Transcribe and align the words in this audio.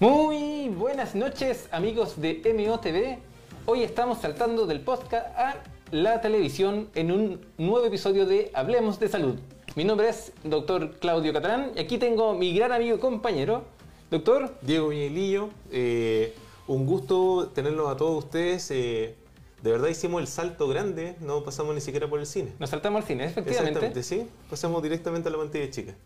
Muy 0.00 0.68
buenas 0.68 1.16
noches 1.16 1.68
amigos 1.72 2.20
de 2.20 2.40
MOTV. 2.54 3.18
Hoy 3.66 3.82
estamos 3.82 4.18
saltando 4.20 4.64
del 4.64 4.80
podcast 4.80 5.26
a 5.36 5.56
la 5.90 6.20
televisión 6.20 6.88
en 6.94 7.10
un 7.10 7.44
nuevo 7.58 7.84
episodio 7.84 8.24
de 8.24 8.52
Hablemos 8.54 9.00
de 9.00 9.08
Salud. 9.08 9.40
Mi 9.74 9.82
nombre 9.82 10.08
es 10.08 10.30
Dr. 10.44 11.00
Claudio 11.00 11.32
Catrán 11.32 11.72
y 11.74 11.80
aquí 11.80 11.98
tengo 11.98 12.32
mi 12.34 12.54
gran 12.54 12.70
amigo 12.70 12.94
y 12.94 13.00
compañero, 13.00 13.64
doctor 14.08 14.56
Diego 14.62 14.90
Viñelillo. 14.90 15.48
Eh, 15.72 16.32
un 16.68 16.86
gusto 16.86 17.50
tenerlos 17.52 17.88
a 17.88 17.96
todos 17.96 18.22
ustedes. 18.24 18.70
Eh, 18.70 19.16
de 19.64 19.70
verdad 19.72 19.88
hicimos 19.88 20.20
el 20.20 20.28
salto 20.28 20.68
grande, 20.68 21.16
no 21.18 21.42
pasamos 21.42 21.74
ni 21.74 21.80
siquiera 21.80 22.08
por 22.08 22.20
el 22.20 22.26
cine. 22.26 22.52
Nos 22.60 22.70
saltamos 22.70 23.02
al 23.02 23.08
cine, 23.08 23.24
efectivamente. 23.24 23.84
Exactamente, 23.84 24.02
sí. 24.04 24.28
Pasamos 24.48 24.80
directamente 24.80 25.28
a 25.28 25.32
la 25.32 25.38
pantalla 25.38 25.68
chica. 25.68 25.96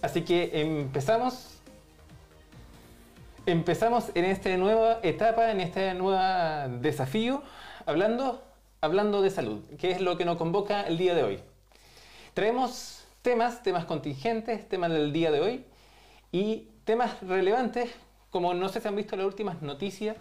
Así 0.00 0.22
que 0.22 0.50
empezamos. 0.62 1.57
Empezamos 3.48 4.10
en 4.14 4.26
esta 4.26 4.54
nueva 4.58 5.00
etapa, 5.02 5.50
en 5.50 5.62
este 5.62 5.94
nuevo 5.94 6.20
desafío, 6.82 7.42
hablando, 7.86 8.42
hablando 8.82 9.22
de 9.22 9.30
salud, 9.30 9.62
que 9.78 9.90
es 9.90 10.02
lo 10.02 10.18
que 10.18 10.26
nos 10.26 10.36
convoca 10.36 10.82
el 10.82 10.98
día 10.98 11.14
de 11.14 11.22
hoy. 11.22 11.40
Traemos 12.34 13.06
temas, 13.22 13.62
temas 13.62 13.86
contingentes, 13.86 14.68
temas 14.68 14.90
del 14.90 15.14
día 15.14 15.30
de 15.30 15.40
hoy 15.40 15.64
y 16.30 16.68
temas 16.84 17.22
relevantes, 17.22 17.88
como 18.28 18.52
no 18.52 18.68
sé 18.68 18.82
si 18.82 18.88
han 18.88 18.96
visto 18.96 19.16
las 19.16 19.24
últimas 19.24 19.62
noticias, 19.62 20.18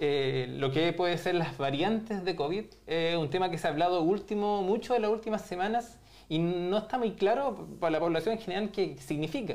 eh, 0.00 0.48
lo 0.58 0.72
que 0.72 0.92
puede 0.92 1.16
ser 1.18 1.36
las 1.36 1.56
variantes 1.56 2.24
de 2.24 2.34
COVID, 2.34 2.64
es 2.88 3.16
un 3.16 3.30
tema 3.30 3.48
que 3.48 3.58
se 3.58 3.68
ha 3.68 3.70
hablado 3.70 4.02
último, 4.02 4.60
mucho 4.62 4.96
en 4.96 5.02
las 5.02 5.12
últimas 5.12 5.42
semanas 5.42 6.00
y 6.28 6.40
no 6.40 6.78
está 6.78 6.98
muy 6.98 7.12
claro 7.12 7.68
para 7.78 7.92
la 7.92 8.00
población 8.00 8.34
en 8.34 8.40
general 8.40 8.72
qué 8.72 8.96
significa. 8.98 9.54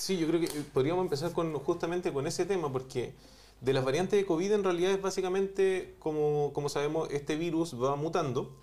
Sí, 0.00 0.16
yo 0.16 0.26
creo 0.26 0.40
que 0.40 0.48
podríamos 0.72 1.02
empezar 1.02 1.34
con, 1.34 1.52
justamente 1.58 2.10
con 2.10 2.26
ese 2.26 2.46
tema, 2.46 2.72
porque 2.72 3.12
de 3.60 3.74
las 3.74 3.84
variantes 3.84 4.18
de 4.18 4.24
COVID 4.24 4.52
en 4.52 4.64
realidad 4.64 4.92
es 4.92 5.02
básicamente, 5.02 5.94
como, 5.98 6.54
como 6.54 6.70
sabemos, 6.70 7.10
este 7.10 7.36
virus 7.36 7.74
va 7.74 7.96
mutando 7.96 8.56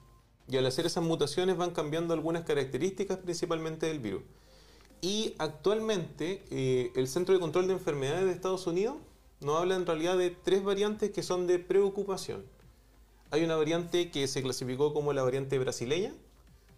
y 0.47 0.57
al 0.57 0.65
hacer 0.65 0.87
esas 0.87 1.03
mutaciones 1.03 1.55
van 1.55 1.69
cambiando 1.69 2.15
algunas 2.15 2.43
características 2.43 3.19
principalmente 3.19 3.85
del 3.85 3.99
virus. 3.99 4.23
Y 5.01 5.35
actualmente 5.37 6.43
eh, 6.49 6.91
el 6.95 7.07
Centro 7.07 7.35
de 7.35 7.39
Control 7.39 7.67
de 7.67 7.73
Enfermedades 7.73 8.25
de 8.25 8.31
Estados 8.31 8.65
Unidos 8.65 8.95
nos 9.39 9.59
habla 9.59 9.75
en 9.75 9.85
realidad 9.85 10.17
de 10.17 10.31
tres 10.31 10.63
variantes 10.63 11.11
que 11.11 11.21
son 11.21 11.45
de 11.45 11.59
preocupación. 11.59 12.45
Hay 13.29 13.43
una 13.43 13.57
variante 13.57 14.09
que 14.09 14.27
se 14.27 14.41
clasificó 14.41 14.91
como 14.91 15.13
la 15.13 15.21
variante 15.21 15.59
brasileña, 15.59 16.15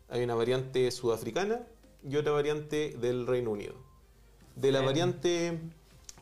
hay 0.10 0.22
una 0.22 0.36
variante 0.36 0.92
sudafricana 0.92 1.66
y 2.04 2.18
otra 2.18 2.34
variante 2.34 2.98
del 3.00 3.26
Reino 3.26 3.52
Unido. 3.52 3.89
De 4.55 4.72
la 4.72 4.80
Eh, 4.80 4.86
variante... 4.86 5.59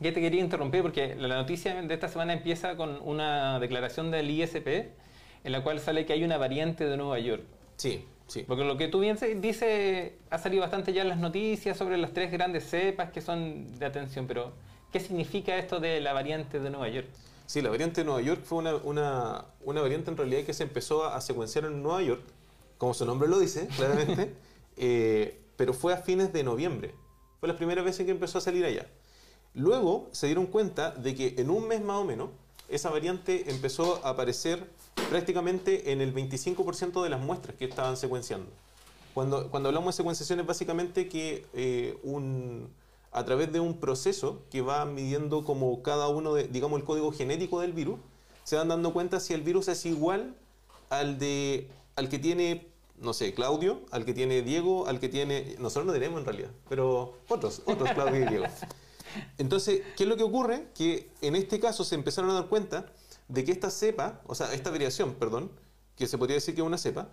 Ya 0.00 0.12
te 0.14 0.20
quería 0.20 0.40
interrumpir 0.40 0.82
porque 0.82 1.16
la 1.16 1.34
noticia 1.36 1.74
de 1.82 1.92
esta 1.92 2.08
semana 2.08 2.32
empieza 2.32 2.76
con 2.76 3.00
una 3.02 3.58
declaración 3.58 4.12
del 4.12 4.30
ISP 4.30 4.66
en 5.44 5.52
la 5.52 5.62
cual 5.64 5.80
sale 5.80 6.06
que 6.06 6.12
hay 6.12 6.22
una 6.22 6.38
variante 6.38 6.84
de 6.88 6.96
Nueva 6.96 7.18
York. 7.18 7.42
Sí, 7.76 8.04
sí. 8.28 8.44
Porque 8.46 8.62
lo 8.64 8.76
que 8.76 8.86
tú 8.86 9.00
bien 9.00 9.18
se- 9.18 9.34
dice, 9.34 10.14
ha 10.30 10.38
salido 10.38 10.62
bastante 10.62 10.92
ya 10.92 11.02
en 11.02 11.08
las 11.08 11.18
noticias 11.18 11.76
sobre 11.76 11.96
las 11.96 12.12
tres 12.12 12.30
grandes 12.30 12.64
cepas 12.70 13.10
que 13.10 13.20
son 13.20 13.76
de 13.78 13.86
atención, 13.86 14.28
pero 14.28 14.52
¿qué 14.92 15.00
significa 15.00 15.56
esto 15.58 15.80
de 15.80 16.00
la 16.00 16.12
variante 16.12 16.60
de 16.60 16.70
Nueva 16.70 16.88
York? 16.88 17.08
Sí, 17.46 17.60
la 17.60 17.70
variante 17.70 18.02
de 18.02 18.04
Nueva 18.04 18.20
York 18.20 18.42
fue 18.44 18.58
una, 18.58 18.76
una, 18.76 19.46
una 19.64 19.80
variante 19.80 20.10
en 20.12 20.16
realidad 20.16 20.42
que 20.44 20.52
se 20.52 20.62
empezó 20.62 21.04
a, 21.06 21.16
a 21.16 21.20
secuenciar 21.20 21.64
en 21.64 21.82
Nueva 21.82 22.02
York, 22.02 22.22
como 22.76 22.94
su 22.94 23.04
nombre 23.04 23.28
lo 23.28 23.40
dice, 23.40 23.66
claramente, 23.76 24.32
eh, 24.76 25.40
pero 25.56 25.72
fue 25.72 25.92
a 25.92 25.96
fines 25.96 26.32
de 26.32 26.44
noviembre. 26.44 26.94
Fue 27.40 27.48
la 27.48 27.56
primera 27.56 27.82
vez 27.82 27.98
en 28.00 28.06
que 28.06 28.12
empezó 28.12 28.38
a 28.38 28.40
salir 28.40 28.64
allá. 28.64 28.86
Luego 29.54 30.08
se 30.12 30.26
dieron 30.26 30.46
cuenta 30.46 30.90
de 30.90 31.14
que 31.14 31.34
en 31.38 31.50
un 31.50 31.66
mes 31.66 31.82
más 31.82 31.98
o 31.98 32.04
menos, 32.04 32.30
esa 32.68 32.90
variante 32.90 33.50
empezó 33.50 34.04
a 34.04 34.10
aparecer 34.10 34.68
prácticamente 35.08 35.92
en 35.92 36.00
el 36.00 36.14
25% 36.14 37.02
de 37.02 37.08
las 37.08 37.20
muestras 37.20 37.56
que 37.56 37.64
estaban 37.64 37.96
secuenciando. 37.96 38.50
Cuando, 39.14 39.50
cuando 39.50 39.70
hablamos 39.70 39.94
de 39.94 39.96
secuenciación 39.96 40.40
es 40.40 40.46
básicamente 40.46 41.08
que 41.08 41.46
eh, 41.54 41.98
un, 42.02 42.68
a 43.10 43.24
través 43.24 43.52
de 43.52 43.60
un 43.60 43.78
proceso 43.80 44.42
que 44.50 44.60
va 44.60 44.84
midiendo 44.84 45.44
como 45.44 45.82
cada 45.82 46.08
uno, 46.08 46.34
de, 46.34 46.46
digamos, 46.46 46.78
el 46.78 46.84
código 46.84 47.10
genético 47.10 47.60
del 47.60 47.72
virus, 47.72 47.98
se 48.44 48.56
van 48.56 48.68
dando 48.68 48.92
cuenta 48.92 49.18
si 49.18 49.34
el 49.34 49.42
virus 49.42 49.68
es 49.68 49.84
igual 49.86 50.36
al, 50.90 51.18
de, 51.18 51.68
al 51.96 52.08
que 52.08 52.18
tiene, 52.18 52.67
no 53.00 53.12
sé, 53.12 53.34
Claudio, 53.34 53.82
al 53.90 54.04
que 54.04 54.14
tiene 54.14 54.42
Diego, 54.42 54.86
al 54.86 55.00
que 55.00 55.08
tiene... 55.08 55.56
Nosotros 55.58 55.86
no 55.86 55.92
tenemos 55.92 56.20
en 56.20 56.26
realidad, 56.26 56.50
pero 56.68 57.14
otros, 57.28 57.62
otros 57.64 57.90
Claudio 57.92 58.24
y 58.24 58.28
Diego. 58.28 58.44
Entonces, 59.38 59.82
¿qué 59.96 60.04
es 60.04 60.08
lo 60.08 60.16
que 60.16 60.22
ocurre? 60.22 60.68
Que 60.74 61.10
en 61.20 61.36
este 61.36 61.60
caso 61.60 61.84
se 61.84 61.94
empezaron 61.94 62.30
a 62.30 62.34
dar 62.34 62.46
cuenta 62.46 62.92
de 63.28 63.44
que 63.44 63.52
esta 63.52 63.70
cepa, 63.70 64.20
o 64.26 64.34
sea, 64.34 64.52
esta 64.54 64.70
variación, 64.70 65.14
perdón, 65.14 65.50
que 65.96 66.06
se 66.06 66.18
podría 66.18 66.36
decir 66.36 66.54
que 66.54 66.60
es 66.60 66.66
una 66.66 66.78
cepa, 66.78 67.08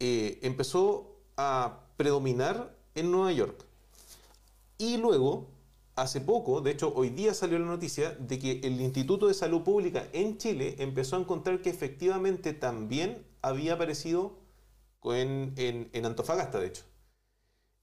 eh, 0.00 0.38
empezó 0.42 1.16
a 1.36 1.80
predominar 1.96 2.74
en 2.94 3.10
Nueva 3.10 3.32
York. 3.32 3.64
Y 4.78 4.98
luego, 4.98 5.46
hace 5.94 6.20
poco, 6.20 6.60
de 6.60 6.72
hecho 6.72 6.92
hoy 6.94 7.10
día 7.10 7.32
salió 7.32 7.58
la 7.58 7.66
noticia 7.66 8.10
de 8.10 8.38
que 8.38 8.60
el 8.62 8.80
Instituto 8.80 9.28
de 9.28 9.34
Salud 9.34 9.62
Pública 9.62 10.06
en 10.12 10.36
Chile 10.36 10.76
empezó 10.78 11.16
a 11.16 11.20
encontrar 11.20 11.62
que 11.62 11.70
efectivamente 11.70 12.52
también 12.52 13.24
había 13.40 13.74
aparecido 13.74 14.34
en, 15.14 15.90
Antofagasta, 16.04 16.60
de 16.60 16.66
hecho. 16.68 16.84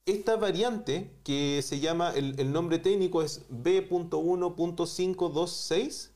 Esta 0.06 0.36
variante, 0.36 1.12
que 1.24 1.62
se 1.62 1.80
llama, 1.80 2.12
el, 2.12 2.52
nombre 2.52 2.80
técnico 2.80 3.22
es 3.22 3.46
B.1.526, 3.50 6.10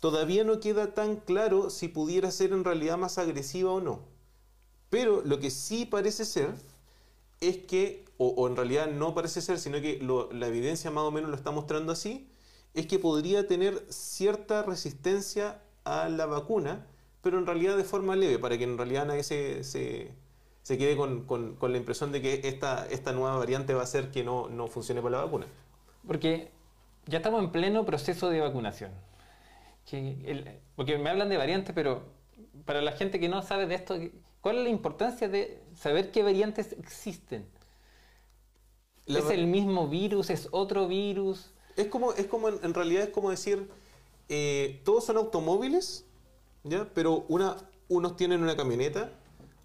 todavía 0.00 0.42
no 0.44 0.58
queda 0.58 0.94
tan 0.94 1.16
claro 1.16 1.70
si 1.70 1.88
pudiera 1.88 2.30
ser 2.30 2.52
en 2.52 2.64
realidad 2.64 2.98
más 2.98 3.18
agresiva 3.18 3.72
o 3.72 3.80
no. 3.80 4.00
Pero 4.90 5.22
lo 5.24 5.38
que 5.38 5.50
sí 5.50 5.84
parece 5.84 6.24
ser 6.24 6.54
es 7.40 7.58
que, 7.58 8.04
o, 8.18 8.48
en 8.48 8.56
realidad 8.56 8.88
no 8.88 9.14
parece 9.14 9.40
ser, 9.40 9.58
sino 9.58 9.80
que 9.80 10.00
la 10.32 10.48
evidencia 10.48 10.90
más 10.90 11.04
o 11.04 11.12
menos 11.12 11.30
lo 11.30 11.36
está 11.36 11.52
mostrando 11.52 11.92
así, 11.92 12.28
es 12.74 12.86
que 12.86 12.98
podría 12.98 13.46
tener 13.46 13.86
cierta 13.88 14.62
resistencia 14.62 15.62
a 15.84 16.08
la 16.08 16.26
vacuna, 16.26 16.86
pero 17.26 17.38
en 17.40 17.46
realidad 17.46 17.76
de 17.76 17.82
forma 17.82 18.14
leve, 18.14 18.38
para 18.38 18.56
que 18.56 18.62
en 18.62 18.78
realidad 18.78 19.04
nadie 19.04 19.24
se, 19.24 19.64
se- 19.64 20.12
se 20.62 20.78
quede 20.78 20.96
con, 20.96 21.24
con- 21.26 21.56
con 21.56 21.72
la 21.72 21.78
impresión 21.78 22.12
de 22.12 22.22
que 22.22 22.40
esta, 22.44 22.86
esta 22.86 23.10
nueva 23.12 23.36
variante 23.36 23.74
va 23.74 23.80
a 23.80 23.82
hacer 23.82 24.12
que 24.12 24.22
no, 24.22 24.48
no 24.48 24.68
funcione 24.68 25.02
con 25.02 25.10
la 25.10 25.24
vacuna. 25.24 25.46
Porque 26.06 26.52
ya 27.06 27.16
estamos 27.18 27.42
en 27.42 27.50
pleno 27.50 27.84
proceso 27.84 28.28
de 28.30 28.38
vacunación. 28.40 28.92
Que 29.90 29.98
el- 30.24 30.60
porque 30.76 30.98
me 30.98 31.10
hablan 31.10 31.28
de 31.28 31.36
variantes, 31.36 31.74
pero 31.74 32.04
para 32.64 32.80
la 32.80 32.92
gente 32.92 33.18
que 33.18 33.28
no 33.28 33.42
sabe 33.42 33.66
de 33.66 33.74
esto, 33.74 33.96
¿cuál 34.40 34.58
es 34.58 34.62
la 34.62 34.70
importancia 34.70 35.28
de 35.28 35.60
saber 35.74 36.12
qué 36.12 36.22
variantes 36.22 36.74
existen? 36.78 37.44
La 39.06 39.18
¿Es 39.18 39.30
el 39.30 39.48
mismo 39.48 39.88
virus? 39.88 40.30
¿Es 40.30 40.46
otro 40.52 40.86
virus? 40.86 41.50
Es 41.76 41.88
como, 41.88 42.12
es 42.12 42.26
como 42.26 42.50
en, 42.50 42.60
en 42.62 42.72
realidad 42.72 43.02
es 43.02 43.10
como 43.10 43.30
decir, 43.30 43.68
eh, 44.28 44.80
todos 44.84 45.04
son 45.04 45.16
automóviles, 45.16 46.05
Pero 46.94 47.24
una, 47.28 47.56
unos 47.88 48.16
tienen 48.16 48.42
una 48.42 48.56
camioneta, 48.56 49.12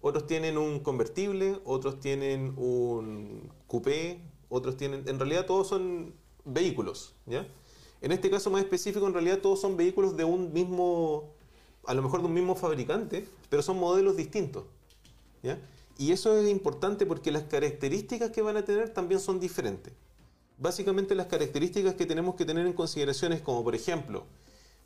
otros 0.00 0.26
tienen 0.26 0.58
un 0.58 0.80
convertible, 0.80 1.60
otros 1.64 2.00
tienen 2.00 2.54
un 2.56 3.50
coupé, 3.66 4.20
otros 4.48 4.76
tienen, 4.76 5.08
en 5.08 5.18
realidad 5.18 5.46
todos 5.46 5.68
son 5.68 6.14
vehículos, 6.44 7.14
¿ya? 7.26 7.46
En 8.00 8.10
este 8.10 8.28
caso 8.30 8.50
más 8.50 8.62
específico, 8.62 9.06
en 9.06 9.14
realidad 9.14 9.38
todos 9.38 9.60
son 9.60 9.76
vehículos 9.76 10.16
de 10.16 10.24
un 10.24 10.52
mismo, 10.52 11.34
a 11.86 11.94
lo 11.94 12.02
mejor 12.02 12.20
de 12.20 12.26
un 12.26 12.34
mismo 12.34 12.56
fabricante, 12.56 13.28
pero 13.48 13.62
son 13.62 13.78
modelos 13.78 14.16
distintos. 14.16 14.64
Y 15.98 16.10
eso 16.10 16.36
es 16.36 16.50
importante 16.50 17.06
porque 17.06 17.30
las 17.30 17.44
características 17.44 18.30
que 18.30 18.42
van 18.42 18.56
a 18.56 18.64
tener 18.64 18.92
también 18.92 19.20
son 19.20 19.38
diferentes. 19.38 19.92
Básicamente 20.58 21.14
las 21.14 21.26
características 21.26 21.94
que 21.94 22.06
tenemos 22.06 22.34
que 22.34 22.44
tener 22.44 22.66
en 22.66 22.72
consideración 22.72 23.32
es 23.32 23.40
como, 23.40 23.62
por 23.62 23.74
ejemplo, 23.74 24.24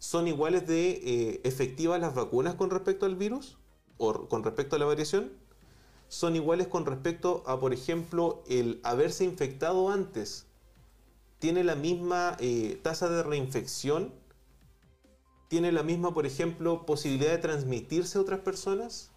¿son 0.07 0.29
iguales 0.29 0.69
de 0.69 0.91
eh, 0.91 1.41
efectivas 1.43 2.01
las 2.01 2.15
vacunas 2.15 2.55
con 2.55 2.71
respecto 2.71 3.07
al 3.07 3.17
virus 3.17 3.59
o 3.99 4.29
con 4.29 4.45
respecto 4.45 4.77
a 4.77 4.79
la 4.79 4.85
variación? 4.85 5.33
¿Son 6.07 6.37
iguales 6.37 6.69
con 6.69 6.87
respecto 6.87 7.43
a, 7.45 7.59
por 7.59 7.73
ejemplo, 7.73 8.45
el 8.49 8.81
haberse 8.85 9.25
infectado 9.25 9.91
antes? 9.91 10.47
¿Tiene 11.41 11.65
la 11.65 11.75
misma 11.75 12.37
eh, 12.39 12.79
tasa 12.85 13.09
de 13.09 13.25
reinfección? 13.25 14.15
¿Tiene 15.49 15.73
la 15.73 15.83
misma, 15.83 16.15
por 16.15 16.25
ejemplo, 16.25 16.87
posibilidad 16.87 17.33
de 17.33 17.39
transmitirse 17.39 18.17
a 18.17 18.21
otras 18.21 18.39
personas? 18.39 19.11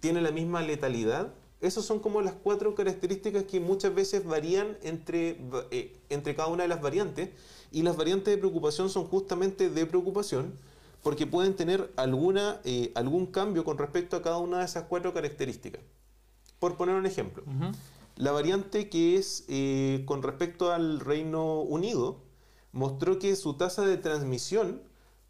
¿Tiene 0.00 0.20
la 0.20 0.32
misma 0.32 0.62
letalidad? 0.62 1.32
Esas 1.62 1.84
son 1.84 2.00
como 2.00 2.20
las 2.22 2.34
cuatro 2.34 2.74
características 2.74 3.44
que 3.44 3.60
muchas 3.60 3.94
veces 3.94 4.24
varían 4.24 4.76
entre, 4.82 5.38
eh, 5.70 5.96
entre 6.08 6.34
cada 6.34 6.48
una 6.48 6.64
de 6.64 6.68
las 6.68 6.82
variantes. 6.82 7.30
Y 7.70 7.82
las 7.82 7.96
variantes 7.96 8.34
de 8.34 8.38
preocupación 8.38 8.90
son 8.90 9.04
justamente 9.04 9.70
de 9.70 9.86
preocupación 9.86 10.58
porque 11.02 11.26
pueden 11.26 11.54
tener 11.54 11.92
alguna, 11.96 12.60
eh, 12.64 12.90
algún 12.96 13.26
cambio 13.26 13.64
con 13.64 13.78
respecto 13.78 14.16
a 14.16 14.22
cada 14.22 14.38
una 14.38 14.58
de 14.58 14.64
esas 14.64 14.84
cuatro 14.84 15.14
características. 15.14 15.80
Por 16.58 16.76
poner 16.76 16.96
un 16.96 17.06
ejemplo, 17.06 17.44
la 18.16 18.32
variante 18.32 18.88
que 18.88 19.16
es 19.16 19.44
eh, 19.48 20.02
con 20.06 20.22
respecto 20.22 20.72
al 20.72 21.00
Reino 21.00 21.60
Unido 21.60 22.22
mostró 22.72 23.18
que 23.18 23.34
su 23.36 23.54
tasa 23.54 23.84
de 23.84 23.96
transmisión 23.96 24.82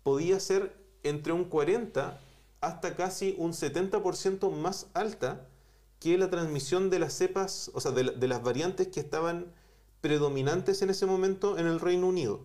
podía 0.03 0.41
ser 0.41 0.77
entre 1.03 1.33
un 1.33 1.45
40 1.45 2.21
hasta 2.61 2.97
casi 2.97 3.35
un 3.39 3.53
70% 3.53 4.51
más 4.51 4.89
alta 4.95 5.49
que 6.03 6.19
la 6.19 6.31
transmisión 6.31 6.91
de 6.91 6.99
las 6.99 7.13
cepas, 7.13 7.71
o 7.75 7.81
sea, 7.81 7.93
de, 7.93 8.27
las 8.27 8.43
variantes 8.43 8.89
que 8.89 8.99
estaban 8.99 9.47
predominantes 10.01 10.83
en 10.83 10.91
ese 10.91 11.07
momento 11.07 11.59
en 11.59 11.69
el 11.69 11.79
Reino 11.79 12.09
Unido. 12.09 12.41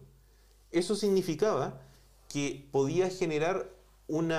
Eso 0.71 0.95
significaba 0.95 1.81
que 2.29 2.67
podía 2.71 3.09
generar 3.09 3.73
un 4.07 4.31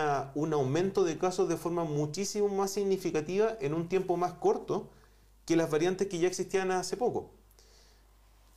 aumento 0.53 1.03
de 1.03 1.19
casos 1.19 1.49
de 1.49 1.57
forma 1.57 1.83
muchísimo 1.83 2.49
más 2.49 2.71
significativa 2.71 3.57
en 3.61 3.75
un 3.75 3.89
tiempo 3.89 4.17
más 4.17 4.35
corto 4.35 4.89
que 5.47 5.57
las 5.57 5.69
variantes 5.69 6.07
que 6.07 6.21
ya 6.21 6.29
existían 6.29 6.71
hace 6.71 6.97
poco. 6.97 7.31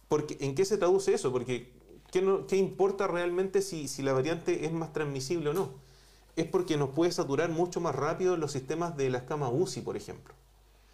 Porque, 0.10 0.38
¿En 0.42 0.54
qué 0.54 0.64
se 0.64 0.78
traduce 0.78 1.12
eso? 1.12 1.32
Porque 1.32 1.72
¿qué, 2.12 2.44
qué 2.48 2.58
importa 2.58 3.08
realmente 3.08 3.64
si, 3.64 3.88
si 3.88 4.04
la 4.04 4.14
variante 4.14 4.64
es 4.64 4.72
más 4.72 4.94
transmisible 4.94 5.50
o 5.50 5.54
no? 5.54 5.72
Es 6.36 6.46
porque 6.46 6.78
nos 6.78 6.92
puede 6.92 7.12
saturar 7.12 7.50
mucho 7.50 7.82
más 7.82 7.96
rápido 7.96 8.38
los 8.38 8.52
sistemas 8.52 8.96
de 8.96 9.10
las 9.10 9.24
camas 9.24 9.50
UCI, 9.52 9.82
por 9.82 9.98
ejemplo. 9.98 10.36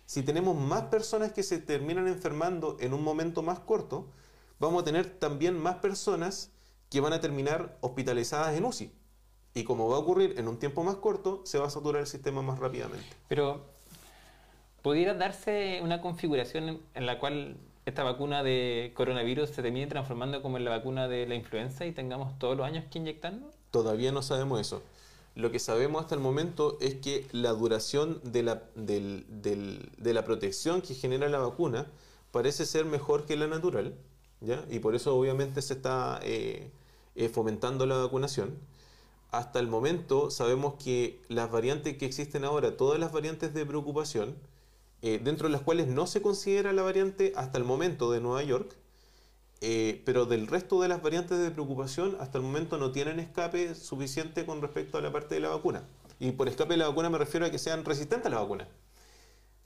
Si 0.08 0.24
tenemos 0.24 0.56
más 0.56 0.84
personas 0.84 1.34
que 1.34 1.44
se 1.44 1.60
terminan 1.60 2.08
enfermando 2.08 2.78
en 2.80 2.94
un 2.94 3.04
momento 3.04 3.42
más 3.42 3.60
corto, 3.60 4.08
vamos 4.58 4.82
a 4.82 4.86
tener 4.86 5.06
también 5.06 5.60
más 5.60 5.76
personas 5.76 6.50
que 6.90 7.02
van 7.02 7.12
a 7.12 7.20
terminar 7.20 7.78
hospitalizadas 7.82 8.58
en 8.58 8.64
UCI. 8.64 8.90
Y 9.54 9.66
como 9.66 9.90
va 9.90 9.98
a 9.98 10.00
ocurrir 10.00 10.36
en 10.40 10.48
un 10.48 10.60
tiempo 10.60 10.82
más 10.86 10.96
corto, 10.96 11.42
se 11.44 11.60
va 11.60 11.68
a 11.68 11.70
saturar 11.70 12.00
el 12.00 12.08
sistema 12.08 12.42
más 12.42 12.58
rápidamente. 12.58 13.06
Pero, 13.28 13.66
¿pudiera 14.82 15.14
darse 15.14 15.82
una 15.84 16.00
configuración 16.00 16.80
en 16.94 17.06
la 17.06 17.20
cual 17.20 17.58
esta 17.86 18.04
vacuna 18.04 18.44
de 18.44 18.94
coronavirus 18.96 19.50
se 19.50 19.62
termine 19.62 19.88
transformando 19.88 20.42
como 20.42 20.56
en 20.56 20.64
la 20.64 20.72
vacuna 20.72 21.10
de 21.10 21.28
la 21.28 21.36
influenza 21.36 21.86
y 21.86 21.92
tengamos 21.92 22.40
todos 22.40 22.56
los 22.56 22.66
años 22.66 22.86
que 22.90 23.00
inyectarnos? 23.00 23.54
Todavía 23.72 24.14
no 24.14 24.22
sabemos 24.22 24.62
eso. 24.62 24.84
Lo 25.38 25.52
que 25.52 25.60
sabemos 25.60 26.02
hasta 26.02 26.16
el 26.16 26.22
momento 26.22 26.80
es 26.82 26.96
que 26.96 27.28
la 27.32 27.52
duración 27.52 28.20
de 28.24 28.42
la, 28.42 30.26
protección 30.26 30.82
que 30.82 30.96
genera 30.96 31.30
la 31.30 31.38
vacuna 31.38 31.86
parece 32.32 32.66
ser 32.66 32.86
mejor 32.86 33.28
que 33.28 33.38
la 33.38 33.46
natural, 33.46 33.94
¿ya? 34.42 34.66
y 34.68 34.80
por 34.80 34.96
eso 34.96 35.16
obviamente 35.16 35.62
se 35.62 35.76
está 35.76 36.20
eh, 36.24 36.72
eh, 37.14 37.30
fomentando 37.30 37.86
la 37.86 37.98
vacunación. 37.98 38.58
Hasta 39.30 39.60
el 39.60 39.68
momento 39.68 40.32
sabemos 40.32 40.74
que 40.84 41.22
las 41.28 41.52
variantes 41.52 41.98
que 42.00 42.08
existen 42.08 42.44
ahora, 42.44 42.76
todas 42.76 43.00
las 43.00 43.12
variantes 43.12 43.54
de 43.54 43.64
preocupación, 43.64 44.36
eh, 45.04 45.22
dentro 45.24 45.48
de 45.48 45.52
las 45.52 45.62
cuales 45.62 45.86
no 45.86 46.08
se 46.08 46.24
considera 46.24 46.74
la 46.74 46.82
variante 46.82 47.34
hasta 47.36 47.60
el 47.60 47.64
momento 47.64 48.12
de 48.12 48.22
Nueva 48.22 48.42
York, 48.42 48.76
eh, 49.62 50.02
pero 50.06 50.26
del 50.26 50.48
resto 50.48 50.82
de 50.82 50.88
las 50.88 51.02
variantes 51.02 51.40
de 51.40 51.52
preocupación 51.52 52.16
hasta 52.20 52.38
el 52.38 52.44
momento 52.44 52.78
no 52.78 52.92
tienen 52.92 53.20
escape 53.20 53.74
suficiente 53.76 54.46
con 54.46 54.62
respecto 54.62 54.98
a 54.98 55.02
la 55.02 55.12
parte 55.12 55.36
de 55.36 55.42
la 55.42 55.50
vacuna. 55.50 55.84
Y 56.20 56.32
por 56.32 56.48
escape 56.48 56.74
de 56.74 56.78
la 56.78 56.88
vacuna 56.88 57.10
me 57.10 57.18
refiero 57.18 57.46
a 57.46 57.50
que 57.50 57.60
sean 57.60 57.86
resistentes 57.86 58.28
a 58.28 58.30
la 58.30 58.40
vacuna. 58.42 58.68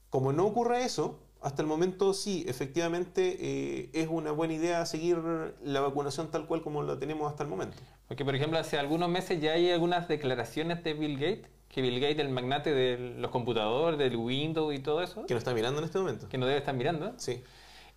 Como 0.10 0.34
no 0.34 0.46
ocurre 0.46 0.84
eso, 0.84 1.20
hasta 1.42 1.62
el 1.62 1.68
momento 1.68 2.14
sí, 2.14 2.46
efectivamente 2.48 3.38
eh, 3.40 3.90
es 3.94 4.08
una 4.10 4.32
buena 4.32 4.54
idea 4.54 4.86
seguir 4.86 5.18
la 5.64 5.82
vacunación 5.82 6.30
tal 6.30 6.46
cual 6.46 6.62
como 6.62 6.84
la 6.84 7.00
tenemos 7.00 7.30
hasta 7.30 7.44
el 7.44 7.50
momento. 7.50 7.78
Porque, 8.08 8.24
por 8.24 8.36
ejemplo, 8.36 8.60
hace 8.60 8.78
algunos 8.78 9.10
meses 9.10 9.42
ya 9.42 9.54
hay 9.54 9.72
algunas 9.72 10.08
declaraciones 10.08 10.84
de 10.84 10.94
Bill 10.94 11.16
Gates, 11.18 11.48
que 11.70 11.82
Bill 11.82 12.00
Gates, 12.00 12.20
el 12.20 12.30
magnate 12.30 12.74
de 12.74 13.16
los 13.18 13.32
computadores, 13.32 13.98
del 13.98 14.18
Windows 14.18 14.76
y 14.76 14.80
todo 14.80 15.02
eso. 15.02 15.26
Que 15.26 15.34
nos 15.34 15.42
está 15.42 15.54
mirando 15.54 15.80
en 15.80 15.86
este 15.86 15.98
momento. 15.98 16.28
Que 16.28 16.38
nos 16.38 16.48
debe 16.48 16.60
estar 16.60 16.76
mirando. 16.76 17.14
Sí. 17.18 17.42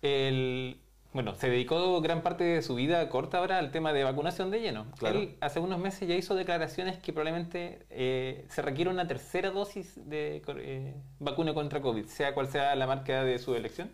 El, 0.01 0.79
bueno, 1.15 1.33
se 1.33 1.49
dedicó 1.49 2.01
gran 2.01 2.21
parte 2.23 2.43
de 2.43 2.61
su 2.61 2.75
vida 2.75 3.07
corta 3.07 3.37
ahora 3.37 3.57
al 3.57 3.71
tema 3.71 3.93
de 3.93 4.03
vacunación 4.03 4.51
de 4.51 4.59
lleno. 4.59 4.87
Claro. 4.97 5.17
Él 5.17 5.37
hace 5.39 5.61
unos 5.61 5.79
meses 5.79 6.09
ya 6.09 6.13
hizo 6.13 6.35
declaraciones 6.35 6.99
que 6.99 7.13
probablemente 7.13 7.85
eh, 7.89 8.45
se 8.49 8.61
requiere 8.61 8.91
una 8.91 9.07
tercera 9.07 9.49
dosis 9.49 9.93
de 9.95 10.43
eh, 10.45 10.93
vacuna 11.19 11.53
contra 11.53 11.81
COVID, 11.81 12.07
sea 12.07 12.33
cual 12.33 12.49
sea 12.49 12.75
la 12.75 12.85
marca 12.85 13.23
de 13.23 13.39
su 13.39 13.55
elección. 13.55 13.89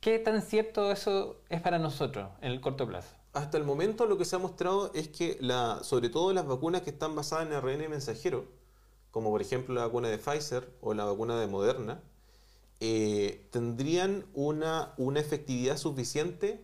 ¿Qué 0.00 0.18
tan 0.18 0.42
cierto 0.42 0.90
eso 0.90 1.40
es 1.48 1.60
para 1.60 1.78
nosotros 1.78 2.30
en 2.40 2.50
el 2.50 2.60
corto 2.60 2.88
plazo? 2.88 3.14
Hasta 3.32 3.58
el 3.58 3.64
momento 3.64 4.06
lo 4.06 4.18
que 4.18 4.24
se 4.24 4.34
ha 4.34 4.40
mostrado 4.40 4.90
es 4.92 5.06
que, 5.06 5.38
la, 5.40 5.84
sobre 5.84 6.08
todo 6.08 6.32
las 6.32 6.48
vacunas 6.48 6.82
que 6.82 6.90
están 6.90 7.14
basadas 7.14 7.46
en 7.46 7.52
ARN 7.52 7.88
mensajero, 7.88 8.46
como 9.12 9.30
por 9.30 9.40
ejemplo 9.40 9.72
la 9.72 9.82
vacuna 9.82 10.08
de 10.08 10.18
Pfizer 10.18 10.68
o 10.80 10.94
la 10.94 11.04
vacuna 11.04 11.38
de 11.38 11.46
Moderna, 11.46 12.02
eh, 12.80 13.46
tendrían 13.50 14.24
una, 14.34 14.94
una 14.96 15.20
efectividad 15.20 15.76
suficiente 15.76 16.60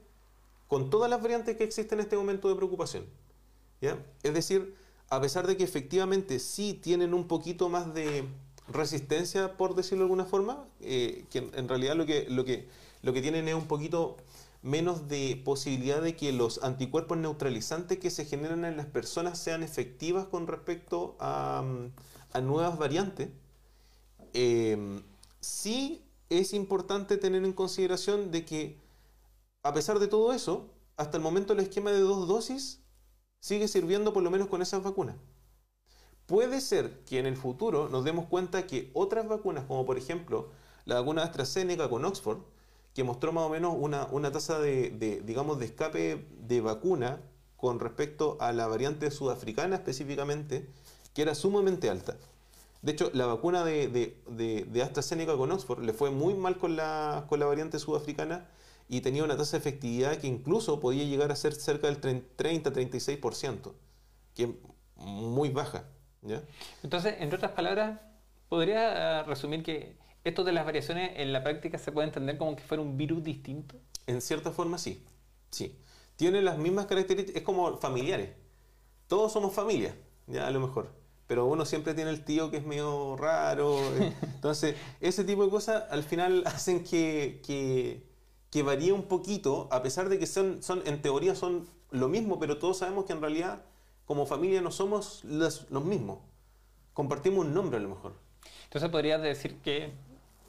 con 0.68 0.90
todas 0.90 1.10
las 1.10 1.20
variantes 1.20 1.56
que 1.56 1.64
existen 1.64 1.98
en 1.98 2.04
este 2.04 2.16
momento 2.16 2.48
de 2.48 2.54
preocupación. 2.54 3.04
¿ya? 3.80 3.98
Es 4.22 4.32
decir, 4.34 4.74
a 5.10 5.20
pesar 5.20 5.46
de 5.46 5.56
que 5.56 5.64
efectivamente 5.64 6.38
sí 6.38 6.74
tienen 6.74 7.14
un 7.14 7.26
poquito 7.26 7.68
más 7.68 7.92
de 7.94 8.24
resistencia, 8.68 9.56
por 9.56 9.74
decirlo 9.74 10.04
de 10.04 10.06
alguna 10.06 10.24
forma, 10.24 10.64
eh, 10.80 11.24
que 11.30 11.50
en 11.54 11.68
realidad 11.68 11.96
lo 11.96 12.06
que, 12.06 12.26
lo, 12.28 12.44
que, 12.44 12.68
lo 13.02 13.12
que 13.12 13.20
tienen 13.20 13.48
es 13.48 13.54
un 13.54 13.66
poquito 13.66 14.16
menos 14.62 15.08
de 15.08 15.40
posibilidad 15.44 16.00
de 16.00 16.16
que 16.16 16.32
los 16.32 16.62
anticuerpos 16.62 17.18
neutralizantes 17.18 17.98
que 17.98 18.10
se 18.10 18.24
generan 18.24 18.64
en 18.64 18.78
las 18.78 18.86
personas 18.86 19.38
sean 19.38 19.62
efectivas 19.62 20.26
con 20.26 20.46
respecto 20.46 21.16
a, 21.18 21.62
a 22.32 22.40
nuevas 22.40 22.78
variantes. 22.78 23.28
Eh, 24.32 25.02
sí 25.40 26.03
es 26.30 26.52
importante 26.52 27.16
tener 27.16 27.44
en 27.44 27.52
consideración 27.52 28.30
de 28.30 28.44
que, 28.44 28.80
a 29.62 29.72
pesar 29.72 29.98
de 29.98 30.08
todo 30.08 30.32
eso, 30.32 30.70
hasta 30.96 31.16
el 31.16 31.22
momento 31.22 31.52
el 31.52 31.60
esquema 31.60 31.90
de 31.90 32.00
dos 32.00 32.28
dosis 32.28 32.80
sigue 33.40 33.68
sirviendo 33.68 34.12
por 34.12 34.22
lo 34.22 34.30
menos 34.30 34.48
con 34.48 34.62
esas 34.62 34.82
vacunas. 34.82 35.16
Puede 36.26 36.60
ser 36.60 37.04
que 37.04 37.18
en 37.18 37.26
el 37.26 37.36
futuro 37.36 37.88
nos 37.88 38.04
demos 38.04 38.26
cuenta 38.26 38.66
que 38.66 38.90
otras 38.94 39.28
vacunas, 39.28 39.64
como 39.64 39.84
por 39.84 39.98
ejemplo 39.98 40.48
la 40.86 40.94
vacuna 40.96 41.22
de 41.22 41.28
AstraZeneca 41.28 41.90
con 41.90 42.04
Oxford, 42.04 42.38
que 42.94 43.04
mostró 43.04 43.32
más 43.32 43.44
o 43.44 43.50
menos 43.50 43.74
una, 43.78 44.06
una 44.06 44.32
tasa 44.32 44.58
de, 44.58 44.90
de, 44.90 45.20
digamos, 45.20 45.58
de 45.58 45.66
escape 45.66 46.26
de 46.38 46.60
vacuna 46.60 47.20
con 47.56 47.80
respecto 47.80 48.38
a 48.40 48.52
la 48.52 48.66
variante 48.66 49.10
sudafricana 49.10 49.76
específicamente, 49.76 50.70
que 51.12 51.22
era 51.22 51.34
sumamente 51.34 51.90
alta. 51.90 52.16
De 52.84 52.92
hecho, 52.92 53.10
la 53.14 53.24
vacuna 53.24 53.64
de, 53.64 53.88
de, 53.88 54.22
de, 54.28 54.66
de, 54.66 54.82
AstraZeneca 54.82 55.38
con 55.38 55.50
Oxford 55.50 55.82
le 55.82 55.94
fue 55.94 56.10
muy 56.10 56.34
mal 56.34 56.58
con 56.58 56.76
la, 56.76 57.24
con 57.30 57.40
la 57.40 57.46
variante 57.46 57.78
sudafricana 57.78 58.46
y 58.90 59.00
tenía 59.00 59.24
una 59.24 59.38
tasa 59.38 59.52
de 59.52 59.60
efectividad 59.62 60.18
que 60.18 60.26
incluso 60.26 60.80
podía 60.80 61.04
llegar 61.04 61.32
a 61.32 61.36
ser 61.36 61.54
cerca 61.54 61.86
del 61.86 61.98
30-36%, 62.02 63.72
que 64.34 64.42
es 64.42 64.48
muy 64.96 65.48
baja. 65.48 65.84
¿ya? 66.20 66.42
Entonces, 66.82 67.14
entre 67.20 67.36
otras 67.36 67.52
palabras, 67.52 68.00
¿podría 68.50 69.22
resumir 69.22 69.62
que 69.62 69.96
esto 70.22 70.44
de 70.44 70.52
las 70.52 70.66
variaciones 70.66 71.12
en 71.16 71.32
la 71.32 71.42
práctica 71.42 71.78
se 71.78 71.90
puede 71.90 72.08
entender 72.08 72.36
como 72.36 72.54
que 72.54 72.64
fuera 72.64 72.82
un 72.82 72.98
virus 72.98 73.24
distinto? 73.24 73.76
En 74.06 74.20
cierta 74.20 74.50
forma, 74.50 74.76
sí. 74.76 75.02
sí. 75.50 75.74
Tiene 76.16 76.42
las 76.42 76.58
mismas 76.58 76.84
características, 76.84 77.40
es 77.40 77.46
como 77.46 77.78
familiares. 77.78 78.28
Todos 79.06 79.32
somos 79.32 79.54
familia, 79.54 79.96
ya 80.26 80.46
a 80.46 80.50
lo 80.50 80.60
mejor 80.60 81.03
pero 81.26 81.46
uno 81.46 81.64
siempre 81.64 81.94
tiene 81.94 82.10
el 82.10 82.24
tío 82.24 82.50
que 82.50 82.58
es 82.58 82.66
medio 82.66 83.16
raro. 83.16 83.78
Entonces, 84.22 84.76
ese 85.00 85.24
tipo 85.24 85.44
de 85.44 85.50
cosas 85.50 85.84
al 85.90 86.02
final 86.02 86.42
hacen 86.46 86.84
que, 86.84 87.40
que, 87.44 88.02
que 88.50 88.62
varíe 88.62 88.92
un 88.92 89.04
poquito, 89.04 89.68
a 89.70 89.82
pesar 89.82 90.08
de 90.08 90.18
que 90.18 90.26
son, 90.26 90.62
son, 90.62 90.82
en 90.86 91.00
teoría 91.02 91.34
son 91.34 91.66
lo 91.90 92.08
mismo, 92.08 92.38
pero 92.38 92.58
todos 92.58 92.78
sabemos 92.78 93.04
que 93.04 93.12
en 93.12 93.20
realidad 93.20 93.62
como 94.06 94.26
familia 94.26 94.60
no 94.60 94.70
somos 94.70 95.24
los, 95.24 95.70
los 95.70 95.84
mismos. 95.84 96.18
Compartimos 96.92 97.46
un 97.46 97.54
nombre 97.54 97.78
a 97.78 97.80
lo 97.80 97.88
mejor. 97.88 98.12
Entonces, 98.64 98.90
¿podrías 98.90 99.22
decir 99.22 99.56
que 99.62 99.92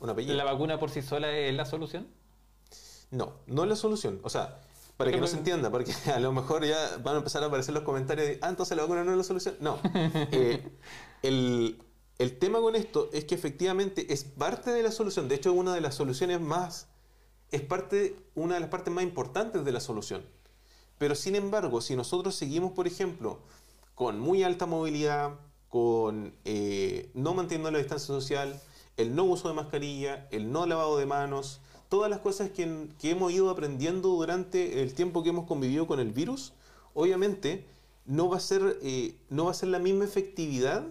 la 0.01 0.43
vacuna 0.43 0.79
por 0.79 0.89
sí 0.89 1.01
sola 1.01 1.31
es 1.31 1.55
la 1.55 1.65
solución? 1.65 2.07
No, 3.11 3.33
no 3.47 3.63
es 3.63 3.69
la 3.69 3.75
solución. 3.75 4.19
O 4.23 4.29
sea, 4.29 4.59
para 4.97 5.11
que 5.11 5.19
no 5.19 5.27
se 5.27 5.37
entienda, 5.37 5.69
porque 5.69 5.93
a 6.13 6.19
lo 6.19 6.31
mejor 6.31 6.65
ya 6.65 6.97
van 7.03 7.15
a 7.15 7.17
empezar 7.19 7.43
a 7.43 7.47
aparecer 7.47 7.73
los 7.73 7.83
comentarios 7.83 8.27
de, 8.27 8.39
ah, 8.41 8.49
entonces 8.49 8.77
la 8.77 8.83
vacuna 8.83 9.03
no 9.03 9.11
es 9.11 9.17
la 9.17 9.23
solución. 9.23 9.55
No. 9.59 9.79
Eh, 10.31 10.63
el, 11.21 11.81
el, 12.19 12.37
tema 12.37 12.59
con 12.59 12.75
esto 12.75 13.09
es 13.13 13.25
que 13.25 13.35
efectivamente 13.35 14.13
es 14.13 14.23
parte 14.23 14.71
de 14.71 14.83
la 14.83 14.91
solución. 14.91 15.27
De 15.27 15.35
hecho, 15.35 15.53
una 15.53 15.73
de 15.73 15.81
las 15.81 15.95
soluciones 15.95 16.39
más, 16.39 16.87
es 17.51 17.61
parte, 17.61 18.15
una 18.35 18.55
de 18.55 18.61
las 18.61 18.69
partes 18.69 18.93
más 18.93 19.03
importantes 19.03 19.65
de 19.65 19.71
la 19.71 19.79
solución. 19.79 20.23
Pero 20.97 21.15
sin 21.15 21.35
embargo, 21.35 21.81
si 21.81 21.95
nosotros 21.95 22.35
seguimos, 22.35 22.71
por 22.71 22.87
ejemplo, 22.87 23.39
con 23.95 24.19
muy 24.19 24.43
alta 24.43 24.65
movilidad, 24.65 25.33
con 25.69 26.33
eh, 26.45 27.09
no 27.13 27.33
manteniendo 27.33 27.71
la 27.71 27.79
distancia 27.79 28.07
social, 28.07 28.61
el 28.97 29.15
no 29.15 29.25
uso 29.25 29.49
de 29.49 29.55
mascarilla, 29.55 30.27
el 30.31 30.51
no 30.51 30.65
lavado 30.65 30.97
de 30.97 31.05
manos, 31.05 31.59
todas 31.89 32.09
las 32.09 32.19
cosas 32.19 32.49
que, 32.49 32.87
que, 32.99 33.11
hemos 33.11 33.31
ido 33.31 33.49
aprendiendo 33.49 34.09
durante 34.09 34.81
el 34.81 34.93
tiempo 34.93 35.23
que 35.23 35.29
hemos 35.29 35.45
convivido 35.45 35.87
con 35.87 35.99
el 35.99 36.11
virus, 36.11 36.53
obviamente 36.93 37.65
no 38.05 38.29
va 38.29 38.37
a 38.37 38.39
ser, 38.39 38.77
eh, 38.81 39.15
no 39.29 39.45
va 39.45 39.51
a 39.51 39.55
ser 39.55 39.69
la 39.69 39.79
misma 39.79 40.05
efectividad 40.05 40.83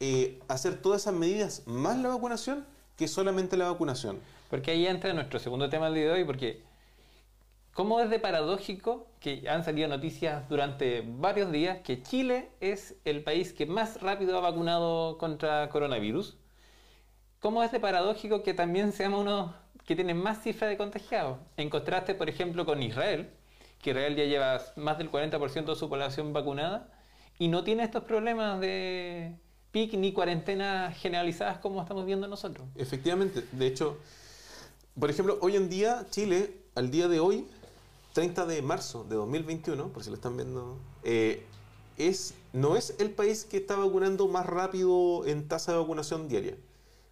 eh, 0.00 0.40
hacer 0.48 0.80
todas 0.80 1.02
esas 1.02 1.14
medidas 1.14 1.62
más 1.66 1.98
la 1.98 2.08
vacunación 2.08 2.66
que 2.96 3.08
solamente 3.08 3.56
la 3.56 3.70
vacunación. 3.70 4.18
Porque 4.50 4.70
ahí 4.70 4.86
entra 4.86 5.12
nuestro 5.12 5.38
segundo 5.38 5.68
tema 5.68 5.86
del 5.86 5.94
día 5.94 6.04
de 6.04 6.12
hoy, 6.12 6.24
porque 6.24 6.62
¿Cómo 7.74 7.98
es 7.98 8.08
de 8.08 8.20
paradójico 8.20 9.08
que 9.18 9.48
han 9.48 9.64
salido 9.64 9.88
noticias 9.88 10.48
durante 10.48 11.02
varios 11.04 11.50
días 11.50 11.78
que 11.80 12.00
Chile 12.00 12.52
es 12.60 12.94
el 13.04 13.24
país 13.24 13.52
que 13.52 13.66
más 13.66 14.00
rápido 14.00 14.38
ha 14.38 14.40
vacunado 14.40 15.18
contra 15.18 15.68
coronavirus? 15.70 16.36
¿Cómo 17.40 17.64
es 17.64 17.72
de 17.72 17.80
paradójico 17.80 18.44
que 18.44 18.54
también 18.54 18.92
seamos 18.92 19.22
uno 19.22 19.56
que 19.84 19.94
tiene 19.94 20.14
más 20.14 20.42
cifras 20.42 20.70
de 20.70 20.76
contagiados? 20.76 21.38
En 21.56 21.70
contraste, 21.70 22.14
por 22.14 22.28
ejemplo, 22.28 22.64
con 22.64 22.82
Israel, 22.82 23.30
que 23.82 23.90
Israel 23.90 24.16
ya 24.16 24.24
lleva 24.24 24.60
más 24.76 24.98
del 24.98 25.10
40% 25.10 25.64
de 25.64 25.76
su 25.76 25.88
población 25.88 26.32
vacunada 26.32 26.90
y 27.38 27.48
no 27.48 27.64
tiene 27.64 27.84
estos 27.84 28.04
problemas 28.04 28.60
de 28.60 29.36
pic 29.70 29.94
ni 29.94 30.12
cuarentenas 30.12 30.96
generalizadas 30.96 31.58
como 31.58 31.82
estamos 31.82 32.06
viendo 32.06 32.28
nosotros. 32.28 32.66
Efectivamente, 32.76 33.44
de 33.52 33.66
hecho, 33.66 33.98
por 34.98 35.10
ejemplo, 35.10 35.38
hoy 35.42 35.56
en 35.56 35.68
día 35.68 36.06
Chile, 36.10 36.56
al 36.74 36.90
día 36.90 37.08
de 37.08 37.20
hoy, 37.20 37.46
30 38.12 38.46
de 38.46 38.62
marzo 38.62 39.04
de 39.04 39.16
2021, 39.16 39.88
por 39.88 40.04
si 40.04 40.10
lo 40.10 40.16
están 40.16 40.36
viendo, 40.36 40.78
eh, 41.02 41.44
es, 41.98 42.34
no 42.52 42.76
es 42.76 42.94
el 42.98 43.10
país 43.10 43.44
que 43.44 43.56
está 43.56 43.76
vacunando 43.76 44.28
más 44.28 44.46
rápido 44.46 45.26
en 45.26 45.48
tasa 45.48 45.72
de 45.72 45.78
vacunación 45.78 46.28
diaria. 46.28 46.56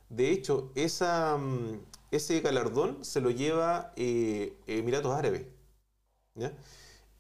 De 0.09 0.31
hecho, 0.31 0.71
esa, 0.75 1.37
mm, 1.37 1.81
ese 2.13 2.41
galardón 2.41 3.05
se 3.05 3.21
lo 3.21 3.31
lleva 3.31 3.93
eh, 3.97 4.57
Emiratos 4.67 5.13
Árabes. 5.15 5.47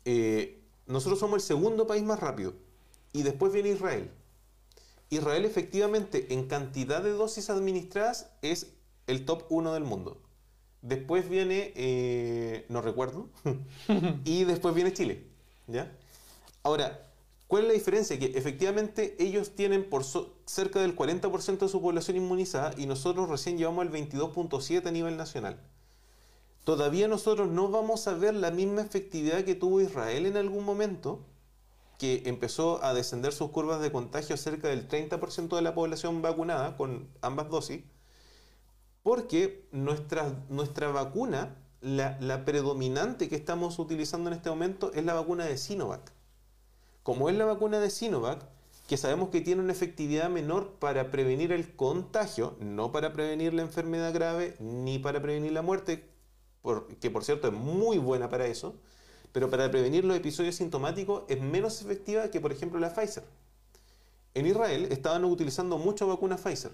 Eh, 0.04 0.62
nosotros 0.86 1.18
somos 1.18 1.36
el 1.36 1.40
segundo 1.40 1.86
país 1.86 2.04
más 2.04 2.20
rápido. 2.20 2.54
Y 3.12 3.22
después 3.22 3.52
viene 3.52 3.70
Israel. 3.70 4.10
Israel 5.08 5.44
efectivamente 5.44 6.32
en 6.34 6.46
cantidad 6.46 7.02
de 7.02 7.10
dosis 7.10 7.50
administradas 7.50 8.30
es 8.42 8.72
el 9.06 9.24
top 9.24 9.44
1 9.48 9.72
del 9.72 9.84
mundo. 9.84 10.20
Después 10.82 11.28
viene, 11.28 11.72
eh, 11.74 12.66
no 12.68 12.82
recuerdo, 12.82 13.28
y 14.24 14.44
después 14.44 14.74
viene 14.74 14.92
Chile. 14.92 15.24
¿ya? 15.68 15.90
Ahora, 16.62 17.11
¿cuál 17.52 17.64
es 17.64 17.68
la 17.68 17.74
diferencia? 17.74 18.18
Que 18.18 18.32
efectivamente 18.34 19.14
ellos 19.18 19.54
tienen 19.54 19.84
por 19.84 20.04
cerca 20.46 20.80
del 20.80 20.96
40% 20.96 21.58
de 21.58 21.68
su 21.68 21.82
población 21.82 22.16
inmunizada 22.16 22.72
y 22.78 22.86
nosotros 22.86 23.28
recién 23.28 23.58
llevamos 23.58 23.84
el 23.84 23.92
22.7 23.92 24.86
a 24.86 24.90
nivel 24.90 25.18
nacional 25.18 25.60
todavía 26.64 27.08
nosotros 27.08 27.48
no 27.50 27.68
vamos 27.68 28.06
a 28.08 28.14
ver 28.14 28.34
la 28.34 28.50
misma 28.50 28.82
efectividad 28.82 29.44
que 29.44 29.54
tuvo 29.54 29.80
Israel 29.80 30.26
en 30.26 30.36
algún 30.36 30.64
momento, 30.64 31.20
que 31.98 32.22
empezó 32.26 32.82
a 32.84 32.94
descender 32.94 33.32
sus 33.32 33.50
curvas 33.50 33.80
de 33.80 33.92
contagio 33.92 34.36
cerca 34.36 34.68
del 34.68 34.88
30% 34.88 35.54
de 35.54 35.62
la 35.62 35.74
población 35.74 36.22
vacunada 36.22 36.76
con 36.76 37.08
ambas 37.20 37.48
dosis, 37.48 37.82
porque 39.02 39.68
nuestra, 39.72 40.44
nuestra 40.48 40.88
vacuna, 40.88 41.56
la, 41.80 42.16
la 42.20 42.44
predominante 42.44 43.28
que 43.28 43.36
estamos 43.36 43.78
utilizando 43.78 44.30
en 44.30 44.36
este 44.36 44.50
momento 44.50 44.92
es 44.94 45.04
la 45.04 45.14
vacuna 45.14 45.44
de 45.44 45.58
Sinovac. 45.58 46.12
Como 47.02 47.28
es 47.28 47.36
la 47.36 47.44
vacuna 47.44 47.80
de 47.80 47.90
Sinovac, 47.90 48.44
que 48.86 48.96
sabemos 48.96 49.30
que 49.30 49.40
tiene 49.40 49.62
una 49.62 49.72
efectividad 49.72 50.28
menor 50.28 50.72
para 50.78 51.10
prevenir 51.10 51.50
el 51.50 51.74
contagio, 51.74 52.56
no 52.60 52.92
para 52.92 53.12
prevenir 53.12 53.54
la 53.54 53.62
enfermedad 53.62 54.12
grave 54.12 54.54
ni 54.60 54.98
para 54.98 55.20
prevenir 55.20 55.52
la 55.52 55.62
muerte, 55.62 56.04
que 57.00 57.10
por 57.10 57.24
cierto 57.24 57.48
es 57.48 57.54
muy 57.54 57.98
buena 57.98 58.28
para 58.28 58.46
eso, 58.46 58.76
pero 59.32 59.50
para 59.50 59.70
prevenir 59.70 60.04
los 60.04 60.16
episodios 60.16 60.56
sintomáticos 60.56 61.24
es 61.28 61.40
menos 61.40 61.80
efectiva 61.80 62.30
que 62.30 62.40
por 62.40 62.52
ejemplo 62.52 62.78
la 62.78 62.94
Pfizer. 62.94 63.24
En 64.34 64.46
Israel 64.46 64.88
estaban 64.90 65.24
utilizando 65.24 65.78
mucha 65.78 66.04
vacuna 66.04 66.36
Pfizer. 66.36 66.72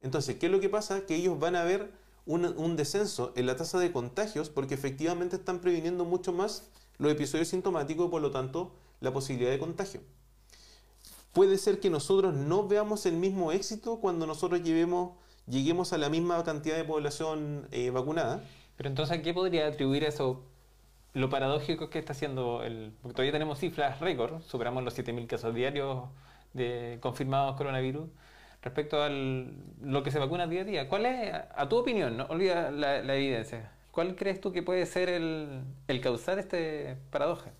Entonces, 0.00 0.36
¿qué 0.36 0.46
es 0.46 0.52
lo 0.52 0.60
que 0.60 0.68
pasa? 0.68 1.06
Que 1.06 1.14
ellos 1.14 1.38
van 1.38 1.54
a 1.54 1.62
ver 1.64 1.92
un, 2.26 2.44
un 2.46 2.76
descenso 2.76 3.32
en 3.36 3.46
la 3.46 3.56
tasa 3.56 3.78
de 3.78 3.92
contagios 3.92 4.50
porque 4.50 4.74
efectivamente 4.74 5.36
están 5.36 5.60
previniendo 5.60 6.04
mucho 6.04 6.32
más 6.32 6.68
los 6.98 7.12
episodios 7.12 7.48
sintomáticos 7.48 8.06
y 8.06 8.10
por 8.10 8.22
lo 8.22 8.30
tanto 8.30 8.72
la 9.02 9.12
posibilidad 9.12 9.50
de 9.50 9.58
contagio. 9.58 10.00
Puede 11.32 11.58
ser 11.58 11.80
que 11.80 11.90
nosotros 11.90 12.34
no 12.34 12.66
veamos 12.66 13.04
el 13.06 13.14
mismo 13.14 13.52
éxito 13.52 13.98
cuando 14.00 14.26
nosotros 14.26 14.62
llevemos, 14.62 15.12
lleguemos 15.46 15.92
a 15.92 15.98
la 15.98 16.08
misma 16.08 16.42
cantidad 16.44 16.76
de 16.76 16.84
población 16.84 17.68
eh, 17.70 17.90
vacunada, 17.90 18.42
pero 18.76 18.88
entonces, 18.88 19.18
¿a 19.18 19.22
qué 19.22 19.34
podría 19.34 19.66
atribuir 19.66 20.04
eso? 20.04 20.42
Lo 21.14 21.28
paradójico 21.28 21.90
que 21.90 21.98
está 21.98 22.12
haciendo 22.12 22.62
el. 22.62 22.92
Porque 23.02 23.14
todavía 23.14 23.32
tenemos 23.32 23.58
cifras 23.58 24.00
récord, 24.00 24.42
superamos 24.42 24.82
los 24.82 24.98
7.000 24.98 25.26
casos 25.26 25.54
diarios 25.54 26.08
de 26.52 26.98
confirmados 27.00 27.56
coronavirus 27.56 28.08
respecto 28.62 29.02
a 29.02 29.08
lo 29.08 30.02
que 30.02 30.10
se 30.10 30.18
vacuna 30.18 30.46
día 30.46 30.62
a 30.62 30.64
día. 30.64 30.88
¿Cuál 30.88 31.06
es, 31.06 31.32
a 31.32 31.68
tu 31.68 31.76
opinión, 31.76 32.16
no 32.16 32.24
olvida 32.26 32.70
la, 32.70 33.16
evidencia, 33.16 33.72
cuál 33.90 34.16
crees 34.16 34.40
tú 34.40 34.52
que 34.52 34.62
puede 34.62 34.86
ser 34.86 35.08
el, 35.08 35.62
el 35.88 36.00
causar 36.00 36.38
este 36.38 36.96
paradoja? 37.10 37.52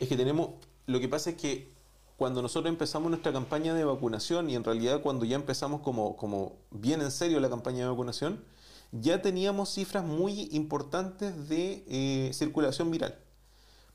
Es 0.00 0.08
que 0.08 0.16
tenemos, 0.16 0.50
lo 0.88 1.00
que 1.00 1.08
pasa 1.08 1.30
es 1.30 1.36
que 1.36 1.70
cuando 2.16 2.42
nosotros 2.42 2.70
empezamos 2.70 3.10
nuestra 3.10 3.32
campaña 3.32 3.74
de 3.74 3.84
vacunación 3.84 4.50
y 4.50 4.56
en 4.56 4.64
realidad 4.64 5.02
cuando 5.02 5.24
ya 5.24 5.36
empezamos 5.36 5.82
como, 5.82 6.16
como 6.16 6.56
bien 6.70 7.02
en 7.02 7.10
serio 7.10 7.38
la 7.38 7.50
campaña 7.50 7.84
de 7.84 7.90
vacunación, 7.90 8.42
ya 8.90 9.20
teníamos 9.20 9.68
cifras 9.68 10.02
muy 10.02 10.48
importantes 10.50 11.48
de 11.48 11.84
eh, 11.88 12.30
circulación 12.32 12.90
viral. 12.90 13.16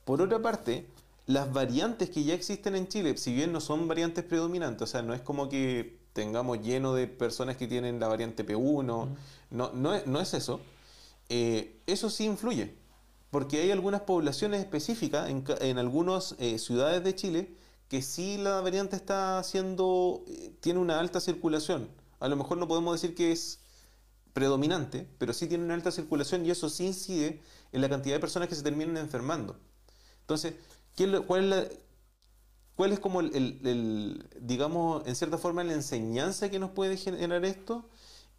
Por 0.05 0.21
otra 0.21 0.39
parte, 0.41 0.87
las 1.25 1.51
variantes 1.51 2.11
que 2.11 2.23
ya 2.23 2.35
existen 2.35 2.75
en 2.75 2.87
Chile, 2.87 3.17
si 3.17 3.33
bien 3.33 3.51
no 3.51 3.59
son 3.59 3.87
variantes 3.87 4.23
predominantes, 4.23 4.83
o 4.83 4.87
sea, 4.87 5.01
no 5.01 5.15
es 5.15 5.21
como 5.21 5.49
que 5.49 5.97
tengamos 6.13 6.61
lleno 6.61 6.93
de 6.93 7.07
personas 7.07 7.57
que 7.57 7.67
tienen 7.67 7.99
la 7.99 8.07
variante 8.07 8.45
P1, 8.45 9.07
no, 9.49 9.71
no, 9.73 10.21
es, 10.21 10.33
eso, 10.35 10.61
eh, 11.27 11.79
eso 11.87 12.11
sí 12.11 12.25
influye, 12.25 12.75
porque 13.33 13.59
hay 13.61 13.71
algunas 13.71 14.01
poblaciones 14.01 14.59
específicas 14.59 15.27
en, 15.27 15.43
en 15.61 15.79
algunas 15.79 16.35
eh, 16.37 16.59
ciudades 16.59 17.03
de 17.03 17.15
Chile 17.15 17.57
que 17.89 18.03
sí 18.03 18.37
la 18.37 18.61
variante 18.61 18.95
está 18.95 19.39
haciendo, 19.39 20.23
tiene 20.59 20.79
una 20.79 20.99
alta 20.99 21.19
circulación. 21.19 21.89
A 22.19 22.27
lo 22.27 22.35
mejor 22.35 22.59
no 22.59 22.67
podemos 22.67 22.93
decir 22.93 23.15
que 23.15 23.31
es 23.31 23.59
predominante, 24.33 25.09
pero 25.17 25.33
sí 25.33 25.47
tiene 25.47 25.63
una 25.63 25.73
alta 25.73 25.91
circulación 25.91 26.45
y 26.45 26.51
eso 26.51 26.69
sí 26.69 26.85
incide 26.85 27.41
en 27.71 27.81
la 27.81 27.89
cantidad 27.89 28.13
de 28.13 28.19
personas 28.19 28.49
que 28.49 28.55
se 28.55 28.61
terminan 28.61 28.97
enfermando. 28.97 29.57
Entonces, 30.21 30.53
cuál, 31.25 31.53
es 31.53 31.71
¿cuál 32.75 32.93
es 32.93 32.99
como 32.99 33.21
el, 33.21 34.27
digamos, 34.41 35.07
en 35.07 35.15
cierta 35.15 35.39
forma 35.39 35.63
la 35.63 35.73
enseñanza 35.73 36.51
que 36.51 36.59
nos 36.59 36.69
puede 36.69 36.97
generar 36.97 37.43
esto? 37.45 37.89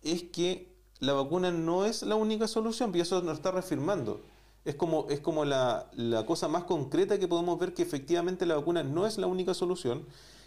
Es 0.03 0.23
que 0.23 0.73
la 1.01 1.15
vacuna 1.15 1.51
no 1.51 1.85
es 1.85 2.05
la 2.05 2.15
única 2.15 2.47
solución, 2.47 2.93
y 2.95 3.01
eso 3.01 3.23
nos 3.23 3.39
está 3.39 3.51
reafirmando. 3.51 4.23
Es 4.65 4.75
como, 4.77 5.07
es 5.11 5.21
como 5.21 5.45
la, 5.45 5.91
la 5.93 6.25
cosa 6.25 6.49
más 6.49 6.65
concreta 6.65 7.19
que 7.19 7.29
podemos 7.29 7.59
ver 7.59 7.75
que 7.75 7.83
efectivamente 7.83 8.47
la 8.47 8.57
vacuna 8.57 8.83
no 8.83 9.07
es 9.07 9.19
la 9.19 9.27
única 9.27 9.53
solución 9.53 10.07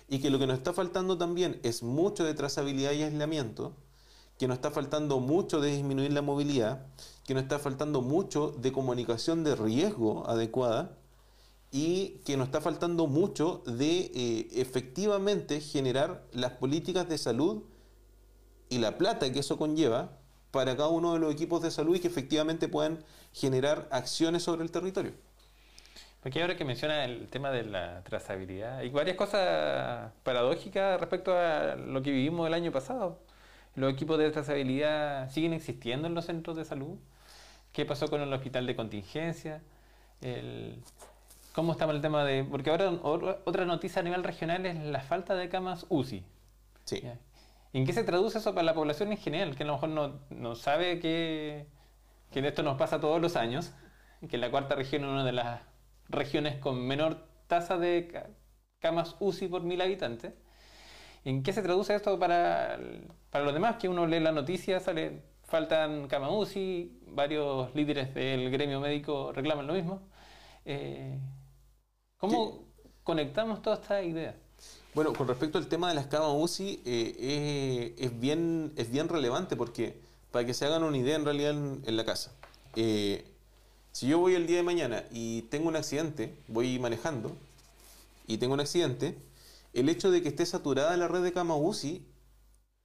y 0.09 0.19
que 0.19 0.29
lo 0.29 0.39
que 0.39 0.47
nos 0.47 0.57
está 0.57 0.73
faltando 0.73 1.17
también 1.17 1.59
es 1.63 1.83
mucho 1.83 2.23
de 2.23 2.33
trazabilidad 2.33 2.93
y 2.93 3.03
aislamiento 3.03 3.73
que 4.37 4.47
nos 4.47 4.55
está 4.55 4.71
faltando 4.71 5.19
mucho 5.19 5.59
de 5.59 5.71
disminuir 5.71 6.13
la 6.13 6.21
movilidad, 6.21 6.85
que 7.25 7.33
nos 7.33 7.43
está 7.43 7.59
faltando 7.59 8.01
mucho 8.01 8.51
de 8.51 8.71
comunicación 8.71 9.43
de 9.43 9.55
riesgo 9.55 10.27
adecuada 10.29 10.97
y 11.71 12.19
que 12.23 12.37
nos 12.37 12.47
está 12.47 12.61
faltando 12.61 13.07
mucho 13.07 13.63
de 13.65 14.11
eh, 14.13 14.47
efectivamente 14.53 15.59
generar 15.59 16.25
las 16.31 16.53
políticas 16.53 17.09
de 17.09 17.17
salud 17.17 17.63
y 18.69 18.77
la 18.77 18.97
plata 18.97 19.31
que 19.31 19.39
eso 19.39 19.57
conlleva 19.57 20.16
para 20.57 20.75
cada 20.75 20.89
uno 20.89 21.13
de 21.13 21.19
los 21.19 21.31
equipos 21.31 21.61
de 21.61 21.69
salud 21.69 21.95
y 21.95 21.99
que 21.99 22.07
efectivamente 22.07 22.67
puedan 22.67 22.97
generar 23.31 23.87
acciones 23.91 24.41
sobre 24.41 24.63
el 24.63 24.71
territorio. 24.71 25.11
Porque 26.23 26.41
ahora 26.41 26.57
que 26.57 26.65
menciona 26.65 27.05
el 27.05 27.27
tema 27.27 27.51
de 27.51 27.61
la 27.61 28.01
trazabilidad, 28.03 28.79
hay 28.79 28.89
varias 28.89 29.17
cosas 29.17 30.11
paradójicas 30.23 30.99
respecto 30.99 31.37
a 31.37 31.75
lo 31.75 32.01
que 32.01 32.09
vivimos 32.09 32.47
el 32.47 32.55
año 32.55 32.71
pasado. 32.71 33.19
¿Los 33.75 33.93
equipos 33.93 34.17
de 34.17 34.31
trazabilidad 34.31 35.29
siguen 35.29 35.53
existiendo 35.53 36.07
en 36.07 36.15
los 36.15 36.25
centros 36.25 36.57
de 36.57 36.65
salud? 36.65 36.97
¿Qué 37.71 37.85
pasó 37.85 38.07
con 38.07 38.21
el 38.21 38.33
hospital 38.33 38.65
de 38.65 38.75
contingencia? 38.75 39.61
¿Cómo 41.53 41.73
estaba 41.73 41.93
el 41.93 42.01
tema 42.01 42.23
de...? 42.23 42.43
Porque 42.49 42.71
ahora 42.71 42.91
otra 43.03 43.65
noticia 43.65 43.99
a 43.99 44.03
nivel 44.03 44.23
regional 44.23 44.65
es 44.65 44.75
la 44.83 45.01
falta 45.01 45.35
de 45.35 45.49
camas 45.49 45.85
UCI. 45.89 46.23
Sí. 46.83 47.03
¿En 47.77 47.85
qué 47.85 47.93
se 47.93 48.03
traduce 48.03 48.39
eso 48.39 48.55
para 48.55 48.63
la 48.63 48.73
población 48.73 49.11
en 49.11 49.19
general? 49.19 49.55
Que 49.55 49.61
a 49.61 49.67
lo 49.67 49.73
mejor 49.73 49.89
no, 49.89 50.19
no 50.31 50.55
sabe 50.55 50.99
que, 50.99 51.67
que 52.31 52.39
esto 52.39 52.63
nos 52.63 52.75
pasa 52.75 52.99
todos 52.99 53.21
los 53.21 53.35
años, 53.35 53.71
que 54.27 54.39
la 54.39 54.49
cuarta 54.49 54.73
región 54.73 55.03
es 55.03 55.09
una 55.09 55.23
de 55.23 55.31
las 55.31 55.61
regiones 56.09 56.55
con 56.57 56.87
menor 56.87 57.27
tasa 57.45 57.77
de 57.77 58.31
camas 58.79 59.15
UCI 59.19 59.47
por 59.47 59.61
mil 59.61 59.79
habitantes. 59.79 60.33
¿En 61.23 61.43
qué 61.43 61.53
se 61.53 61.61
traduce 61.61 61.93
esto 61.93 62.17
para, 62.17 62.79
para 63.29 63.45
los 63.45 63.53
demás? 63.53 63.75
Que 63.75 63.87
uno 63.87 64.07
lee 64.07 64.21
la 64.21 64.31
noticia, 64.31 64.79
sale, 64.79 65.21
faltan 65.43 66.07
cama 66.07 66.31
UCI, 66.31 67.03
varios 67.09 67.75
líderes 67.75 68.11
del 68.15 68.49
gremio 68.49 68.79
médico 68.79 69.31
reclaman 69.33 69.67
lo 69.67 69.73
mismo. 69.73 70.01
Eh, 70.65 71.19
¿Cómo 72.17 72.69
conectamos 73.03 73.61
toda 73.61 73.75
esta 73.75 74.01
idea? 74.01 74.35
Bueno, 74.97 75.13
con 75.13 75.27
respecto 75.27 75.59
al 75.59 75.67
tema 75.67 75.89
de 75.89 75.93
las 75.93 76.07
camas 76.07 76.31
UCI, 76.33 76.81
eh, 76.83 77.93
es, 77.99 78.19
bien, 78.19 78.73
es 78.77 78.89
bien 78.89 79.07
relevante 79.07 79.55
porque, 79.55 79.95
para 80.31 80.43
que 80.43 80.55
se 80.55 80.65
hagan 80.65 80.81
una 80.81 80.97
idea 80.97 81.15
en 81.15 81.23
realidad 81.23 81.51
en, 81.51 81.95
la 81.95 82.03
casa, 82.03 82.33
eh, 82.75 83.23
Si 83.91 84.07
yo 84.07 84.17
voy 84.17 84.33
el 84.33 84.47
día 84.47 84.57
de 84.57 84.63
mañana 84.63 85.03
y 85.11 85.43
tengo 85.51 85.67
un 85.67 85.75
accidente, 85.75 86.35
voy 86.47 86.79
manejando 86.79 87.31
y 88.25 88.39
tengo 88.39 88.55
un 88.55 88.59
accidente, 88.59 89.15
el 89.73 89.87
hecho 89.87 90.09
de 90.09 90.23
que 90.23 90.29
esté 90.29 90.47
saturada 90.47 90.97
la 90.97 91.07
red 91.07 91.21
de 91.21 91.31
cama 91.31 91.55
UCI, 91.55 92.03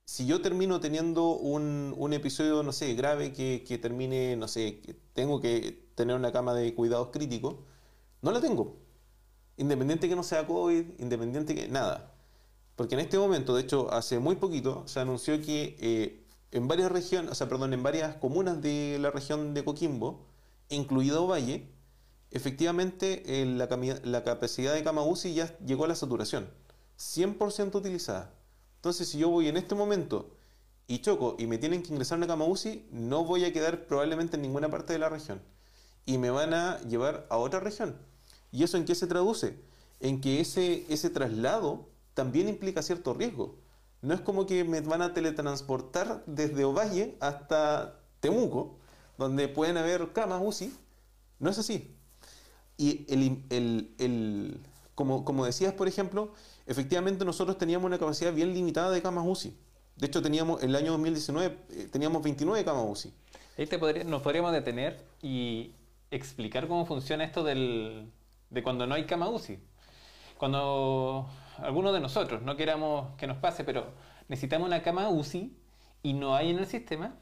si 0.05 0.27
yo 0.27 0.43
termino 0.43 0.81
teniendo 0.81 1.31
un, 1.31 1.95
un 1.97 2.13
episodio, 2.13 2.63
no 2.63 2.73
sé, 2.73 2.93
grave 2.93 3.33
que, 3.33 3.65
que, 3.67 3.79
termine, 3.79 4.37
no 4.37 4.49
sé, 4.49 4.83
tengo 5.15 5.41
que 5.41 5.83
tener 5.95 6.15
una 6.15 6.31
cama 6.31 6.53
de 6.53 6.75
cuidados 6.75 7.09
críticos, 7.11 7.57
no 8.21 8.33
la 8.33 8.43
tengo. 8.43 8.82
Independiente 9.57 10.09
que 10.09 10.17
no 10.17 10.23
sea 10.23 10.47
COVID, 10.47 10.85
independiente 10.99 11.55
que 11.55 11.69
nada. 11.69 12.13
Porque 12.77 12.95
en 12.95 13.01
este 13.01 13.19
momento, 13.19 13.55
de 13.55 13.63
hecho, 13.63 13.93
hace 13.93 14.19
muy 14.19 14.37
poquito 14.37 14.83
se 14.87 15.01
anunció 15.01 15.41
que 15.43 15.77
eh, 15.81 16.25
en 16.53 16.69
varias 16.69 16.91
regiones, 16.91 17.33
o 17.33 17.35
sea, 17.35 17.49
perdón, 17.49 17.73
en 17.73 17.83
varias 17.83 18.17
comunas 18.17 18.61
de 18.63 18.99
la 19.01 19.11
región 19.11 19.55
de 19.55 19.65
Coquimbo, 19.65 20.27
incluido 20.69 21.27
Valle, 21.27 21.69
efectivamente 22.31 23.23
eh, 23.27 23.47
la, 23.47 23.69
la, 24.05 24.25
capacidad 24.25 24.75
de 24.75 24.83
cama 24.83 25.03
UCI 25.03 25.35
ya 25.35 25.59
llegó 25.59 25.85
a 25.85 25.89
la 25.89 25.95
saturación, 25.95 26.49
100% 26.99 27.75
utilizada. 27.75 28.35
Entonces, 28.77 29.09
si 29.09 29.19
yo 29.19 29.29
voy 29.29 29.49
en 29.49 29.57
este 29.57 29.75
momento 29.75 30.35
y 30.87 30.99
choco 30.99 31.37
y 31.39 31.47
me 31.47 31.59
tienen 31.59 31.83
que 31.83 31.93
ingresar 31.93 32.17
a 32.17 32.19
una 32.19 32.27
cama 32.27 32.47
UCI, 32.47 32.89
no 32.91 33.25
voy 33.25 33.45
a 33.45 33.53
quedar 33.53 33.87
probablemente 33.87 34.37
en 34.37 34.43
ninguna 34.43 34.71
parte 34.71 34.93
de 34.93 34.99
la 34.99 35.09
región. 35.09 35.41
Y 36.05 36.19
me 36.19 36.31
van 36.31 36.53
a 36.53 36.81
llevar 36.81 37.27
a 37.31 37.37
otra 37.37 37.61
región. 37.61 37.97
¿Y 38.53 38.63
eso 38.63 38.77
en 38.77 38.85
qué 38.85 38.95
se 38.95 39.07
traduce? 39.07 39.59
En 39.99 40.21
que 40.21 40.41
ese, 40.41 40.85
ese 40.89 41.11
traslado 41.11 41.89
también 42.15 42.49
implica 42.49 42.83
cierto 42.83 43.15
riesgo. 43.15 43.57
No 44.03 44.15
es 44.15 44.21
como 44.21 44.47
que 44.47 44.65
me 44.65 44.81
van 44.83 45.01
a 45.01 45.15
teletransportar 45.15 46.23
desde 46.27 46.65
Ovalle 46.65 47.17
hasta 47.21 48.01
Temuco, 48.21 48.77
donde 49.17 49.49
pueden 49.49 49.79
haber 49.79 50.13
camas 50.13 50.43
UCI. 50.45 50.73
No 51.39 51.51
es 51.51 51.59
así. 51.59 51.97
Y 52.77 53.07
el, 53.09 54.61
como, 54.95 55.25
como 55.25 55.47
decías, 55.47 55.73
por 55.73 55.89
ejemplo, 55.89 56.33
efectivamente 56.67 57.25
nosotros 57.25 57.57
teníamos 57.59 57.87
una 57.87 57.99
capacidad 57.99 58.33
bien 58.33 58.53
limitada 58.53 58.91
de 58.91 59.01
camas 59.01 59.25
UCI. 59.27 59.57
De 59.97 60.07
hecho, 60.07 60.21
teníamos 60.21 60.63
el 60.63 60.75
año 60.75 60.93
2019 60.93 61.59
eh, 61.71 61.89
teníamos 61.91 62.23
29 62.23 62.65
camas 62.65 62.85
UCI. 62.89 63.13
Ahí 63.57 63.67
podría, 63.67 64.05
nos 64.05 64.23
podríamos 64.23 64.53
detener 64.53 65.01
y 65.23 65.73
explicar 66.11 66.67
cómo 66.67 66.87
funciona 66.87 67.25
esto 67.25 67.45
del, 67.45 68.11
de 68.53 68.63
cuando 68.63 68.87
no 68.87 68.95
hay 68.95 69.05
cama 69.05 69.29
UCI. 69.29 69.59
Cuando 70.39 71.27
algunos 71.59 71.95
de 71.95 72.01
nosotros 72.01 72.43
no 72.43 72.57
queramos 72.57 73.17
que 73.17 73.27
nos 73.27 73.39
pase, 73.39 73.65
pero 73.65 73.87
necesitamos 74.29 74.67
una 74.67 74.83
cama 74.83 75.09
UCI 75.09 75.57
y 76.03 76.13
no 76.13 76.37
hay 76.37 76.51
en 76.51 76.59
el 76.59 76.67
sistema, 76.67 77.15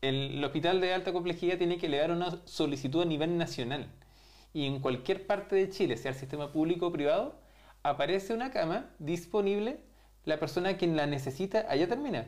el, 0.00 0.42
hospital 0.44 0.80
de 0.80 0.94
alta 0.94 1.12
complejidad 1.12 1.58
tiene 1.58 1.78
que 1.78 1.86
elevar 1.86 2.12
una 2.12 2.38
solicitud 2.44 3.02
a 3.02 3.04
nivel 3.04 3.36
nacional. 3.36 3.88
Y 4.54 4.66
en 4.66 4.80
cualquier 4.80 5.26
parte 5.26 5.56
de 5.56 5.68
Chile, 5.70 5.96
sea 5.96 6.12
el 6.12 6.16
sistema 6.16 6.52
público 6.52 6.86
o 6.86 6.92
privado, 6.92 7.40
aparece 7.82 8.32
una 8.32 8.50
cama 8.50 8.90
disponible, 8.98 9.80
la 10.24 10.38
persona 10.38 10.76
quien 10.76 10.96
la 10.96 11.06
necesita, 11.06 11.66
allá 11.68 11.88
termina. 11.88 12.26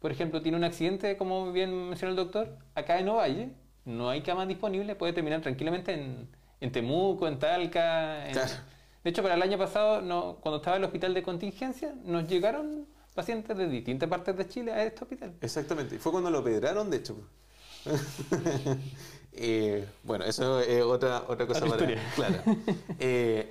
Por 0.00 0.12
ejemplo, 0.12 0.42
tiene 0.42 0.58
un 0.58 0.64
accidente, 0.64 1.16
como 1.16 1.52
bien 1.52 1.88
mencionó 1.88 2.10
el 2.10 2.16
doctor, 2.16 2.58
acá 2.74 2.98
en 2.98 3.08
Ovalle, 3.08 3.52
no 3.86 4.10
hay 4.10 4.22
cama 4.22 4.46
disponible, 4.46 4.94
puede 4.94 5.12
terminar 5.12 5.40
tranquilamente 5.40 5.94
en, 5.94 6.28
en 6.64 6.72
Temuco, 6.72 7.28
en 7.28 7.38
Talca. 7.38 8.24
De 9.04 9.10
hecho, 9.10 9.22
para 9.22 9.34
el 9.34 9.42
año 9.42 9.58
pasado, 9.58 10.00
no, 10.00 10.38
cuando 10.40 10.56
estaba 10.56 10.76
en 10.76 10.82
el 10.82 10.86
hospital 10.86 11.12
de 11.12 11.22
contingencia, 11.22 11.94
nos 12.04 12.26
llegaron 12.26 12.86
pacientes 13.14 13.56
de 13.56 13.68
distintas 13.68 14.08
partes 14.08 14.34
de 14.36 14.48
Chile 14.48 14.72
a 14.72 14.82
este 14.82 15.04
hospital. 15.04 15.34
Exactamente. 15.42 15.98
Fue 15.98 16.10
cuando 16.10 16.30
lo 16.30 16.42
pedraron, 16.42 16.90
de 16.90 16.96
hecho. 16.98 17.16
Eh, 19.36 19.84
bueno, 20.04 20.24
eso 20.24 20.60
es 20.60 20.80
otra, 20.84 21.24
otra 21.26 21.44
cosa 21.44 21.66
para... 21.66 21.84
Claro. 22.14 22.40
Eh, 23.00 23.50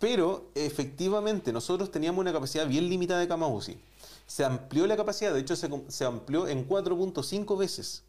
pero 0.00 0.50
efectivamente 0.56 1.52
nosotros 1.52 1.92
teníamos 1.92 2.20
una 2.20 2.32
capacidad 2.32 2.66
bien 2.66 2.88
limitada 2.88 3.20
de 3.20 3.28
cama 3.28 3.46
UCI. 3.46 3.78
Se 4.26 4.44
amplió 4.44 4.88
la 4.88 4.96
capacidad, 4.96 5.32
de 5.32 5.38
hecho 5.38 5.54
se, 5.54 5.70
se 5.86 6.04
amplió 6.04 6.48
en 6.48 6.68
4.5 6.68 7.56
veces. 7.56 8.02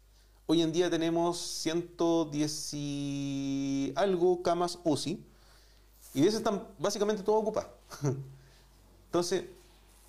Hoy 0.52 0.60
en 0.60 0.70
día 0.70 0.90
tenemos 0.90 1.38
110 1.38 2.74
y 2.74 3.92
algo 3.96 4.42
camas 4.42 4.78
UCI 4.84 5.18
y 6.12 6.20
de 6.20 6.28
esas 6.28 6.40
están 6.40 6.68
básicamente 6.78 7.22
todas 7.22 7.40
ocupadas. 7.40 7.70
Entonces, 9.06 9.44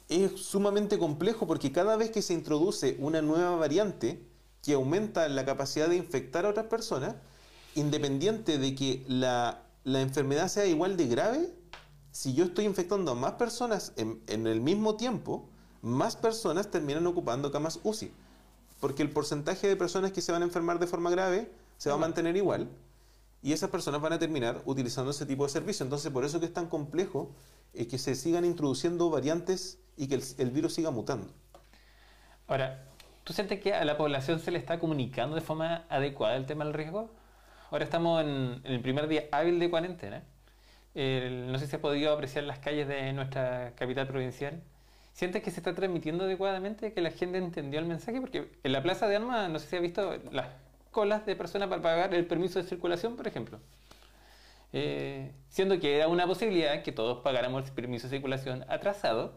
es 0.10 0.38
sumamente 0.42 1.00
complejo 1.00 1.48
porque 1.48 1.72
cada 1.72 1.96
vez 1.96 2.12
que 2.12 2.22
se 2.22 2.34
introduce 2.34 2.98
una 3.00 3.22
nueva 3.22 3.56
variante 3.56 4.22
que 4.62 4.74
aumenta 4.74 5.30
la 5.30 5.46
capacidad 5.46 5.88
de 5.88 5.96
infectar 5.96 6.46
a 6.46 6.50
otras 6.50 6.66
personas, 6.66 7.16
independiente 7.76 8.58
de 8.58 8.76
que 8.76 9.06
la, 9.08 9.64
enfermedad 9.86 10.50
sea 10.50 10.66
igual 10.66 10.98
de 10.98 11.08
grave, 11.08 11.54
si 12.12 12.34
yo 12.34 12.44
estoy 12.44 12.66
infectando 12.66 13.12
a 13.12 13.16
más 13.16 13.36
personas 13.36 13.94
en, 13.96 14.22
en 14.28 14.46
el 14.48 14.60
mismo 14.60 14.98
tiempo, 14.98 15.48
más 15.82 16.18
personas 16.18 16.70
terminan 16.70 17.08
ocupando 17.08 17.50
camas 17.50 17.80
UCI 17.86 18.12
porque 18.84 19.02
el 19.02 19.10
porcentaje 19.10 19.66
de 19.66 19.78
personas 19.78 20.12
que 20.12 20.20
se 20.20 20.34
van 20.34 20.42
a 20.42 20.46
enfermar 20.46 20.78
de 20.78 20.88
forma 20.88 21.10
grave 21.10 21.50
se 21.78 21.88
va 21.88 21.96
a 21.96 21.98
mantener 21.98 22.36
igual 22.36 22.68
y 23.42 23.54
esas 23.54 23.70
personas 23.70 24.02
van 24.02 24.12
a 24.12 24.20
terminar 24.20 24.62
utilizando 24.66 25.12
ese 25.12 25.26
tipo 25.26 25.46
de 25.46 25.52
servicio. 25.52 25.86
Entonces, 25.86 26.12
por 26.12 26.26
eso 26.26 26.42
que 26.42 26.48
es 26.48 26.54
tan 26.54 26.68
complejo 26.68 27.32
es 27.74 27.88
que 27.88 27.98
se 27.98 28.14
sigan 28.14 28.44
introduciendo 28.44 29.10
variantes 29.10 29.80
y 29.96 30.10
que 30.10 30.20
el, 30.38 30.52
virus 30.52 30.74
siga 30.74 30.92
mutando. 30.92 31.30
Ahora, 32.46 32.84
¿tú 33.24 33.32
sientes 33.32 33.62
que 33.62 33.74
a 33.74 33.86
la 33.86 33.96
población 33.96 34.42
se 34.42 34.52
le 34.52 34.60
está 34.60 34.78
comunicando 34.80 35.34
de 35.34 35.42
forma 35.42 35.86
adecuada 35.88 36.36
el 36.36 36.46
tema 36.46 36.66
del 36.66 36.74
riesgo? 36.74 37.10
Ahora 37.72 37.86
estamos 37.86 38.22
en, 38.22 38.60
el 38.66 38.82
primer 38.82 39.08
día 39.08 39.30
hábil 39.32 39.60
de 39.60 39.70
cuarentena. 39.70 40.26
no 40.94 41.58
sé 41.58 41.68
si 41.68 41.76
ha 41.78 41.80
podido 41.80 42.12
apreciar 42.12 42.44
las 42.44 42.60
calles 42.60 42.90
de 42.90 43.14
nuestra 43.14 43.72
capital 43.78 44.08
provincial. 44.08 44.62
¿Sientes 45.14 45.44
que 45.44 45.52
se 45.52 45.60
está 45.60 45.76
transmitiendo 45.76 46.24
adecuadamente, 46.24 46.92
que 46.92 47.02
la 47.02 47.12
gente 47.12 47.38
entendió 47.38 47.80
el 47.80 47.86
mensaje? 47.86 48.20
Porque 48.20 48.52
en 48.64 48.72
la 48.72 48.82
Plaza 48.82 49.08
de 49.08 49.16
Armas, 49.16 49.50
no 49.50 49.60
sé 49.60 49.68
si 49.68 49.76
ha 49.76 49.80
visto 49.80 50.18
las 50.32 50.48
colas 50.92 51.26
de 51.26 51.36
personas 51.36 51.70
para 51.70 51.82
pagar 51.82 52.14
el 52.14 52.26
permiso 52.26 52.62
de 52.62 52.68
circulación, 52.68 53.16
por 53.16 53.28
ejemplo. 53.28 53.60
Eh, 54.74 55.32
siendo 55.50 55.80
que 55.80 55.98
era 55.98 56.08
una 56.08 56.26
posibilidad 56.26 56.82
que 56.82 56.92
todos 56.92 57.22
pagáramos 57.24 57.66
el 57.66 57.72
permiso 57.74 58.08
de 58.08 58.18
circulación 58.18 58.66
atrasado. 58.68 59.34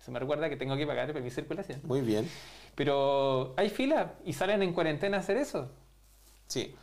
Eso 0.00 0.10
me 0.10 0.18
recuerda 0.18 0.48
que 0.48 0.56
tengo 0.56 0.74
que 0.76 0.86
pagar 0.86 1.08
el 1.08 1.12
permiso 1.12 1.36
de 1.36 1.42
circulación. 1.42 1.80
Muy 1.84 2.00
bien. 2.00 2.26
Pero 2.74 3.52
hay 3.58 3.68
fila 3.68 4.14
y 4.24 4.32
salen 4.32 4.62
en 4.62 4.72
cuarentena 4.72 5.18
a 5.18 5.20
hacer 5.20 5.36
eso. 5.36 5.70
Sí 6.46 6.74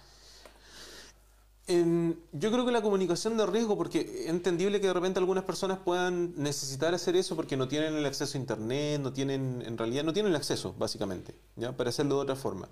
yo 1.68 2.52
creo 2.52 2.66
que 2.66 2.72
la 2.72 2.82
comunicación 2.82 3.36
de 3.36 3.46
riesgo, 3.46 3.78
porque 3.78 4.00
es 4.00 4.30
entendible 4.30 4.80
que 4.80 4.88
de 4.88 4.94
repente 4.94 5.20
algunas 5.20 5.44
personas 5.44 5.80
puedan 5.80 6.34
necesitar 6.38 6.94
hacer 6.94 7.18
eso 7.18 7.36
porque 7.36 7.58
no 7.58 7.68
tienen 7.68 7.94
el 7.94 8.06
acceso 8.06 8.38
a 8.38 8.42
internet, 8.42 9.02
no 9.02 9.12
tienen, 9.12 9.62
en 9.66 9.78
realidad 9.78 10.06
no 10.06 10.14
tienen 10.14 10.32
el 10.32 10.38
acceso, 10.38 10.74
básicamente, 10.78 11.36
¿ya? 11.58 11.76
para 11.76 11.90
hacerlo 11.90 12.16
de 12.16 12.22
otra 12.22 12.36
forma. 12.38 12.70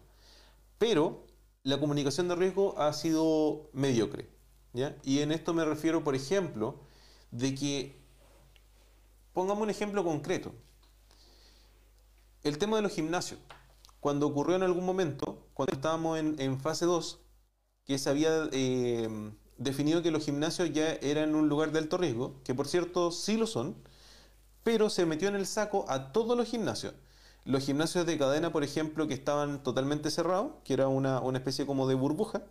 Pero 0.77 1.25
la 1.63 1.77
comunicación 1.77 2.29
de 2.29 2.35
riesgo 2.35 2.79
ha 2.79 2.93
sido 2.93 3.69
mediocre. 3.73 4.29
¿ya? 4.71 4.95
Y 5.03 5.19
en 5.19 5.33
esto 5.33 5.53
me 5.53 5.65
refiero, 5.65 6.05
por 6.05 6.15
ejemplo, 6.15 6.75
de 7.31 7.53
que, 7.53 7.99
pongamos 9.33 9.63
un 9.63 9.69
ejemplo 9.71 10.05
concreto, 10.05 10.53
el 12.43 12.57
tema 12.57 12.77
de 12.77 12.83
los 12.83 12.93
gimnasios. 12.93 13.41
Cuando 13.99 14.27
ocurrió 14.27 14.55
en 14.55 14.63
algún 14.63 14.85
momento, 14.85 15.47
cuando 15.53 15.73
estábamos 15.73 16.17
en, 16.17 16.39
en 16.39 16.59
fase 16.59 16.85
2, 16.85 17.24
que 17.85 17.97
se 17.97 18.09
había 18.09 18.49
eh, 18.51 19.31
definido 19.57 20.01
que 20.01 20.11
los 20.11 20.25
gimnasios 20.25 20.71
ya 20.73 20.93
eran 21.01 21.35
un 21.35 21.47
lugar 21.47 21.71
de 21.71 21.79
alto 21.79 21.97
riesgo, 21.97 22.35
que 22.43 22.53
por 22.53 22.67
cierto 22.67 23.11
sí 23.11 23.37
lo 23.37 23.47
son, 23.47 23.75
pero 24.63 24.89
se 24.89 25.05
metió 25.05 25.29
en 25.29 25.35
el 25.35 25.45
saco 25.45 25.85
a 25.87 26.11
todos 26.11 26.35
los 26.35 26.47
gimnasios. 26.47 26.93
Los 27.45 27.63
gimnasios 27.63 28.07
de 28.07 28.17
cadena, 28.17 28.51
por 28.51 28.63
ejemplo, 28.63 29.07
que 29.07 29.13
estaban 29.13 29.61
totalmente 29.61 30.09
cerrados, 30.09 30.53
que 30.63 30.73
era 30.73 30.87
una, 30.87 31.21
especie 31.35 31.67
como 31.67 31.87
de 31.87 31.93
burbuja. 31.93 32.41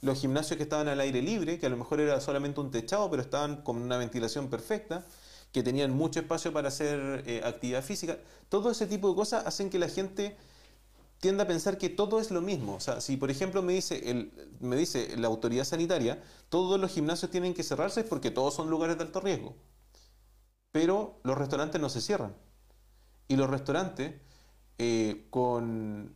Los 0.00 0.20
gimnasios 0.20 0.56
que 0.56 0.62
estaban 0.62 0.86
al 0.86 1.00
aire 1.00 1.20
libre, 1.20 1.58
que 1.58 1.66
a 1.66 1.68
lo 1.68 1.76
mejor 1.76 2.00
era 2.00 2.20
solamente 2.20 2.60
un 2.60 2.70
techado, 2.70 3.10
pero 3.10 3.20
estaban 3.20 3.62
con 3.62 3.82
una 3.82 3.96
ventilación 3.96 4.48
perfecta, 4.48 5.04
que 5.50 5.64
tenían 5.64 5.90
mucho 5.90 6.20
espacio 6.20 6.52
para 6.52 6.68
hacer 6.68 7.24
eh, 7.26 7.40
actividad 7.44 7.82
física. 7.82 8.18
Todo 8.48 8.70
ese 8.70 8.86
tipo 8.86 9.08
de 9.08 9.16
cosas 9.16 9.44
hacen 9.44 9.70
que 9.70 9.80
la 9.80 9.88
gente 9.88 10.36
tiende 11.20 11.42
a 11.42 11.46
pensar 11.46 11.78
que 11.78 11.88
todo 11.88 12.20
es 12.20 12.30
lo 12.30 12.40
mismo. 12.40 12.74
O 12.74 12.80
sea, 12.80 13.00
si 13.00 13.16
por 13.16 13.30
ejemplo 13.30 13.62
me 13.62 13.72
dice, 13.72 14.10
el, 14.10 14.32
me 14.60 14.76
dice 14.76 15.16
la 15.16 15.28
autoridad 15.28 15.64
sanitaria, 15.64 16.22
todos 16.48 16.78
los 16.80 16.92
gimnasios 16.92 17.30
tienen 17.30 17.54
que 17.54 17.62
cerrarse 17.62 18.04
porque 18.04 18.30
todos 18.30 18.54
son 18.54 18.70
lugares 18.70 18.96
de 18.96 19.04
alto 19.04 19.20
riesgo. 19.20 19.54
Pero 20.72 21.18
los 21.24 21.36
restaurantes 21.36 21.80
no 21.80 21.88
se 21.88 22.00
cierran. 22.00 22.34
Y 23.26 23.36
los 23.36 23.50
restaurantes, 23.50 24.14
eh, 24.78 25.26
con 25.30 26.14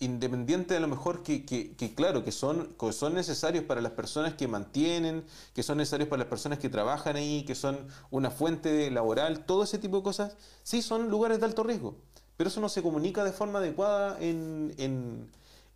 independiente 0.00 0.76
a 0.76 0.80
lo 0.80 0.86
mejor 0.86 1.24
que, 1.24 1.44
que, 1.44 1.94
claro, 1.94 2.22
que 2.24 2.30
son, 2.30 2.74
que 2.78 2.92
son 2.92 3.14
necesarios 3.14 3.64
para 3.64 3.80
las 3.80 3.92
personas 3.92 4.34
que 4.34 4.46
mantienen, 4.46 5.24
que 5.54 5.64
son 5.64 5.78
necesarios 5.78 6.08
para 6.08 6.20
las 6.20 6.28
personas 6.28 6.60
que 6.60 6.68
trabajan 6.68 7.16
ahí, 7.16 7.44
que 7.44 7.56
son 7.56 7.88
una 8.10 8.30
fuente 8.30 8.90
laboral, 8.92 9.44
todo 9.44 9.64
ese 9.64 9.76
tipo 9.78 9.96
de 9.96 10.02
cosas, 10.04 10.36
sí 10.62 10.82
son 10.82 11.10
lugares 11.10 11.40
de 11.40 11.46
alto 11.46 11.64
riesgo 11.64 11.96
pero 12.38 12.48
eso 12.48 12.60
no 12.62 12.68
se 12.70 12.82
comunica 12.82 13.24
de 13.24 13.32
forma 13.32 13.58
adecuada 13.58 14.16
en, 14.20 14.72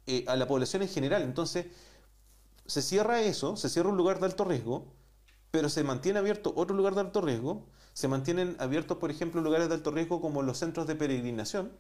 eh, 0.06 0.24
a 0.28 0.36
la 0.36 0.46
población 0.46 0.80
en 0.82 0.88
general. 0.88 1.22
Entonces, 1.22 1.66
se 2.66 2.80
cierra 2.82 3.20
eso, 3.20 3.56
se 3.56 3.68
cierra 3.68 3.90
un 3.90 3.96
lugar 3.96 4.20
de 4.20 4.26
alto 4.26 4.44
riesgo, 4.44 4.86
pero 5.50 5.68
se 5.68 5.82
mantiene 5.82 6.20
abierto 6.20 6.52
otro 6.56 6.74
lugar 6.76 6.94
de 6.94 7.00
alto 7.00 7.20
riesgo, 7.20 7.66
se 7.92 8.06
mantienen 8.08 8.56
abiertos, 8.60 8.96
por 8.98 9.10
ejemplo, 9.10 9.40
lugares 9.42 9.68
de 9.68 9.74
alto 9.74 9.90
riesgo 9.90 10.20
como 10.20 10.42
los 10.42 10.56
centros 10.58 10.86
de 10.86 10.94
peregrinación, 10.94 11.72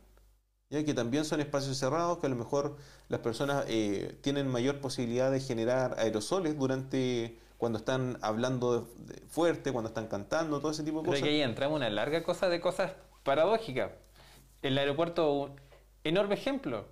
ya 0.68 0.84
que 0.84 0.94
también 0.94 1.24
son 1.24 1.40
espacios 1.40 1.78
cerrados, 1.78 2.18
que 2.18 2.26
a 2.26 2.30
lo 2.30 2.36
mejor 2.36 2.76
las 3.08 3.20
personas 3.20 3.64
eh, 3.68 4.18
tienen 4.20 4.48
mayor 4.48 4.80
posibilidad 4.80 5.30
de 5.30 5.38
generar 5.40 5.94
aerosoles 5.98 6.58
durante 6.58 7.38
cuando 7.56 7.78
están 7.78 8.18
hablando 8.20 8.80
de- 8.80 9.14
de 9.14 9.20
fuerte, 9.28 9.70
cuando 9.70 9.88
están 9.88 10.08
cantando, 10.08 10.58
todo 10.60 10.72
ese 10.72 10.82
tipo 10.82 10.98
de 10.98 11.02
Pero 11.04 11.12
cosas. 11.12 11.22
que 11.22 11.28
ahí 11.30 11.40
entramos 11.42 11.76
en 11.76 11.86
una 11.86 11.90
larga 11.90 12.24
cosa 12.24 12.48
de 12.48 12.60
cosas 12.60 12.92
paradójicas. 13.22 13.92
El 14.62 14.78
aeropuerto, 14.78 15.32
un 15.32 15.60
enorme 16.04 16.34
ejemplo. 16.34 16.86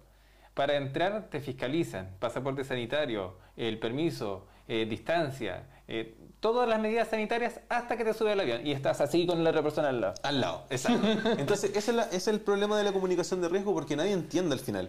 Para 0.54 0.76
entrar 0.76 1.28
te 1.30 1.40
fiscalizan, 1.40 2.16
pasaporte 2.18 2.64
sanitario, 2.64 3.37
el 3.56 3.78
permiso, 3.78 4.46
eh, 4.66 4.87
distancia, 4.88 5.64
eh, 5.87 6.16
todas 6.40 6.68
las 6.68 6.80
medidas 6.80 7.09
sanitarias 7.09 7.61
hasta 7.68 7.96
que 7.96 8.04
te 8.04 8.14
subes 8.14 8.33
al 8.33 8.40
avión 8.40 8.66
y 8.66 8.72
estás 8.72 9.00
así 9.00 9.26
con 9.26 9.42
la 9.42 9.50
otra 9.50 9.62
persona 9.62 9.88
al 9.88 10.00
lado. 10.00 10.14
Al 10.22 10.40
lado, 10.40 10.66
exacto. 10.70 11.06
Entonces, 11.38 11.74
ese 11.76 11.94
es, 12.12 12.28
el 12.28 12.40
problema 12.40 12.76
de 12.76 12.85
la 12.85 12.92
comunicación 12.92 13.40
de 13.40 13.48
riesgo 13.48 13.72
porque 13.72 13.96
nadie 13.96 14.12
entiende 14.12 14.54
al 14.54 14.61
final. 14.61 14.88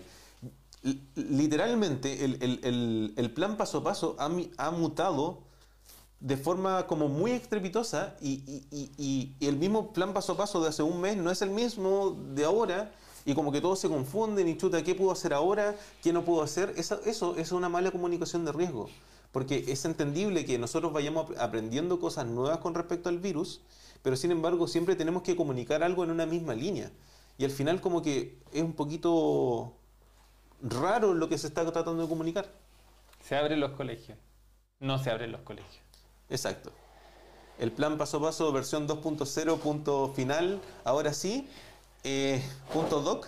Literalmente, 1.16 2.26
el, 2.26 3.32
plan 3.36 3.56
paso 3.58 3.80
a 3.80 3.84
paso 3.84 4.16
ha 4.20 4.72
mutado 4.72 5.51
de 6.22 6.38
forma 6.38 6.88
como 6.88 7.08
muy 7.10 7.32
estrepitosa 7.32 8.16
y, 8.22 8.44
y- 8.48 8.66
y- 8.72 8.92
y- 9.40 9.48
el 9.48 9.58
mismo 9.58 9.92
plan 9.92 10.14
paso 10.14 10.34
a 10.34 10.38
paso 10.38 10.62
de 10.62 10.70
hace 10.70 10.84
un 10.84 11.02
mes 11.02 11.18
no 11.18 11.30
es 11.32 11.42
el 11.42 11.50
mismo 11.50 12.12
de 12.34 12.46
ahora 12.46 12.92
y 13.26 13.34
como 13.34 13.52
que 13.52 13.60
todos 13.60 13.80
se 13.80 13.90
confunden 13.90 14.48
y 14.48 14.56
chuta, 14.58 14.84
¿qué 14.84 14.96
puedo 14.96 15.12
hacer 15.12 15.34
ahora? 15.34 15.76
¿Qué 16.02 16.14
no 16.14 16.24
puedo 16.24 16.42
hacer? 16.44 16.74
Eso, 16.78 17.02
eso 17.06 17.36
es 17.38 17.52
una 17.52 17.70
mala 17.70 17.92
comunicación 17.92 18.46
de 18.46 18.52
riesgo. 18.52 18.90
Porque 19.32 19.66
es 19.68 19.86
entendible 19.86 20.46
que 20.46 20.58
nosotros 20.60 20.92
vayamos 20.94 21.30
ap- 21.32 21.40
aprendiendo 21.40 22.00
cosas 22.00 22.26
nuevas 22.26 22.58
con 22.60 22.74
respecto 22.76 23.10
al 23.10 23.18
virus, 23.20 23.62
pero 24.02 24.16
sin 24.16 24.32
embargo 24.32 24.68
siempre 24.68 24.96
tenemos 24.96 25.22
que 25.24 25.36
comunicar 25.36 25.84
algo 25.84 26.04
en 26.04 26.12
una 26.12 26.26
misma 26.26 26.54
línea. 26.56 26.92
Y 27.38 27.46
al 27.46 27.52
final 27.52 27.80
como 27.82 28.02
que 28.02 28.38
es 28.54 28.62
un 28.62 28.74
poquito 28.74 29.74
raro 30.62 31.14
lo 31.14 31.30
que 31.30 31.38
se 31.38 31.48
está 31.48 31.64
tratando 31.72 32.04
de 32.04 32.10
comunicar. 32.10 32.52
Se 33.24 33.36
abren 33.36 33.60
los 33.60 33.72
colegios. 33.72 34.18
No 34.80 34.98
se 35.00 35.10
abren 35.12 35.32
los 35.32 35.42
colegios. 35.42 35.80
Exacto. 36.32 36.72
El 37.60 37.72
plan 37.72 37.98
paso 37.98 38.18
a 38.18 38.22
paso, 38.22 38.52
versión 38.52 38.88
2.0, 38.88 39.60
punto 39.60 40.12
final, 40.16 40.60
ahora 40.84 41.14
sí, 41.14 41.48
eh, 42.04 42.42
punto 42.74 43.02
doc. 43.02 43.28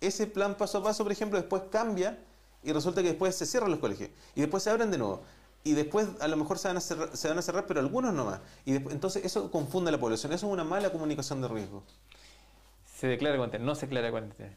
Ese 0.00 0.26
plan 0.26 0.54
paso 0.54 0.78
a 0.78 0.82
paso, 0.84 1.02
por 1.02 1.10
ejemplo, 1.12 1.38
después 1.38 1.62
cambia 1.70 2.18
y 2.62 2.72
resulta 2.72 3.02
que 3.02 3.08
después 3.08 3.34
se 3.34 3.46
cierran 3.46 3.70
los 3.70 3.80
colegios 3.80 4.10
y 4.36 4.40
después 4.42 4.62
se 4.62 4.70
abren 4.70 4.90
de 4.90 4.98
nuevo. 4.98 5.22
Y 5.64 5.72
después 5.72 6.08
a 6.20 6.28
lo 6.28 6.36
mejor 6.36 6.58
se 6.58 6.68
van 6.68 6.76
a 6.76 6.80
cerrar, 6.80 7.16
se 7.16 7.26
van 7.26 7.38
a 7.38 7.42
cerrar 7.42 7.66
pero 7.66 7.80
algunos 7.80 8.12
no 8.12 8.26
más. 8.26 8.40
Y 8.66 8.72
después, 8.72 8.94
entonces 8.94 9.24
eso 9.24 9.50
confunde 9.50 9.88
a 9.88 9.92
la 9.92 9.98
población. 9.98 10.32
Eso 10.32 10.46
es 10.46 10.52
una 10.52 10.62
mala 10.64 10.90
comunicación 10.92 11.40
de 11.40 11.48
riesgo. 11.48 11.82
Se 12.84 13.06
declara 13.06 13.36
cuarentena, 13.36 13.64
no 13.64 13.74
se 13.74 13.86
declara 13.86 14.10
cuarentena. 14.10 14.54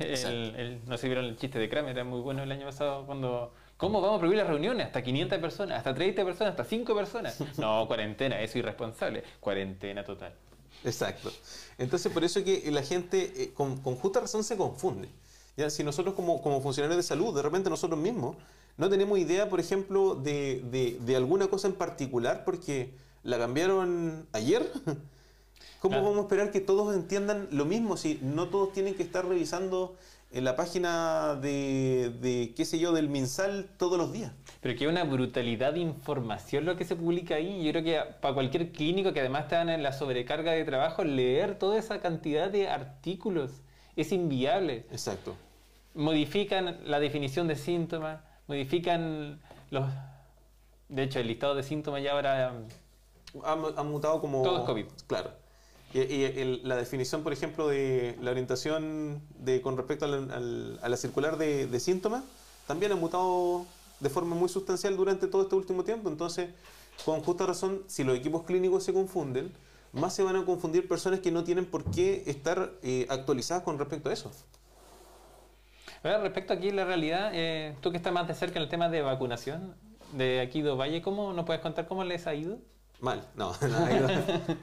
El, 0.00 0.54
el- 0.56 0.80
no 0.86 0.98
si 0.98 1.06
vieron 1.06 1.24
el 1.26 1.36
chiste 1.36 1.58
de 1.58 1.68
Kramer, 1.68 1.92
era 1.92 2.04
muy 2.04 2.20
bueno 2.20 2.42
el 2.42 2.50
año 2.52 2.66
pasado 2.66 3.06
cuando... 3.06 3.52
¿Cómo 3.80 4.00
vamos 4.02 4.16
a 4.16 4.18
prohibir 4.18 4.38
las 4.38 4.46
reuniones? 4.48 4.86
Hasta 4.86 5.02
500 5.02 5.38
personas, 5.38 5.78
hasta 5.78 5.94
30 5.94 6.24
personas, 6.24 6.50
hasta 6.52 6.64
5 6.64 6.94
personas. 6.94 7.36
No, 7.58 7.86
cuarentena, 7.88 8.36
eso 8.40 8.52
es 8.52 8.56
irresponsable. 8.56 9.24
Cuarentena 9.40 10.04
total. 10.04 10.32
Exacto. 10.84 11.32
Entonces, 11.78 12.12
por 12.12 12.22
eso 12.22 12.44
que 12.44 12.70
la 12.70 12.82
gente 12.82 13.32
eh, 13.36 13.52
con, 13.54 13.78
con 13.78 13.96
justa 13.96 14.20
razón 14.20 14.44
se 14.44 14.56
confunde. 14.56 15.08
¿Ya? 15.56 15.70
Si 15.70 15.82
nosotros 15.82 16.14
como, 16.14 16.40
como 16.42 16.60
funcionarios 16.60 16.96
de 16.98 17.02
salud, 17.02 17.34
de 17.34 17.42
repente 17.42 17.70
nosotros 17.70 17.98
mismos, 17.98 18.36
no 18.76 18.88
tenemos 18.88 19.18
idea, 19.18 19.48
por 19.48 19.60
ejemplo, 19.60 20.14
de, 20.14 20.62
de- 20.70 20.98
de 21.00 21.16
alguna 21.16 21.48
cosa 21.48 21.66
en 21.66 21.74
particular 21.74 22.44
porque 22.44 22.92
la 23.24 23.38
cambiaron 23.38 24.26
ayer, 24.32 24.70
¿cómo 25.80 25.92
Claro. 25.94 26.04
vamos 26.04 26.18
a 26.18 26.22
esperar 26.22 26.50
que 26.50 26.60
todos 26.60 26.94
entiendan 26.94 27.48
lo 27.50 27.64
mismo 27.64 27.96
si 27.96 28.18
no 28.22 28.48
todos 28.48 28.72
tienen 28.72 28.94
que 28.94 29.02
estar 29.02 29.26
revisando 29.26 29.96
en 30.32 30.44
la 30.44 30.54
página 30.54 31.34
de, 31.34 32.14
de, 32.20 32.54
qué 32.56 32.64
sé 32.64 32.78
yo, 32.78 32.92
del 32.92 33.08
MinSal 33.08 33.68
todos 33.76 33.98
los 33.98 34.12
días? 34.12 34.32
Pero 34.60 34.78
que 34.78 34.86
una 34.86 35.04
brutalidad 35.04 35.72
de 35.72 35.80
información 35.80 36.64
lo 36.64 36.76
que 36.76 36.84
se 36.84 36.96
publica 36.96 37.36
ahí. 37.36 37.64
Yo 37.64 37.72
creo 37.72 37.84
que 37.84 38.00
para 38.20 38.34
cualquier 38.34 38.72
clínico 38.72 39.12
que 39.12 39.20
además 39.20 39.44
están 39.44 39.68
en 39.68 39.82
la 39.82 39.92
sobrecarga 39.92 40.52
de 40.52 40.64
trabajo, 40.64 41.02
leer 41.02 41.58
toda 41.58 41.78
esa 41.78 42.00
cantidad 42.00 42.50
de 42.50 42.68
artículos 42.68 43.62
es 43.96 44.12
inviable. 44.12 44.86
Exacto. 44.90 45.34
Modifican 45.94 46.78
la 46.84 47.00
definición 47.00 47.48
de 47.48 47.56
síntomas, 47.56 48.20
modifican 48.46 49.40
los... 49.70 49.86
De 50.88 51.04
hecho, 51.04 51.20
el 51.20 51.26
listado 51.26 51.54
de 51.54 51.62
síntomas 51.62 52.02
ya 52.02 52.12
ahora... 52.12 52.52
Ha, 53.44 53.52
ha 53.52 53.82
mutado 53.82 54.20
como... 54.20 54.42
Todo 54.42 54.60
es 54.60 54.64
COVID. 54.64 54.86
Claro. 55.06 55.39
Y, 55.92 55.98
y 56.00 56.24
el- 56.24 56.60
la 56.64 56.76
definición, 56.76 57.22
por 57.22 57.32
ejemplo, 57.32 57.66
de 57.68 58.16
la 58.20 58.30
orientación 58.30 59.20
de, 59.38 59.60
con 59.60 59.76
respecto 59.76 60.04
al- 60.04 60.30
al- 60.30 60.78
a 60.82 60.88
la 60.88 60.96
circular 60.96 61.36
de, 61.36 61.66
de 61.66 61.80
síntomas, 61.80 62.22
también 62.66 62.92
ha 62.92 62.96
mutado 62.96 63.66
de 63.98 64.08
forma 64.08 64.36
muy 64.36 64.48
sustancial 64.48 64.96
durante 64.96 65.26
todo 65.26 65.42
este 65.42 65.56
último 65.56 65.82
tiempo. 65.84 66.08
Entonces, 66.08 66.50
con 67.04 67.20
justa 67.22 67.46
razón, 67.46 67.82
si 67.88 68.04
los 68.04 68.16
equipos 68.16 68.44
clínicos 68.44 68.84
se 68.84 68.92
confunden, 68.92 69.52
más 69.92 70.14
se 70.14 70.22
van 70.22 70.36
a 70.36 70.44
confundir 70.44 70.86
personas 70.86 71.18
que 71.20 71.32
no 71.32 71.42
tienen 71.42 71.66
por 71.66 71.82
qué 71.90 72.22
estar 72.26 72.70
eh, 72.82 73.06
actualizadas 73.08 73.64
con 73.64 73.78
respecto 73.78 74.10
a 74.10 74.12
eso. 74.12 74.30
Ahora, 76.04 76.20
respecto 76.20 76.52
aquí 76.52 76.70
a 76.70 76.74
la 76.74 76.84
realidad, 76.84 77.30
eh, 77.34 77.74
tú 77.80 77.90
que 77.90 77.96
estás 77.96 78.12
más 78.12 78.28
de 78.28 78.34
cerca 78.34 78.58
en 78.58 78.62
el 78.62 78.68
tema 78.68 78.88
de 78.88 79.02
vacunación 79.02 79.74
de 80.12 80.40
aquí 80.40 80.62
de 80.62 80.70
Valle, 80.70 81.02
¿cómo 81.02 81.32
nos 81.32 81.44
puedes 81.44 81.60
contar 81.60 81.88
cómo 81.88 82.04
les 82.04 82.26
ha 82.26 82.34
ido? 82.34 82.58
Mal, 83.00 83.28
no, 83.34 83.52
no, 83.68 83.78
ha, 83.78 83.92
ido, 83.92 84.08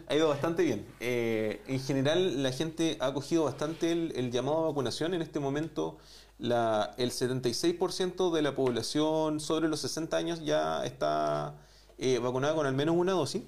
ha 0.07 0.15
ido 0.15 0.29
bastante 0.29 0.63
bien. 0.63 0.85
Eh, 0.99 1.61
en 1.67 1.79
general, 1.79 2.43
la 2.43 2.51
gente 2.51 2.97
ha 2.99 3.07
acogido 3.07 3.45
bastante 3.45 3.91
el, 3.91 4.13
el 4.15 4.31
llamado 4.31 4.59
a 4.59 4.67
vacunación. 4.67 5.13
En 5.13 5.21
este 5.21 5.39
momento, 5.39 5.97
la, 6.39 6.93
el 6.97 7.11
76% 7.11 8.31
de 8.31 8.41
la 8.41 8.55
población 8.55 9.39
sobre 9.39 9.67
los 9.67 9.79
60 9.79 10.17
años 10.17 10.45
ya 10.45 10.85
está 10.85 11.55
eh, 11.97 12.19
vacunada 12.19 12.53
con 12.55 12.65
al 12.65 12.75
menos 12.75 12.95
una 12.95 13.13
dosis. 13.13 13.43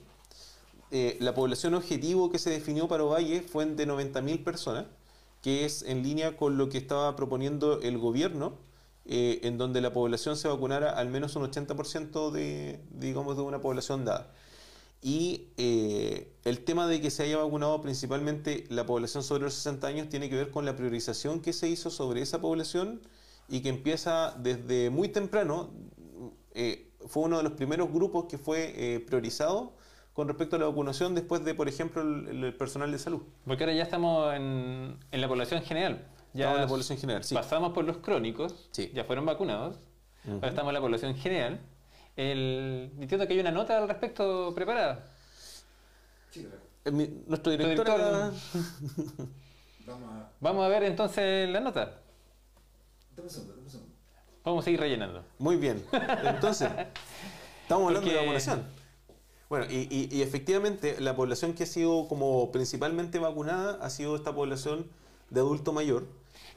Eh, 0.91 1.17
la 1.19 1.35
población 1.35 1.75
objetivo 1.75 2.31
que 2.31 2.39
se 2.39 2.49
definió 2.49 2.87
para 2.87 3.03
Ovalle 3.03 3.41
fue 3.41 3.65
de 3.65 3.87
90.000 3.87 4.43
personas, 4.43 4.85
que 5.41 5.65
es 5.65 5.83
en 5.83 6.01
línea 6.01 6.35
con 6.35 6.57
lo 6.57 6.69
que 6.69 6.79
estaba 6.79 7.15
proponiendo 7.15 7.79
el 7.81 7.99
gobierno, 7.99 8.57
eh, 9.05 9.39
en 9.43 9.57
donde 9.57 9.81
la 9.81 9.93
población 9.93 10.35
se 10.35 10.47
vacunara 10.47 10.91
al 10.91 11.09
menos 11.09 11.35
un 11.35 11.43
80% 11.43 12.31
de, 12.31 12.79
digamos, 12.91 13.37
de 13.37 13.43
una 13.43 13.61
población 13.61 14.03
dada. 14.03 14.31
Y 15.01 15.47
eh, 15.57 16.33
el 16.43 16.59
tema 16.65 16.85
de 16.87 16.99
que 16.99 17.09
se 17.09 17.23
haya 17.23 17.37
vacunado 17.37 17.81
principalmente 17.81 18.65
la 18.69 18.85
población 18.85 19.23
sobre 19.23 19.43
los 19.43 19.53
60 19.53 19.87
años 19.87 20.09
tiene 20.09 20.29
que 20.29 20.35
ver 20.35 20.51
con 20.51 20.65
la 20.65 20.75
priorización 20.75 21.39
que 21.41 21.53
se 21.53 21.69
hizo 21.69 21.89
sobre 21.89 22.21
esa 22.21 22.41
población 22.41 23.01
y 23.47 23.61
que 23.61 23.69
empieza 23.69 24.35
desde 24.39 24.89
muy 24.89 25.07
temprano. 25.07 25.69
eh, 26.53 26.85
fue 27.07 27.23
uno 27.23 27.37
de 27.37 27.43
los 27.43 27.53
primeros 27.53 27.89
grupos 27.93 28.25
que 28.25 28.37
fue 28.37 28.73
eh, 28.75 28.99
priorizado 28.99 29.71
con 30.11 30.27
respecto 30.27 30.57
a 30.57 30.59
la 30.59 30.65
vacunación 30.65 31.15
después 31.15 31.45
de, 31.45 31.53
por 31.55 31.69
ejemplo, 31.69 32.01
el, 32.01 32.43
el 32.43 32.53
personal 32.53 32.91
de 32.91 32.99
salud. 32.99 33.21
Porque 33.45 33.63
ahora 33.63 33.73
ya 33.73 33.83
estamos 33.83 34.33
en, 34.35 34.97
en 35.09 35.21
la 35.21 35.27
población 35.29 35.61
general. 35.63 36.05
Ya 36.33 36.41
Estamos 36.43 36.55
en 36.57 36.61
la 36.61 36.67
población 36.67 36.97
general, 36.99 37.23
sí. 37.23 37.33
pasamos 37.35 37.71
por 37.71 37.85
los 37.85 37.97
crónicos, 37.97 38.67
Sí. 38.71 38.91
ya 38.93 39.05
fueron 39.05 39.25
vacunados. 39.25 39.77
Ujú. 40.25 40.35
Ahora 40.35 40.49
estamos 40.49 40.69
en 40.71 40.73
la 40.73 40.81
población 40.81 41.15
general. 41.15 41.61
El, 42.23 42.91
entiendo 42.99 43.25
que 43.25 43.33
hay 43.33 43.39
una 43.39 43.51
nota 43.51 43.77
al 43.77 43.87
respecto 43.87 44.51
preparada. 44.53 45.05
Sí, 46.31 46.41
claro. 46.43 46.57
Eh, 46.83 46.91
mi- 46.91 47.09
nuestro 47.27 47.51
director... 47.53 47.85
director- 47.87 47.99
era- 47.99 48.31
Vamos 49.87 50.09
a. 50.13 50.29
Vamos 50.41 50.65
a 50.65 50.67
ver 50.67 50.83
entonces 50.83 51.49
la 51.49 51.61
nota. 51.61 52.01
Dame 53.15 53.23
un 53.23 53.29
segundo, 53.29 53.53
dame 53.53 53.63
un 53.65 53.69
segundo. 53.71 53.93
Vamos 54.43 54.63
a 54.63 54.65
seguir 54.65 54.79
rellenando. 54.81 55.23
Muy 55.37 55.55
bien. 55.55 55.81
Entonces, 56.25 56.69
estamos 57.61 57.87
hablando 57.87 58.01
de 58.09 58.15
Porque- 58.15 58.17
vacunación. 58.17 58.63
Bueno, 59.47 59.65
y, 59.69 59.87
y- 59.89 60.09
y 60.15 60.21
efectivamente 60.21 60.99
la 60.99 61.15
población 61.15 61.53
que 61.53 61.63
ha 61.63 61.67
sido 61.67 62.07
como 62.09 62.51
principalmente 62.51 63.17
vacunada 63.17 63.79
ha 63.81 63.89
sido 63.89 64.15
esta 64.17 64.35
población 64.35 64.87
de 65.29 65.39
adulto 65.39 65.71
mayor. 65.71 66.05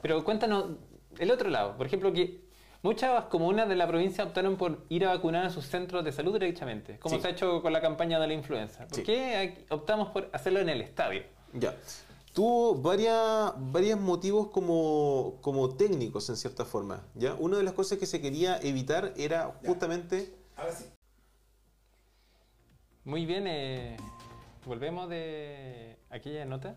Pero 0.01 0.23
cuéntanos 0.25 0.71
el 1.19 1.31
otro 1.31 1.49
lado. 1.49 1.75
Por 1.77 1.85
ejemplo, 1.87 2.11
que 2.11 2.41
muchas 2.83 3.23
comunas 3.25 3.67
de 3.67 3.75
la 3.75 3.87
provincia 3.87 4.23
optaron 4.23 4.57
por 4.57 4.85
ir 4.89 5.05
a 5.05 5.09
vacunar 5.15 5.45
a 5.45 5.49
sus 5.49 5.65
centros 5.65 6.03
de 6.05 6.11
salud 6.11 6.33
directamente, 6.33 6.99
como 6.99 7.15
Sí. 7.15 7.21
se 7.21 7.27
ha 7.27 7.31
hecho 7.31 7.61
con 7.63 7.73
la 7.73 7.81
campaña 7.81 8.19
de 8.19 8.27
la 8.27 8.33
influenza. 8.33 8.85
¿Por 8.87 8.97
Sí. 8.97 9.03
qué 9.03 9.65
optamos 9.69 10.09
por 10.09 10.29
hacerlo 10.33 10.59
en 10.59 10.69
el 10.69 10.81
estadio? 10.81 11.23
Ya. 11.53 11.75
Tuvo 12.33 12.75
varias, 12.75 13.53
varios 13.57 13.99
motivos 13.99 14.47
como, 14.49 15.35
como 15.41 15.75
técnicos 15.75 16.29
en 16.29 16.35
cierta 16.35 16.65
forma. 16.65 17.03
¿ya? 17.15 17.33
Una 17.35 17.57
de 17.57 17.63
las 17.63 17.73
cosas 17.73 17.97
que 17.99 18.05
se 18.05 18.21
quería 18.21 18.57
evitar 18.61 19.13
era 19.17 19.53
justamente... 19.65 20.33
Ahora 20.55 20.71
sí. 20.71 20.85
Muy 23.05 23.25
bien, 23.25 23.45
eh, 23.47 23.97
volvemos 24.65 25.09
de 25.09 25.97
aquella 26.09 26.45
nota, 26.45 26.75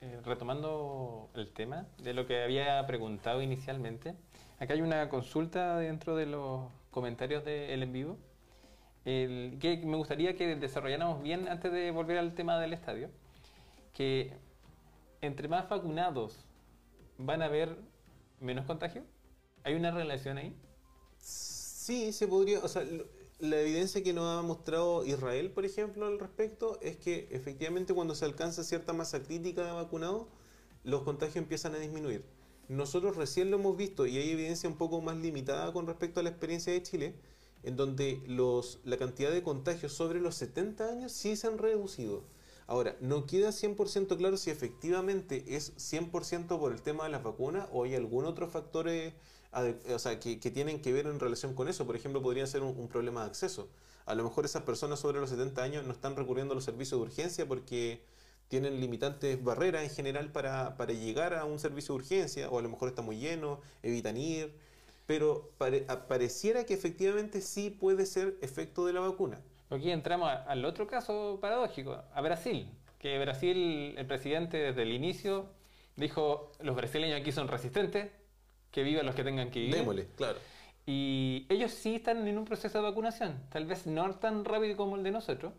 eh, 0.00 0.18
retomando 0.24 1.28
el 1.34 1.52
tema 1.52 1.86
de 1.98 2.14
lo 2.14 2.26
que 2.26 2.42
había 2.42 2.84
preguntado 2.86 3.40
inicialmente. 3.42 4.14
Acá 4.58 4.74
hay 4.74 4.80
una 4.80 5.08
consulta 5.08 5.78
dentro 5.78 6.16
de 6.16 6.26
los 6.26 6.70
comentarios 6.90 7.44
del 7.44 7.82
en 7.82 7.92
vivo. 7.92 8.16
El, 9.04 9.58
que 9.60 9.76
me 9.78 9.96
gustaría 9.96 10.36
que 10.36 10.56
desarrolláramos 10.56 11.22
bien 11.22 11.48
antes 11.48 11.72
de 11.72 11.90
volver 11.92 12.18
al 12.18 12.34
tema 12.34 12.58
del 12.58 12.72
estadio. 12.72 13.08
Que 13.94 14.32
entre 15.20 15.48
más 15.48 15.68
vacunados 15.68 16.44
van 17.18 17.42
a 17.42 17.46
haber 17.46 17.76
menos 18.40 18.66
contagio. 18.66 19.04
¿Hay 19.62 19.74
una 19.74 19.90
relación 19.90 20.38
ahí? 20.38 20.54
Sí, 21.18 22.12
se 22.12 22.26
podría, 22.26 22.58
o 22.60 22.68
sea, 22.68 22.82
la 23.38 23.60
evidencia 23.60 24.02
que 24.02 24.12
nos 24.12 24.24
ha 24.38 24.42
mostrado 24.42 25.04
Israel, 25.04 25.50
por 25.50 25.64
ejemplo, 25.64 26.06
al 26.06 26.18
respecto, 26.18 26.78
es 26.80 26.96
que 26.96 27.28
efectivamente 27.30 27.94
cuando 27.94 28.14
se 28.14 28.24
alcanza 28.24 28.64
cierta 28.64 28.92
masa 28.92 29.22
crítica 29.22 29.64
de 29.64 29.72
vacunados, 29.72 30.26
los 30.84 31.02
contagios 31.02 31.36
empiezan 31.36 31.74
a 31.74 31.78
disminuir. 31.78 32.24
Nosotros 32.68 33.16
recién 33.16 33.50
lo 33.50 33.56
hemos 33.56 33.76
visto 33.76 34.06
y 34.06 34.18
hay 34.18 34.30
evidencia 34.30 34.68
un 34.68 34.76
poco 34.76 35.00
más 35.00 35.16
limitada 35.16 35.72
con 35.72 35.86
respecto 35.86 36.20
a 36.20 36.22
la 36.22 36.28
experiencia 36.28 36.72
de 36.72 36.82
Chile, 36.82 37.14
en 37.62 37.76
donde 37.76 38.22
los, 38.26 38.78
la 38.84 38.98
cantidad 38.98 39.30
de 39.30 39.42
contagios 39.42 39.92
sobre 39.92 40.20
los 40.20 40.34
70 40.36 40.88
años 40.88 41.12
sí 41.12 41.34
se 41.36 41.46
han 41.46 41.58
reducido. 41.58 42.22
Ahora, 42.66 42.96
no 43.00 43.24
queda 43.24 43.48
100% 43.48 44.18
claro 44.18 44.36
si 44.36 44.50
efectivamente 44.50 45.42
es 45.46 45.74
100% 45.76 46.58
por 46.58 46.72
el 46.72 46.82
tema 46.82 47.04
de 47.04 47.10
las 47.10 47.22
vacunas 47.22 47.66
o 47.72 47.84
hay 47.84 47.94
algún 47.94 48.26
otro 48.26 48.46
factor 48.48 48.88
eh, 48.90 49.14
o 49.94 49.98
sea, 49.98 50.20
que, 50.20 50.38
que 50.38 50.50
tienen 50.50 50.82
que 50.82 50.92
ver 50.92 51.06
en 51.06 51.18
relación 51.18 51.54
con 51.54 51.68
eso. 51.68 51.86
Por 51.86 51.96
ejemplo, 51.96 52.20
podría 52.20 52.46
ser 52.46 52.62
un, 52.62 52.76
un 52.78 52.88
problema 52.88 53.22
de 53.22 53.28
acceso. 53.28 53.68
A 54.04 54.14
lo 54.14 54.24
mejor 54.24 54.44
esas 54.44 54.64
personas 54.64 55.00
sobre 55.00 55.18
los 55.18 55.30
70 55.30 55.62
años 55.62 55.86
no 55.86 55.92
están 55.92 56.16
recurriendo 56.16 56.52
a 56.52 56.56
los 56.56 56.64
servicios 56.64 57.00
de 57.00 57.06
urgencia 57.06 57.48
porque 57.48 58.02
tienen 58.48 58.80
limitantes 58.80 59.42
barreras 59.42 59.82
en 59.84 59.90
general 59.90 60.30
para, 60.32 60.76
para 60.76 60.92
llegar 60.92 61.34
a 61.34 61.44
un 61.44 61.58
servicio 61.58 61.94
de 61.94 62.00
urgencia, 62.00 62.48
o 62.50 62.58
a 62.58 62.62
lo 62.62 62.68
mejor 62.68 62.88
está 62.88 63.02
muy 63.02 63.18
lleno, 63.18 63.60
evitan 63.82 64.16
ir, 64.16 64.52
pero 65.06 65.50
pare- 65.58 65.86
pareciera 66.08 66.64
que 66.64 66.74
efectivamente 66.74 67.40
sí 67.40 67.70
puede 67.70 68.06
ser 68.06 68.36
efecto 68.40 68.86
de 68.86 68.92
la 68.94 69.00
vacuna. 69.00 69.38
Aquí 69.70 69.90
entramos 69.90 70.28
a- 70.28 70.42
al 70.44 70.64
otro 70.64 70.86
caso 70.86 71.38
paradójico, 71.40 72.02
a 72.14 72.20
Brasil. 72.22 72.68
Que 72.98 73.18
Brasil, 73.18 73.94
el 73.96 74.06
presidente 74.06 74.56
desde 74.56 74.82
el 74.82 74.92
inicio 74.92 75.46
dijo, 75.96 76.50
los 76.60 76.74
brasileños 76.74 77.20
aquí 77.20 77.32
son 77.32 77.48
resistentes, 77.48 78.10
que 78.72 78.82
vivan 78.82 79.06
los 79.06 79.14
que 79.14 79.24
tengan 79.24 79.50
que 79.50 79.60
vivir. 79.60 79.74
Démosle, 79.76 80.06
claro. 80.16 80.38
Y 80.86 81.46
ellos 81.50 81.70
sí 81.72 81.96
están 81.96 82.26
en 82.26 82.38
un 82.38 82.44
proceso 82.46 82.78
de 82.78 82.84
vacunación, 82.84 83.38
tal 83.50 83.66
vez 83.66 83.86
no 83.86 84.10
tan 84.14 84.44
rápido 84.44 84.76
como 84.76 84.96
el 84.96 85.02
de 85.02 85.10
nosotros. 85.10 85.52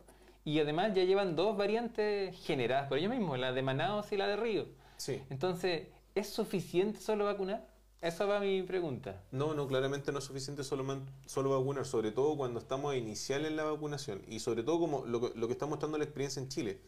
Y 0.46 0.60
además 0.60 0.94
ya 0.96 1.04
llevan 1.04 1.36
dos 1.36 1.58
variantes 1.58 2.36
generadas 2.46 2.88
por 2.88 2.98
ellos 2.98 3.12
mismos, 3.12 3.38
la 3.38 3.52
de 3.52 3.62
Manaus 3.62 4.12
y 4.12 4.18
la 4.18 4.28
de 4.28 4.36
Río. 4.38 4.66
Sí. 4.98 5.22
Entonces, 5.30 5.88
¿es 6.16 6.30
suficiente 6.30 7.00
solo 7.00 7.26
vacunar? 7.26 7.68
Esa 8.02 8.26
va 8.26 8.40
mi 8.40 8.64
pregunta. 8.64 9.22
No, 9.32 9.54
no, 9.54 9.68
claramente 9.68 10.12
no 10.14 10.20
es 10.20 10.24
suficiente 10.24 10.64
solo, 10.64 10.86
man- 10.86 11.06
solo 11.26 11.50
vacunar, 11.60 11.86
sobre 11.86 12.12
todo 12.14 12.38
cuando 12.38 12.60
estamos 12.60 12.94
a 12.94 12.96
iniciar 12.96 13.42
en 13.42 13.58
la 13.58 13.66
vacunación 13.66 14.22
y 14.28 14.40
sobre 14.40 14.64
todo 14.64 14.80
como 14.80 15.06
lo, 15.06 15.20
que- 15.20 15.38
lo 15.38 15.48
que 15.48 15.54
está 15.54 15.66
mostrando 15.66 15.98
la 15.98 16.06
experiencia 16.06 16.42
en 16.42 16.48
Chile, 16.48 16.80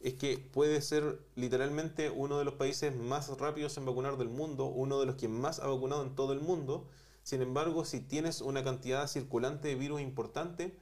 es 0.00 0.14
que 0.14 0.36
puede 0.38 0.80
ser 0.82 1.18
literalmente 1.34 2.10
uno 2.10 2.38
de 2.38 2.44
los 2.44 2.54
países 2.54 2.94
más 2.94 3.36
rápidos 3.38 3.76
en 3.78 3.86
vacunar 3.86 4.18
del 4.18 4.28
mundo, 4.28 4.66
uno 4.66 5.00
de 5.00 5.06
los 5.06 5.14
que 5.16 5.26
más 5.28 5.58
ha 5.58 5.66
vacunado 5.66 6.02
en 6.02 6.14
todo 6.14 6.34
el 6.34 6.40
mundo. 6.40 6.86
Sin 7.22 7.40
embargo, 7.42 7.84
si 7.86 8.00
tienes 8.00 8.42
una 8.42 8.62
cantidad 8.62 9.06
circulante 9.08 9.68
de 9.68 9.74
virus 9.74 10.00
importante, 10.02 10.76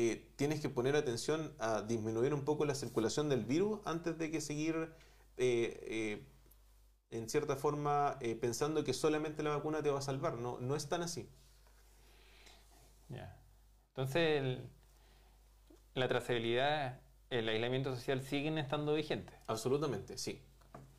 eh, 0.00 0.28
tienes 0.36 0.60
que 0.60 0.68
poner 0.68 0.96
atención 0.96 1.52
a 1.58 1.82
disminuir 1.82 2.34
un 2.34 2.44
poco 2.44 2.64
la 2.64 2.74
circulación 2.74 3.28
del 3.28 3.44
virus 3.44 3.80
antes 3.84 4.18
de 4.18 4.30
que 4.30 4.40
seguir 4.40 4.74
eh, 5.36 5.80
eh, 5.88 6.26
en 7.10 7.28
cierta 7.28 7.56
forma 7.56 8.18
pensando 8.40 8.84
que 8.84 8.92
solamente 8.94 9.42
la 9.42 9.50
vacuna 9.50 9.82
te 9.82 9.90
va 9.90 9.98
a 9.98 10.02
salvar. 10.02 10.34
No, 10.38 10.58
no 10.60 10.76
es 10.76 10.88
tan 10.88 11.02
así. 11.02 11.28
Ya. 13.08 13.36
Entonces, 13.90 14.40
el- 14.42 14.70
la 15.94 16.08
trazabilidad, 16.08 17.00
el 17.30 17.48
aislamiento 17.48 17.94
social 17.94 18.22
siguen 18.22 18.58
estando 18.58 18.94
vigentes. 18.94 19.34
Absolutamente, 19.46 20.16
sí. 20.18 20.40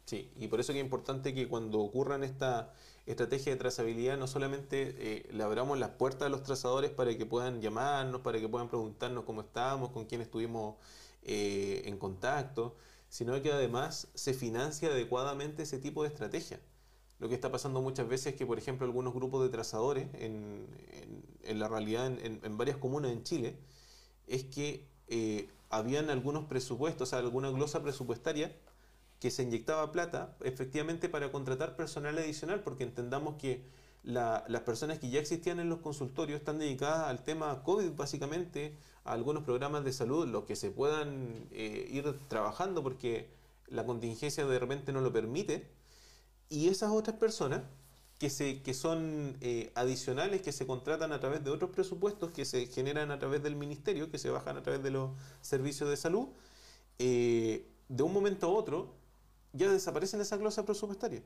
Sí, 0.05 0.31
y 0.35 0.47
por 0.47 0.59
eso 0.59 0.73
que 0.73 0.79
es 0.79 0.85
importante 0.85 1.33
que 1.35 1.47
cuando 1.47 1.79
ocurran 1.81 2.23
esta 2.23 2.73
estrategia 3.11 3.51
de 3.53 3.57
trazabilidad 3.59 4.17
no 4.17 4.27
solamente 4.27 4.95
eh, 4.97 5.29
le 5.31 5.43
abramos 5.43 5.77
las 5.79 5.89
puertas 5.91 6.27
a 6.27 6.29
los 6.29 6.43
trazadores 6.43 6.91
para 6.91 7.17
que 7.17 7.25
puedan 7.25 7.61
llamarnos, 7.61 8.21
para 8.21 8.39
que 8.39 8.47
puedan 8.49 8.67
preguntarnos 8.69 9.23
cómo 9.25 9.41
estamos, 9.41 9.91
con 9.91 10.05
quién 10.05 10.21
estuvimos 10.21 10.75
eh, 11.23 11.81
en 11.85 11.97
contacto, 11.97 12.75
sino 13.09 13.41
que 13.41 13.51
además 13.51 14.07
se 14.13 14.33
financia 14.33 14.89
adecuadamente 14.89 15.63
ese 15.63 15.79
tipo 15.79 16.03
de 16.03 16.09
estrategia. 16.09 16.59
Lo 17.19 17.27
que 17.27 17.35
está 17.35 17.51
pasando 17.51 17.81
muchas 17.81 18.07
veces 18.07 18.27
es 18.33 18.35
que, 18.35 18.45
por 18.45 18.57
ejemplo, 18.57 18.85
algunos 18.85 19.13
grupos 19.13 19.43
de 19.43 19.49
trazadores, 19.49 20.07
en, 20.13 20.67
en- 21.43 21.59
la 21.59 21.67
realidad 21.67 22.05
en 22.23 22.57
varias 22.57 22.77
comunas 22.77 23.11
en 23.11 23.23
Chile, 23.23 23.57
es 24.27 24.43
que 24.45 24.87
eh, 25.07 25.49
habían 25.69 26.09
algunos 26.09 26.45
presupuestos, 26.45 27.07
o 27.07 27.09
sea, 27.09 27.19
alguna 27.19 27.49
glosa 27.49 27.81
presupuestaria 27.81 28.55
que 29.19 29.32
se 29.32 29.43
inyectaba 29.43 29.91
plata 29.91 30.36
efectivamente 30.43 31.10
para 31.10 31.32
contratar 31.32 31.75
personal 31.75 32.17
adicional, 32.17 32.62
porque 32.62 32.84
entendamos 32.84 33.36
que 33.36 33.63
la- 34.03 34.45
las 34.47 34.62
personas 34.62 34.99
que 34.99 35.10
ya 35.10 35.19
existían 35.19 35.60
en 35.60 35.69
los 35.69 35.79
consultorios 35.79 36.39
están 36.39 36.58
dedicadas 36.60 37.08
al 37.10 37.23
tema 37.23 37.63
COVID, 37.63 37.91
básicamente, 37.91 38.75
a 39.03 39.12
algunos 39.13 39.43
programas 39.43 39.84
de 39.84 39.91
salud, 39.91 40.27
los 40.27 40.45
que 40.45 40.55
se 40.55 40.71
puedan 40.71 41.47
eh, 41.51 41.88
ir 41.91 42.15
trabajando, 42.29 42.82
porque 42.82 43.27
la 43.67 43.86
contingencia 43.86 44.45
de 44.45 44.60
repente 44.60 44.93
no 44.93 45.01
lo 45.01 45.12
permite. 45.12 45.67
Y 46.49 46.69
esas 46.69 46.91
otras 46.91 47.17
personas 47.17 47.62
que, 48.19 48.29
se, 48.29 48.62
que 48.62 48.73
son 48.73 49.38
eh, 49.41 49.71
adicionales, 49.75 50.41
que 50.41 50.51
se 50.51 50.65
contratan 50.65 51.12
a 51.12 51.19
través 51.19 51.43
de 51.43 51.51
otros 51.51 51.71
presupuestos, 51.71 52.32
que 52.32 52.45
se 52.45 52.67
generan 52.67 53.12
a 53.12 53.19
través 53.19 53.43
del 53.43 53.55
ministerio, 53.55 54.10
que 54.10 54.17
se 54.17 54.29
bajan 54.29 54.58
a 54.58 54.63
través 54.63 54.82
de 54.82 54.91
los 54.91 55.12
servicios 55.41 55.89
de 55.89 55.97
salud, 55.97 56.27
eh, 56.99 57.65
de 57.89 58.03
un 58.03 58.13
momento 58.13 58.47
a 58.47 58.49
otro 58.49 58.93
ya 59.53 59.69
desaparecen 59.69 60.21
esas 60.21 60.39
glosas 60.39 60.65
presupuestarias. 60.65 61.23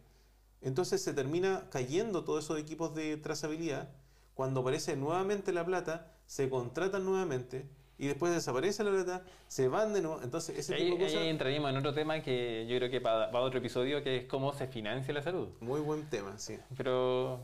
Entonces 0.62 1.02
se 1.04 1.14
termina 1.14 1.68
cayendo 1.72 2.24
todos 2.24 2.46
esos 2.46 2.60
equipos 2.60 2.96
de 2.96 3.18
trazabilidad. 3.18 3.90
Cuando 4.34 4.62
aparece 4.62 4.96
nuevamente 4.96 5.52
la 5.52 5.66
plata, 5.66 6.12
se 6.26 6.50
contratan 6.50 7.06
nuevamente 7.06 7.66
y 7.98 8.08
después 8.08 8.34
desaparece 8.34 8.84
la 8.84 8.92
plata, 8.92 9.24
se 9.48 9.68
van 9.68 9.94
de 9.94 10.02
nuevo. 10.02 10.22
Entonces 10.24 10.58
ese 10.58 10.74
Ahí, 10.76 10.86
tipo 10.90 10.98
de 10.98 11.06
ahí 11.06 11.28
entraríamos 11.28 11.70
en 11.70 11.78
otro 11.78 11.94
tema 11.94 12.22
que 12.22 12.66
yo 12.68 12.78
creo 12.78 12.90
que 12.90 13.02
para, 13.02 13.30
para 13.30 13.44
otro 13.44 13.60
episodio, 13.60 14.02
que 14.04 14.18
es 14.18 14.26
cómo 14.26 14.54
se 14.54 14.68
financia 14.68 15.14
la 15.14 15.22
salud. 15.22 15.50
Muy 15.60 15.82
buen 15.82 16.10
tema, 16.10 16.38
sí. 16.40 16.58
Pero 16.78 17.40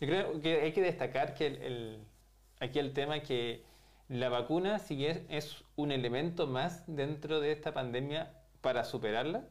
yo 0.00 0.06
creo 0.06 0.40
que 0.40 0.60
hay 0.60 0.72
que 0.72 0.82
destacar 0.82 1.34
que 1.34 1.46
el, 1.46 1.56
el- 1.62 1.98
aquí 2.60 2.78
el 2.78 2.92
tema 2.92 3.20
que 3.20 3.64
la 4.08 4.28
vacuna, 4.28 4.78
si 4.78 4.94
bien 4.96 5.26
es 5.28 5.64
un 5.76 5.90
elemento 5.92 6.46
más 6.46 6.84
dentro 6.86 7.40
de 7.40 7.52
esta 7.52 7.74
pandemia 7.74 8.32
para 8.60 8.84
superarla, 8.84 9.44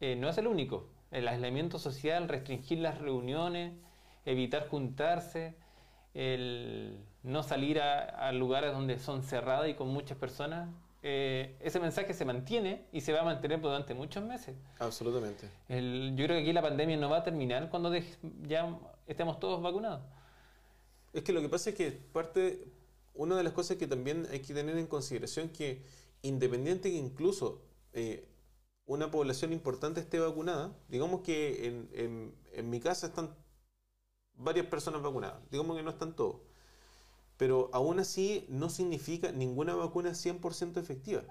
eh, 0.00 0.16
no 0.16 0.28
es 0.28 0.38
el 0.38 0.46
único. 0.46 0.88
El 1.10 1.26
aislamiento 1.28 1.78
social, 1.78 2.28
restringir 2.28 2.78
las 2.78 2.98
reuniones, 2.98 3.72
evitar 4.24 4.68
juntarse, 4.68 5.54
el 6.14 6.98
no 7.22 7.42
salir 7.42 7.80
a, 7.80 8.28
a 8.28 8.32
lugares 8.32 8.72
donde 8.72 8.98
son 8.98 9.22
cerradas 9.22 9.68
y 9.68 9.74
con 9.74 9.88
muchas 9.88 10.16
personas, 10.18 10.68
eh, 11.02 11.56
ese 11.60 11.80
mensaje 11.80 12.12
se 12.14 12.24
mantiene 12.24 12.84
y 12.92 13.00
se 13.00 13.12
va 13.12 13.20
a 13.20 13.24
mantener 13.24 13.60
durante 13.60 13.94
muchos 13.94 14.22
meses. 14.24 14.54
Absolutamente. 14.78 15.48
El- 15.68 16.14
yo 16.16 16.24
creo 16.26 16.36
que 16.36 16.42
aquí 16.42 16.52
la 16.52 16.62
pandemia 16.62 16.96
no 16.96 17.08
va 17.08 17.18
a 17.18 17.22
terminar 17.22 17.70
cuando 17.70 17.90
dej- 17.92 18.16
ya 18.46 18.78
estemos 19.06 19.38
todos 19.40 19.62
vacunados. 19.62 20.02
Es 21.12 21.22
que 21.22 21.32
lo 21.32 21.40
que 21.40 21.48
pasa 21.48 21.70
es 21.70 21.76
que 21.76 21.90
parte, 21.90 22.68
una 23.14 23.36
de 23.36 23.42
las 23.42 23.52
cosas 23.52 23.76
que 23.76 23.86
también 23.86 24.26
hay 24.30 24.40
que 24.40 24.54
tener 24.54 24.76
en 24.78 24.86
consideración 24.86 25.48
que 25.48 25.82
independiente 26.22 26.90
que 26.90 26.96
incluso 26.96 27.62
eh, 27.92 28.26
una 28.90 29.10
población 29.10 29.52
importante 29.52 30.00
esté 30.00 30.18
vacunada, 30.18 30.72
digamos 30.88 31.20
que 31.20 31.66
en, 31.68 32.34
en- 32.54 32.70
mi 32.70 32.80
casa 32.80 33.06
están 33.06 33.34
varias 34.34 34.66
personas 34.66 35.00
vacunadas, 35.02 35.40
digamos 35.50 35.76
que 35.76 35.82
no 35.84 35.90
están 35.90 36.14
todos, 36.16 36.36
pero 37.36 37.70
aún 37.72 38.00
así 38.00 38.46
no 38.48 38.68
significa 38.68 39.32
ninguna 39.32 39.74
vacuna 39.76 40.10
es 40.10 40.18
100% 40.18 40.80
efectiva, 40.80 41.22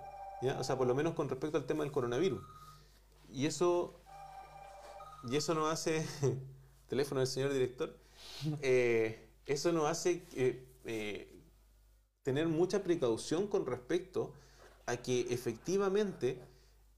¿ya? 0.41 0.59
O 0.59 0.63
sea, 0.63 0.77
por 0.77 0.87
lo 0.87 0.95
menos 0.95 1.13
con 1.15 1.29
respecto 1.29 1.57
al 1.57 1.65
tema 1.65 1.83
del 1.83 1.91
coronavirus. 1.91 2.41
Y 3.29 3.45
eso, 3.45 3.93
y 5.29 5.35
eso 5.35 5.53
nos 5.53 5.71
hace, 5.71 6.05
teléfono 6.87 7.19
del 7.19 7.27
señor 7.27 7.51
director, 7.51 7.95
eh, 8.61 9.27
eso 9.45 9.71
nos 9.73 9.85
hace 9.85 10.23
eh, 10.35 11.41
tener 12.23 12.47
mucha 12.47 12.83
precaución 12.83 13.47
con 13.47 13.65
respecto 13.65 14.33
a 14.85 14.97
que 14.97 15.21
efectivamente 15.29 16.39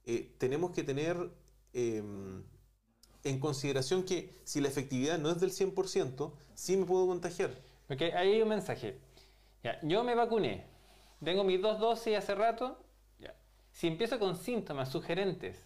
eh, 0.06 0.32
tenemos 0.38 0.72
que 0.72 0.84
tener 0.84 1.18
eh, 1.74 2.04
en 3.24 3.40
consideración 3.40 4.04
que 4.04 4.34
si 4.44 4.62
la 4.62 4.68
efectividad 4.68 5.18
no 5.20 5.30
es 5.30 5.40
del 5.40 5.52
100%, 5.52 6.32
sí 6.56 6.76
me 6.78 6.86
puedo 6.86 7.08
contagiar. 7.08 7.52
Porque 7.88 8.14
ahí 8.14 8.34
hay 8.34 8.42
un 8.42 8.50
mensaje. 8.50 8.98
Ya, 9.64 9.80
yo 9.84 10.04
me 10.04 10.16
vacuné, 10.16 10.66
tengo 11.24 11.44
mis 11.44 11.62
dos 11.62 11.80
dosis 11.80 12.18
hace 12.18 12.34
rato. 12.36 12.84
ya. 13.20 13.36
Si 13.72 13.88
empiezo 13.88 14.18
con 14.18 14.36
síntomas 14.36 14.90
sugerentes, 14.92 15.58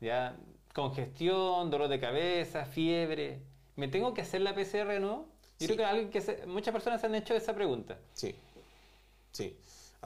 ya, 0.00 0.36
congestión, 0.74 1.70
dolor 1.70 1.88
de 1.88 2.00
cabeza, 2.00 2.64
fiebre, 2.66 3.40
¿me 3.76 3.88
tengo 3.88 4.12
que 4.12 4.22
hacer 4.22 4.40
la 4.40 4.54
PCR 4.54 4.92
de 4.94 5.00
nuevo? 5.00 5.28
Yo 5.58 5.66
Sí. 5.66 5.66
creo 5.68 5.76
que, 5.78 5.84
alguien 5.84 6.10
que 6.10 6.20
se- 6.20 6.44
muchas 6.46 6.72
personas 6.72 7.00
se 7.00 7.06
han 7.06 7.14
hecho 7.14 7.34
esa 7.34 7.54
pregunta. 7.54 7.98
Sí, 8.12 8.34
sí. 9.32 9.56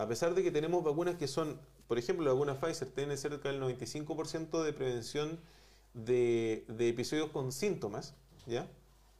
A 0.01 0.09
pesar 0.09 0.35
de 0.35 0.43
que 0.43 0.51
tenemos 0.51 0.83
vacunas 0.83 1.17
que 1.17 1.29
son, 1.29 1.61
por 1.87 1.99
ejemplo, 1.99 2.25
la 2.25 2.33
vacuna 2.33 2.59
Pfizer 2.59 2.89
tiene 2.89 3.19
cerca 3.19 3.53
del 3.53 3.61
95% 3.61 4.63
de 4.63 4.73
prevención 4.73 5.39
de, 5.93 6.65
episodios 6.79 7.29
con 7.29 7.53
síntomas, 7.53 8.15
¿ya? 8.47 8.67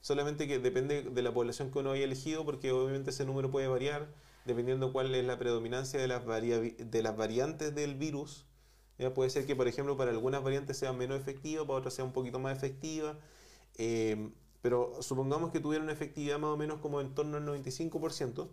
Solamente 0.01 0.49
que 0.49 0.59
depende 0.59 1.03
de 1.03 1.23
la 1.23 1.35
población 1.35 1.71
que 1.71 1.81
uno 1.81 1.93
haya 1.93 2.05
elegido, 2.05 2.47
porque 2.47 2.73
obviamente 2.73 3.11
ese 3.11 3.27
número 3.27 3.51
puede 3.51 3.69
variar 3.69 4.09
dependiendo 4.47 4.91
cuál 4.91 5.15
es 5.15 5.23
la 5.23 5.39
predominancia 5.39 6.01
de 6.01 6.09
las, 6.09 6.25
de 6.25 7.03
las 7.03 7.15
variantes 7.15 7.75
del 7.75 7.95
virus. 7.97 8.47
Puede 9.15 9.29
ser 9.29 9.45
que, 9.45 9.55
por 9.55 9.69
ejemplo, 9.69 9.99
para 9.99 10.13
algunas 10.13 10.43
variantes 10.43 10.79
sea 10.79 10.95
menos 10.95 11.21
efectiva, 11.21 11.67
para 11.67 11.81
otras 11.81 11.93
sea 11.93 12.07
un 12.07 12.13
poquito 12.15 12.39
más 12.39 12.57
efectiva. 12.57 13.19
Eh, 13.77 14.31
pero 14.63 15.03
supongamos 15.03 15.53
que 15.53 15.61
tuviera 15.61 15.85
una 15.85 15.93
efectividad 15.93 16.39
más 16.39 16.51
o 16.51 16.57
menos 16.57 16.81
como 16.81 17.03
en 17.03 17.15
torno 17.15 17.37
al 17.37 17.47
95%, 17.47 18.49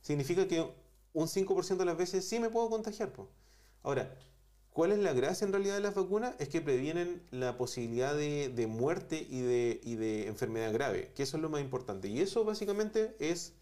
significa 0.00 0.48
que 0.48 0.68
un 1.12 1.26
5% 1.26 1.76
de 1.76 1.84
las 1.84 1.96
veces 1.96 2.28
sí 2.28 2.38
me 2.38 2.50
puedo 2.50 2.70
contagiar. 2.70 3.12
Ahora, 3.82 4.14
¿cuál 4.72 4.92
es 4.92 4.98
la 4.98 5.12
gracia 5.12 5.44
en 5.44 5.52
realidad 5.52 5.74
de 5.74 5.80
las 5.80 5.94
vacunas? 5.94 6.34
Es 6.38 6.48
que 6.48 6.60
previenen 6.60 7.22
la 7.30 7.56
posibilidad 7.56 8.14
de, 8.14 8.48
de 8.48 8.66
muerte 8.66 9.26
y 9.28 9.40
de, 9.40 9.80
y 9.82 9.96
de 9.96 10.26
enfermedad 10.26 10.72
grave, 10.72 11.12
que 11.14 11.22
eso 11.22 11.36
es 11.36 11.42
lo 11.42 11.48
más 11.48 11.60
importante. 11.60 12.08
Y 12.08 12.20
eso 12.20 12.44
básicamente 12.44 13.16
es 13.18 13.54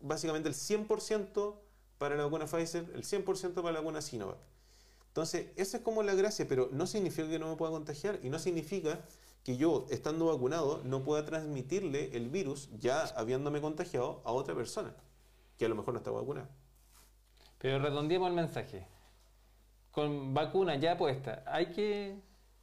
básicamente 0.00 0.48
el 0.48 0.54
100% 0.54 1.56
para 1.98 2.16
la 2.16 2.24
vacuna 2.24 2.46
Pfizer, 2.46 2.90
el 2.94 3.02
100% 3.04 3.54
para 3.54 3.72
la 3.72 3.80
vacuna 3.80 4.00
Sinovac. 4.00 4.38
Entonces, 5.08 5.48
esa 5.56 5.78
es 5.78 5.82
como 5.82 6.02
la 6.02 6.14
gracia, 6.14 6.46
pero 6.48 6.68
no 6.70 6.86
significa 6.86 7.28
que 7.28 7.38
no 7.38 7.48
me 7.48 7.56
pueda 7.56 7.72
contagiar 7.72 8.20
y 8.22 8.30
no 8.30 8.38
significa 8.38 9.00
que 9.42 9.56
yo, 9.56 9.86
estando 9.90 10.26
vacunado, 10.26 10.82
no 10.84 11.02
pueda 11.02 11.24
transmitirle 11.24 12.16
el 12.16 12.28
virus, 12.28 12.68
ya 12.78 13.02
habiéndome 13.16 13.60
contagiado, 13.60 14.20
a 14.24 14.32
otra 14.32 14.54
persona, 14.54 14.94
que 15.56 15.64
a 15.64 15.68
lo 15.68 15.74
mejor 15.74 15.94
no 15.94 15.98
está 15.98 16.10
vacunada. 16.10 16.48
Pero 17.58 17.78
redondeemos 17.78 18.28
el 18.28 18.34
mensaje. 18.34 18.86
Con 19.90 20.32
vacuna 20.32 20.76
ya 20.76 20.96
puesta, 20.96 21.42
¿hay 21.46 21.66
que 21.66 22.20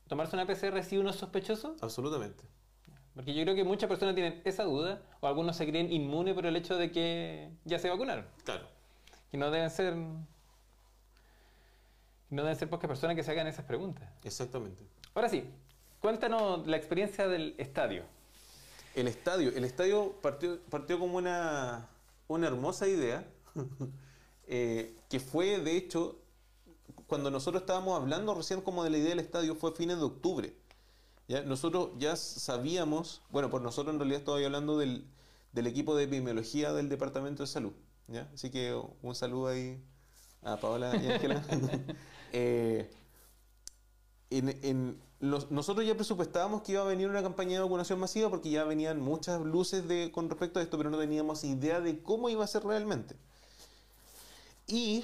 tomarse 0.08 0.36
una 0.36 0.46
PCR 0.46 0.84
si 0.84 0.98
uno 0.98 1.10
es 1.10 1.18
sospechoso? 1.18 1.76
Absolutamente. 1.82 2.44
Porque 3.14 3.34
yo 3.34 3.44
creo 3.44 3.56
que 3.56 3.64
muchas 3.64 3.88
personas 3.88 4.14
tienen 4.14 4.42
esa 4.44 4.64
duda, 4.64 5.02
o 5.22 5.28
algunos 5.28 5.56
se 5.56 5.66
creen 5.66 5.92
inmunes 5.92 6.34
por 6.34 6.46
el 6.46 6.56
hecho 6.56 6.78
de 6.78 6.92
que 6.92 7.50
ya 7.64 7.80
se 7.80 7.90
vacunaron. 7.90 8.26
Claro. 8.44 8.68
Y 9.32 9.38
no 9.38 9.50
deben 9.52 9.70
ser. 9.70 9.96
No 12.30 12.42
deben 12.42 12.56
ser 12.58 12.70
pocas 12.70 12.90
personas 12.90 13.16
que 13.16 13.24
se 13.24 13.32
hagan 13.32 13.48
esas 13.48 13.66
preguntas. 13.66 14.10
Exactamente. 14.24 14.84
Ahora 15.14 15.30
sí, 15.30 15.46
cuéntanos 16.02 16.68
la 16.68 16.76
experiencia 16.76 17.28
del 17.28 17.56
estadio. 17.58 18.04
El 18.96 19.08
estadio, 19.08 19.52
el 19.56 19.64
estadio 19.64 20.14
partió, 20.22 20.60
partió 20.70 21.00
como 21.00 21.18
una, 21.18 21.88
una 22.28 22.48
hermosa 22.48 22.88
idea, 22.88 23.26
eh, 24.48 24.96
que 25.10 25.20
fue 25.20 25.60
de 25.60 25.78
hecho, 25.78 26.18
cuando 27.08 27.30
nosotros 27.32 27.62
estábamos 27.64 28.00
hablando 28.00 28.34
recién 28.36 28.62
como 28.62 28.84
de 28.84 28.90
la 28.90 28.98
idea 28.98 29.10
del 29.10 29.20
estadio, 29.20 29.56
fue 29.56 29.72
a 29.72 29.74
fines 29.74 29.98
de 29.98 30.04
octubre. 30.04 30.56
¿ya? 31.28 31.42
Nosotros 31.44 31.90
ya 31.98 32.16
sabíamos, 32.16 33.22
bueno, 33.32 33.50
por 33.50 33.62
nosotros 33.62 33.94
en 33.94 34.00
realidad 34.00 34.20
estoy 34.20 34.44
hablando 34.44 34.78
del, 34.78 35.06
del 35.52 35.68
equipo 35.68 35.96
de 35.96 36.04
epidemiología 36.06 36.74
del 36.74 36.90
Departamento 36.90 37.44
de 37.44 37.48
Salud. 37.48 37.74
¿ya? 38.08 38.30
Así 38.34 38.50
que 38.52 38.80
un 39.02 39.16
saludo 39.16 39.48
ahí 39.48 39.82
a 40.44 40.58
Paola 40.58 40.96
y 40.96 41.08
Ángela. 41.08 41.44
Eh, 42.38 42.90
en- 44.30 44.50
en- 44.64 45.02
los- 45.22 45.50
nosotros 45.52 45.86
ya 45.88 45.96
presupuestábamos 45.96 46.62
que 46.64 46.74
iba 46.74 46.82
a 46.82 46.86
venir 46.86 47.08
una 47.10 47.24
campaña 47.24 47.54
de 47.54 47.60
vacunación 47.62 48.00
masiva 48.00 48.30
porque 48.30 48.50
ya 48.50 48.66
venían 48.66 49.00
muchas 49.00 49.42
luces 49.42 49.88
de, 49.88 50.12
con 50.12 50.30
respecto 50.30 50.60
a 50.60 50.64
esto, 50.64 50.78
pero 50.78 50.90
no 50.90 50.98
teníamos 50.98 51.44
idea 51.46 51.80
de 51.80 52.02
cómo 52.04 52.28
iba 52.30 52.44
a 52.44 52.48
ser 52.48 52.64
realmente. 52.66 53.16
Y 54.68 55.04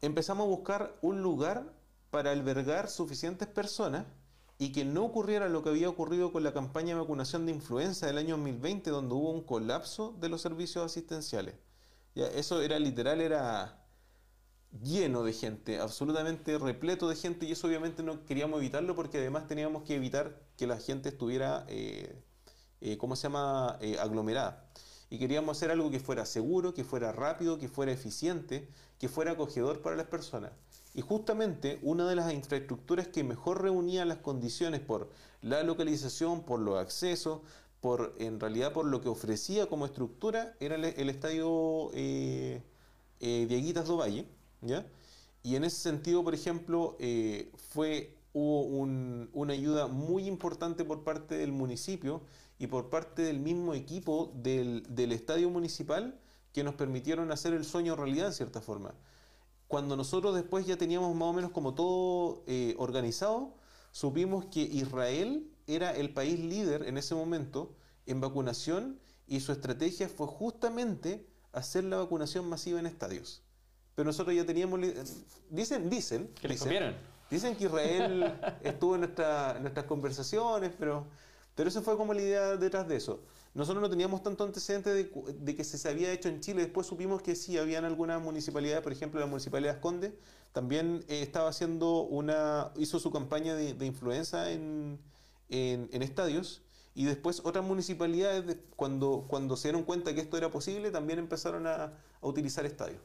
empezamos 0.00 0.44
a 0.44 0.48
buscar 0.48 0.96
un 1.02 1.22
lugar 1.22 1.72
para 2.10 2.30
albergar 2.30 2.88
suficientes 2.88 3.48
personas 3.48 4.06
y 4.58 4.72
que 4.72 4.84
no 4.84 5.04
ocurriera 5.04 5.48
lo 5.48 5.62
que 5.62 5.70
había 5.70 5.88
ocurrido 5.88 6.32
con 6.32 6.44
la 6.44 6.52
campaña 6.52 6.94
de 6.94 7.00
vacunación 7.00 7.46
de 7.46 7.52
influenza 7.52 8.06
del 8.06 8.18
año 8.18 8.36
2020, 8.36 8.90
donde 8.90 9.14
hubo 9.14 9.30
un 9.30 9.42
colapso 9.42 10.14
de 10.20 10.28
los 10.28 10.40
servicios 10.40 10.84
asistenciales. 10.84 11.54
Eso 12.14 12.62
era 12.62 12.78
literal, 12.78 13.20
era 13.20 13.84
lleno 14.82 15.22
de 15.24 15.32
gente, 15.32 15.78
absolutamente 15.80 16.58
repleto 16.58 17.08
de 17.08 17.16
gente, 17.16 17.46
y 17.46 17.52
eso 17.52 17.66
obviamente 17.66 18.02
no 18.02 18.24
queríamos 18.24 18.58
evitarlo 18.60 18.94
porque 18.94 19.18
además 19.18 19.46
teníamos 19.46 19.82
que 19.82 19.96
evitar 19.96 20.38
que 20.56 20.66
la 20.66 20.78
gente 20.78 21.08
estuviera, 21.10 21.64
eh, 21.68 22.22
eh, 22.80 22.96
¿cómo 22.98 23.16
se 23.16 23.24
llama?, 23.24 23.78
Eh, 23.80 23.98
aglomerada. 23.98 24.68
Y 25.12 25.18
queríamos 25.18 25.58
hacer 25.58 25.70
algo 25.70 25.90
que 25.90 26.00
fuera 26.00 26.24
seguro, 26.24 26.72
que 26.72 26.84
fuera 26.84 27.12
rápido, 27.12 27.58
que 27.58 27.68
fuera 27.68 27.92
eficiente, 27.92 28.66
que 28.98 29.10
fuera 29.10 29.32
acogedor 29.32 29.82
para 29.82 29.94
las 29.94 30.06
personas. 30.06 30.52
Y 30.94 31.02
justamente 31.02 31.78
una 31.82 32.08
de 32.08 32.16
las 32.16 32.32
infraestructuras 32.32 33.08
que 33.08 33.22
mejor 33.22 33.60
reunía 33.60 34.06
las 34.06 34.18
condiciones 34.18 34.80
por 34.80 35.10
la 35.42 35.62
localización, 35.64 36.44
por 36.44 36.60
los 36.60 36.78
accesos, 36.78 37.40
por 37.82 38.14
en 38.20 38.40
realidad 38.40 38.72
por 38.72 38.86
lo 38.86 39.02
que 39.02 39.10
ofrecía 39.10 39.66
como 39.66 39.84
estructura, 39.84 40.54
era 40.60 40.76
el, 40.76 40.84
el 40.86 41.10
estadio 41.10 41.90
eh, 41.92 42.62
eh, 43.20 43.44
Dieguitas 43.50 43.86
do 43.88 43.98
Valle, 43.98 44.26
¿ya? 44.62 44.86
Y 45.42 45.56
en 45.56 45.64
ese 45.64 45.76
sentido, 45.76 46.24
por 46.24 46.32
ejemplo, 46.34 46.96
eh, 47.00 47.50
fue, 47.74 48.14
hubo 48.32 48.62
un- 48.62 49.28
una 49.34 49.52
ayuda 49.52 49.88
muy 49.88 50.26
importante 50.26 50.84
por 50.86 51.02
parte 51.04 51.36
del 51.36 51.52
municipio 51.52 52.22
y 52.62 52.68
por 52.68 52.90
parte 52.90 53.22
del 53.22 53.40
mismo 53.40 53.74
equipo 53.74 54.30
del, 54.36 54.84
del 54.88 55.10
estadio 55.10 55.50
municipal 55.50 56.16
que 56.52 56.62
nos 56.62 56.76
permitieron 56.76 57.32
hacer 57.32 57.54
el 57.54 57.64
sueño 57.64 57.96
realidad 57.96 58.28
en 58.28 58.32
cierta 58.34 58.60
forma. 58.60 58.94
Cuando 59.66 59.96
nosotros 59.96 60.32
después 60.36 60.64
ya 60.64 60.76
teníamos 60.76 61.12
más 61.16 61.26
o 61.28 61.32
menos 61.32 61.50
como 61.50 61.74
todo 61.74 62.44
eh, 62.46 62.76
organizado, 62.78 63.56
supimos 63.90 64.44
que 64.44 64.60
Israel 64.60 65.50
era 65.66 65.90
el 65.90 66.14
país 66.14 66.38
líder 66.38 66.84
en 66.84 66.98
ese 66.98 67.16
momento 67.16 67.74
en 68.06 68.20
vacunación 68.20 69.00
y 69.26 69.40
su 69.40 69.50
estrategia 69.50 70.08
fue 70.08 70.28
justamente 70.28 71.26
hacer 71.52 71.82
la 71.82 71.96
vacunación 71.96 72.48
masiva 72.48 72.78
en 72.78 72.86
estadios. 72.86 73.42
Pero 73.96 74.06
nosotros 74.06 74.36
ya 74.36 74.46
teníamos... 74.46 74.78
Dicen, 75.50 75.90
dicen... 75.90 76.28
Que 76.40 76.46
les 76.46 76.60
dicen. 76.60 76.70
Dicen 77.28 77.56
que 77.56 77.64
Israel 77.64 78.38
estuvo 78.62 78.94
en, 78.94 79.00
nuestra- 79.00 79.56
en 79.56 79.62
nuestras 79.62 79.86
conversaciones, 79.86 80.70
pero, 80.78 81.06
pero 81.54 81.68
eso 81.68 81.82
fue 81.82 81.96
como 81.96 82.14
la 82.14 82.22
idea 82.22 82.56
detrás 82.56 82.88
de 82.88 82.96
eso. 82.96 83.22
Nosotros 83.54 83.82
no 83.82 83.90
teníamos 83.90 84.22
tanto 84.22 84.44
antecedente 84.44 84.90
de, 84.94 85.54
que 85.56 85.64
se 85.64 85.88
había 85.88 86.10
hecho 86.12 86.28
en 86.28 86.40
Chile. 86.40 86.62
Después 86.62 86.86
supimos 86.86 87.22
que 87.22 87.34
sí, 87.36 87.58
habían 87.58 87.84
algunas 87.84 88.20
municipalidades, 88.22 88.82
por 88.82 88.92
ejemplo 88.92 89.20
la 89.20 89.26
Municipalidad 89.26 89.74
de 89.74 89.80
Conde, 89.80 90.18
también 90.52 91.04
eh, 91.08 91.22
estaba 91.22 91.48
haciendo 91.50 92.02
una, 92.02 92.72
hizo 92.76 92.98
su 92.98 93.10
campaña 93.10 93.54
de, 93.54 93.74
de 93.74 93.86
influenza 93.86 94.50
en, 94.50 94.98
en, 95.50 96.02
estadios. 96.02 96.62
Y 96.94 97.04
después 97.04 97.40
otras 97.44 97.64
municipalidades, 97.64 98.46
de- 98.46 98.56
cuando, 98.76 99.26
cuando 99.28 99.56
se 99.56 99.68
dieron 99.68 99.84
cuenta 99.84 100.14
que 100.14 100.20
esto 100.20 100.36
era 100.36 100.50
posible, 100.50 100.90
también 100.90 101.18
empezaron 101.18 101.66
a, 101.66 101.84
a 102.20 102.26
utilizar 102.26 102.64
estadios. 102.66 103.00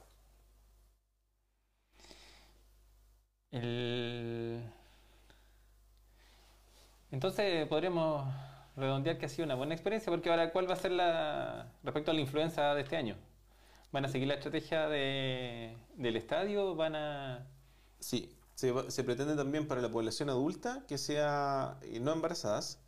El... 3.52 4.64
Entonces 7.12 7.68
podríamos 7.68 8.26
redondear 8.76 9.18
que 9.18 9.26
ha 9.26 9.30
sido 9.30 9.46
una 9.46 9.56
buena 9.56 9.74
experiencia, 9.74 10.12
porque 10.12 10.30
ahora, 10.30 10.52
¿cuál 10.52 10.70
va 10.70 10.74
a 10.74 10.78
ser 10.78 10.92
la 10.92 11.68
respecto 11.84 12.12
a 12.12 12.14
la 12.14 12.22
influenza 12.22 12.74
de 12.76 12.82
este 12.82 12.98
año? 12.98 13.16
¿Van 13.92 14.06
a 14.06 14.10
seguir 14.10 14.28
la 14.28 14.36
estrategia 14.36 14.88
de- 14.88 15.76
del 15.96 16.16
estadio? 16.18 16.76
¿Van 16.76 16.96
a...? 16.96 17.48
Sí, 18.00 18.36
se, 18.56 18.92
se 18.92 19.04
pretende 19.04 19.36
también 19.36 19.68
para 19.68 19.82
la 19.82 19.90
población 19.90 20.30
adulta 20.30 20.84
que 20.88 20.98
sea, 20.98 21.78
eh, 21.82 22.00
no 22.00 22.12
embarazadas, 22.12 22.80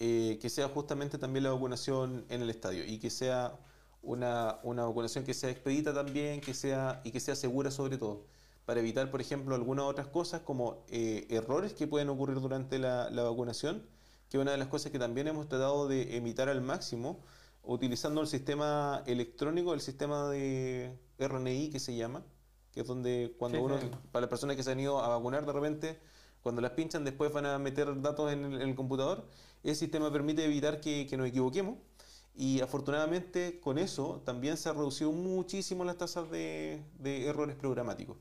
eh, 0.00 0.38
que 0.42 0.50
sea 0.50 0.68
justamente 0.68 1.18
también 1.18 1.44
la 1.44 1.50
vacunación 1.52 2.24
en 2.28 2.42
el 2.42 2.50
estadio 2.50 2.84
y 2.84 2.98
que 2.98 3.10
sea 3.10 3.56
una, 4.02 4.58
una 4.64 4.84
vacunación 4.84 5.24
que 5.24 5.32
sea 5.32 5.48
expedita 5.50 5.94
también 5.94 6.40
que 6.40 6.52
sea, 6.52 7.00
y 7.04 7.12
que 7.12 7.20
sea 7.20 7.36
segura 7.36 7.70
sobre 7.70 7.96
todo, 7.96 8.26
para 8.64 8.80
evitar, 8.80 9.10
por 9.10 9.20
ejemplo, 9.20 9.54
algunas 9.54 9.84
otras 9.86 10.06
cosas 10.08 10.40
como 10.42 10.84
eh, 10.88 11.26
errores 11.30 11.74
que 11.74 11.86
pueden 11.86 12.08
ocurrir 12.08 12.40
durante 12.40 12.78
la, 12.78 13.10
la 13.10 13.22
vacunación, 13.22 13.86
que 14.30 14.38
es 14.38 14.40
una 14.42 14.52
de 14.52 14.58
las 14.58 14.68
cosas 14.68 14.90
que 14.92 14.98
también 14.98 15.28
hemos 15.28 15.48
tratado 15.48 15.86
de 15.88 16.16
evitar 16.16 16.48
al 16.48 16.60
máximo, 16.62 17.20
utilizando 17.62 18.20
el 18.20 18.26
sistema 18.26 19.02
electrónico, 19.06 19.74
el 19.74 19.80
sistema 19.80 20.28
de 20.30 20.98
RNI 21.18 21.70
que 21.70 21.80
se 21.80 21.94
llama, 21.96 22.24
que 22.72 22.80
es 22.80 22.86
donde 22.86 23.34
cuando 23.38 23.58
Sí, 23.58 23.64
uno, 23.64 23.78
sí. 23.80 23.90
para 24.12 24.22
las 24.22 24.30
personas 24.30 24.56
que 24.56 24.62
se 24.62 24.72
han 24.72 24.80
ido 24.80 25.00
a 25.00 25.08
vacunar 25.08 25.46
de 25.46 25.52
repente, 25.52 25.98
cuando 26.42 26.60
las 26.60 26.72
pinchan 26.72 27.04
después 27.04 27.32
van 27.32 27.46
a 27.46 27.58
meter 27.58 28.00
datos 28.02 28.32
en 28.32 28.44
el, 28.44 28.60
en 28.62 28.68
el 28.70 28.74
computador, 28.74 29.26
ese 29.62 29.76
sistema 29.76 30.12
permite 30.12 30.44
evitar 30.44 30.80
que, 30.80 31.06
que 31.08 31.16
nos 31.16 31.26
equivoquemos 31.28 31.78
y 32.34 32.60
afortunadamente 32.60 33.60
con 33.60 33.78
eso 33.78 34.22
también 34.24 34.56
se 34.56 34.68
ha 34.68 34.72
reducido 34.72 35.12
muchísimo 35.12 35.84
las 35.84 35.96
tasas 35.96 36.30
de, 36.30 36.82
de 36.98 37.26
errores 37.26 37.56
programáticos. 37.56 38.16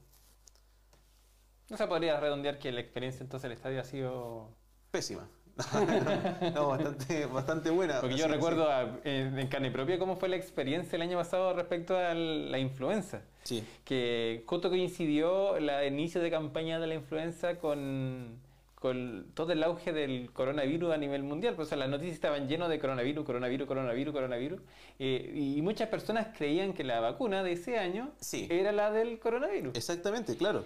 No 1.74 1.78
se 1.78 1.88
podría 1.88 2.20
redondear 2.20 2.60
que 2.60 2.72
la 2.72 2.82
experiencia 2.82 3.24
entonces 3.24 3.50
del 3.50 3.54
estadio 3.58 3.82
ha 3.82 3.84
sido... 3.84 4.50
Pésima. 4.92 5.28
no, 6.54 6.68
bastante, 6.68 7.26
bastante 7.26 7.70
buena. 7.72 8.00
Porque 8.00 8.16
yo 8.16 8.28
recuerdo 8.28 8.70
a- 8.70 9.00
en, 9.04 9.38
en 9.40 9.48
carne 9.48 9.72
propia 9.72 9.98
cómo 9.98 10.16
fue 10.16 10.30
la 10.30 10.36
experiencia 10.36 10.96
el 10.98 11.02
año 11.02 11.18
pasado 11.18 11.52
respecto 11.54 11.98
a 11.98 12.14
la 12.14 12.60
influenza. 12.60 13.24
Sí. 13.42 13.64
Que 13.86 14.44
justo 14.46 14.70
coincidió 14.70 15.60
la- 15.60 15.84
el 15.84 15.94
inicio 15.94 16.22
de 16.22 16.30
campaña 16.30 16.80
de 16.80 16.86
la 16.86 16.94
influenza 16.94 17.58
con, 17.58 18.38
con 18.76 19.32
todo 19.34 19.52
el 19.52 19.64
auge 19.64 19.94
del 19.94 20.32
coronavirus 20.32 20.94
a 20.94 20.98
nivel 20.98 21.24
mundial. 21.24 21.56
Pues, 21.56 21.68
o 21.68 21.70
sea, 21.70 21.78
las 21.80 21.90
noticias 21.90 22.14
estaban 22.14 22.48
llenas 22.48 22.70
de 22.70 22.78
coronavirus, 22.78 23.26
coronavirus, 23.26 23.68
coronavirus, 23.68 24.14
coronavirus. 24.14 24.62
Eh, 25.00 25.32
y 25.36 25.62
muchas 25.64 25.90
personas 25.90 26.28
creían 26.38 26.74
que 26.74 26.84
la 26.84 27.00
vacuna 27.00 27.42
de 27.42 27.54
ese 27.54 27.80
año 27.80 28.12
Sí. 28.20 28.48
era 28.52 28.72
la 28.72 28.92
del 28.92 29.18
coronavirus. 29.20 29.76
Exactamente, 29.76 30.36
claro. 30.38 30.66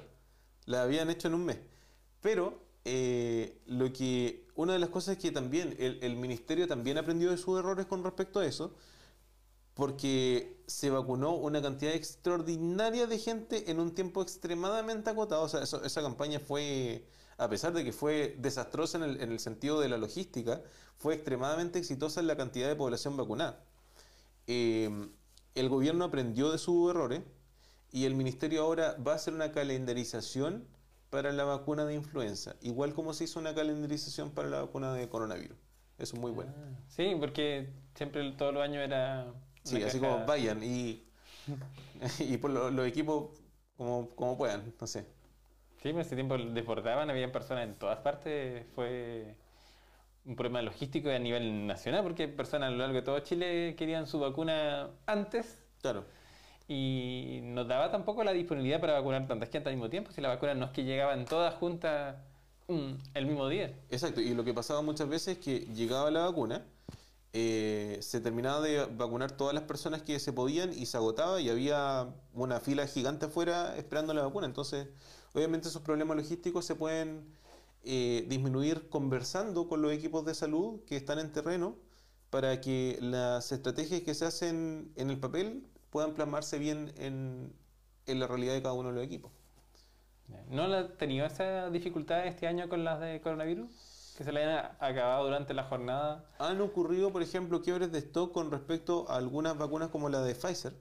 La 0.67 0.83
habían 0.83 1.09
hecho 1.09 1.27
en 1.29 1.33
un 1.35 1.45
mes. 1.45 1.57
Pero 2.21 2.61
eh, 2.85 3.59
lo 3.67 3.91
que 3.93 4.45
una 4.55 4.73
de 4.73 4.79
las 4.79 4.89
cosas 4.89 5.17
es 5.17 5.23
que 5.23 5.31
también 5.31 5.75
el, 5.79 5.99
el 6.03 6.15
ministerio 6.17 6.67
también 6.67 6.97
aprendió 6.99 7.31
de 7.31 7.37
sus 7.37 7.59
errores 7.59 7.87
con 7.87 8.03
respecto 8.03 8.39
a 8.39 8.45
eso, 8.45 8.75
porque 9.73 10.63
se 10.65 10.89
vacunó 10.89 11.35
una 11.35 11.61
cantidad 11.61 11.93
extraordinaria 11.93 13.05
de 13.07 13.19
gente 13.19 13.69
en 13.71 13.79
un 13.79 13.93
tiempo 13.93 14.21
extremadamente 14.21 15.09
acotado. 15.11 15.43
O 15.43 15.49
sea, 15.49 15.63
eso- 15.63 15.83
esa 15.83 16.01
campaña 16.01 16.39
fue, 16.39 17.07
a 17.37 17.47
pesar 17.49 17.73
de 17.73 17.83
que 17.83 17.93
fue 17.93 18.35
desastrosa 18.39 18.97
en 18.97 19.03
el, 19.03 19.21
en 19.21 19.31
el 19.31 19.39
sentido 19.39 19.79
de 19.79 19.89
la 19.89 19.97
logística, 19.97 20.61
fue 20.97 21.13
extremadamente 21.15 21.77
exitosa 21.79 22.19
en 22.21 22.27
la 22.27 22.35
cantidad 22.37 22.67
de 22.67 22.75
población 22.75 23.15
vacunada. 23.17 23.63
Eh, 24.47 24.89
el 25.55 25.69
gobierno 25.69 26.05
aprendió 26.05 26.51
de 26.51 26.57
sus 26.57 26.89
errores 26.91 27.21
y 27.91 28.05
el 28.05 28.15
ministerio 28.15 28.63
ahora 28.63 28.95
va 29.05 29.13
a 29.13 29.15
hacer 29.15 29.33
una 29.33 29.51
calendarización 29.51 30.67
para 31.09 31.31
la 31.31 31.45
vacuna 31.45 31.85
de 31.85 31.93
influenza, 31.95 32.55
igual 32.61 32.93
como 32.93 33.13
se 33.13 33.23
hizo 33.25 33.39
una 33.39 33.55
calendarización 33.55 34.31
para 34.31 34.49
la 34.49 34.61
vacuna 34.61 34.93
de 34.93 35.07
coronavirus. 35.07 35.57
Eso 35.97 36.15
es 36.15 36.21
muy 36.21 36.31
bueno. 36.31 36.51
Sí, 36.89 37.15
porque 37.19 37.69
siempre 37.95 38.31
todos 38.33 38.53
los 38.53 38.61
años 38.63 38.83
era... 38.83 39.27
Sí, 39.63 39.81
así 39.83 39.99
como 39.99 40.25
vayan 40.25 40.61
y, 40.63 41.03
y 42.19 42.37
por 42.37 42.51
lo- 42.51 42.69
los 42.71 42.87
equipos 42.87 43.29
como, 43.77 44.09
como 44.11 44.37
puedan, 44.37 44.73
no 44.79 44.87
sé. 44.87 45.05
Sí, 45.81 45.89
en 45.89 45.99
ese 45.99 46.15
tiempo 46.15 46.37
desbordaban, 46.37 47.09
había 47.09 47.31
personas 47.31 47.65
en 47.65 47.75
todas 47.75 47.99
partes, 47.99 48.65
fue 48.75 49.35
un 50.25 50.35
problema 50.35 50.61
logístico 50.61 51.09
a 51.09 51.19
nivel 51.19 51.65
nacional, 51.67 52.03
porque 52.03 52.27
personas 52.27 52.67
a 52.67 52.71
lo 52.71 52.77
largo 52.77 52.95
de 52.95 53.01
todo 53.01 53.19
Chile 53.19 53.75
querían 53.77 54.07
su 54.07 54.19
vacuna 54.19 54.89
antes 55.05 55.57
Claro, 55.81 56.05
y 56.67 57.39
no 57.43 57.63
daba 57.63 57.91
tampoco 57.91 58.23
la 58.23 58.33
disponibilidad 58.33 58.81
para 58.81 58.93
vacunar 58.93 59.27
tantas 59.27 59.49
gente 59.49 59.69
al 59.69 59.75
mismo 59.75 59.89
tiempo, 59.89 60.11
si 60.11 60.21
las 60.21 60.33
vacunas 60.33 60.57
no 60.57 60.65
es 60.65 60.71
que 60.71 60.83
llegaban 60.83 61.25
todas 61.25 61.53
juntas 61.55 62.15
mm, 62.67 62.91
el 63.13 63.25
mismo 63.25 63.47
día. 63.47 63.73
exacto. 63.89 64.21
Y 64.21 64.33
lo 64.33 64.43
que 64.43 64.53
pasaba 64.53 64.81
muchas 64.81 65.07
veces 65.07 65.37
es 65.37 65.43
que 65.43 65.59
llegaba 65.73 66.11
la 66.11 66.25
vacuna, 66.25 66.65
eh, 67.33 67.97
se 68.01 68.19
terminaba 68.19 68.61
de 68.61 68.85
vacunar 68.85 69.31
todas 69.31 69.53
las 69.53 69.63
personas 69.63 70.01
que 70.01 70.19
se 70.19 70.33
podían 70.33 70.73
y 70.73 70.85
se 70.87 70.97
agotaba 70.97 71.39
y 71.39 71.49
había 71.49 72.07
una 72.33 72.59
fila 72.59 72.87
gigante 72.87 73.27
afuera 73.27 73.77
esperando 73.77 74.13
la 74.13 74.23
vacuna. 74.23 74.47
Entonces, 74.47 74.87
obviamente 75.33 75.69
esos 75.69 75.81
problemas 75.81 76.17
logísticos 76.17 76.65
se 76.65 76.75
pueden 76.75 77.25
eh, 77.83 78.25
disminuir 78.27 78.89
conversando 78.89 79.67
con 79.67 79.81
los 79.81 79.93
equipos 79.93 80.25
de 80.25 80.33
salud 80.33 80.81
que 80.85 80.97
están 80.97 81.19
en 81.19 81.31
terreno 81.31 81.75
para 82.29 82.59
que 82.59 82.97
las 83.01 83.51
estrategias 83.51 84.01
que 84.01 84.13
se 84.13 84.25
hacen 84.25 84.91
en 84.95 85.09
el 85.09 85.19
papel 85.19 85.63
puedan 85.89 86.13
plasmarse 86.13 86.59
bien 86.59 86.93
en, 86.97 87.53
en 88.05 88.19
la 88.19 88.27
realidad 88.27 88.53
de 88.53 88.61
cada 88.61 88.73
uno 88.73 88.89
de 88.89 88.95
los 88.95 89.03
equipos. 89.03 89.31
¿No 90.49 90.63
ha 90.63 90.87
tenido 90.97 91.25
esa 91.25 91.69
dificultad 91.69 92.25
este 92.27 92.47
año 92.47 92.67
con 92.69 92.83
las 92.83 92.99
de 92.99 93.21
coronavirus? 93.21 94.13
Que 94.17 94.23
se 94.23 94.31
le 94.31 94.43
hayan 94.43 94.71
acabado 94.79 95.25
durante 95.25 95.53
la 95.53 95.63
jornada. 95.63 96.25
Han 96.39 96.59
ocurrido, 96.61 97.11
por 97.11 97.21
ejemplo, 97.21 97.61
quiebres 97.61 97.91
de 97.91 97.99
stock 97.99 98.33
con 98.33 98.51
respecto 98.51 99.09
a 99.09 99.17
algunas 99.17 99.57
vacunas 99.57 99.89
como 99.89 100.09
la 100.09 100.21
de 100.21 100.33
Pfizer, 100.33 100.73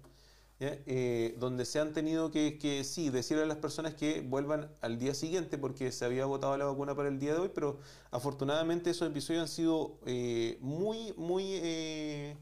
¿ya? 0.58 0.70
Eh, 0.86 1.36
donde 1.38 1.64
se 1.64 1.78
han 1.78 1.92
tenido 1.92 2.30
que, 2.30 2.58
que, 2.58 2.82
sí, 2.82 3.10
decirle 3.10 3.42
a 3.42 3.46
las 3.46 3.58
personas 3.58 3.94
que 3.94 4.22
vuelvan 4.22 4.70
al 4.80 4.98
día 4.98 5.14
siguiente 5.14 5.58
porque 5.58 5.92
se 5.92 6.04
había 6.04 6.22
agotado 6.22 6.56
la 6.56 6.64
vacuna 6.64 6.94
para 6.94 7.08
el 7.08 7.18
día 7.18 7.34
de 7.34 7.40
hoy, 7.40 7.50
pero 7.54 7.78
afortunadamente 8.10 8.90
esos 8.90 9.08
episodios 9.08 9.42
han 9.42 9.48
sido 9.48 9.98
eh, 10.06 10.56
muy, 10.60 11.12
muy 11.18 11.44
eh, 11.52 12.36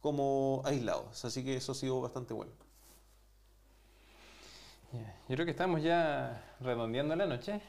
como 0.00 0.62
aislados, 0.64 1.24
así 1.24 1.44
que 1.44 1.56
eso 1.56 1.72
ha 1.72 1.74
sido 1.74 2.00
bastante 2.00 2.34
bueno. 2.34 2.52
Yo 5.28 5.36
creo 5.36 5.44
que 5.44 5.52
estamos 5.52 5.82
ya 5.82 6.42
redondeando 6.60 7.14
la 7.14 7.26
noche. 7.26 7.60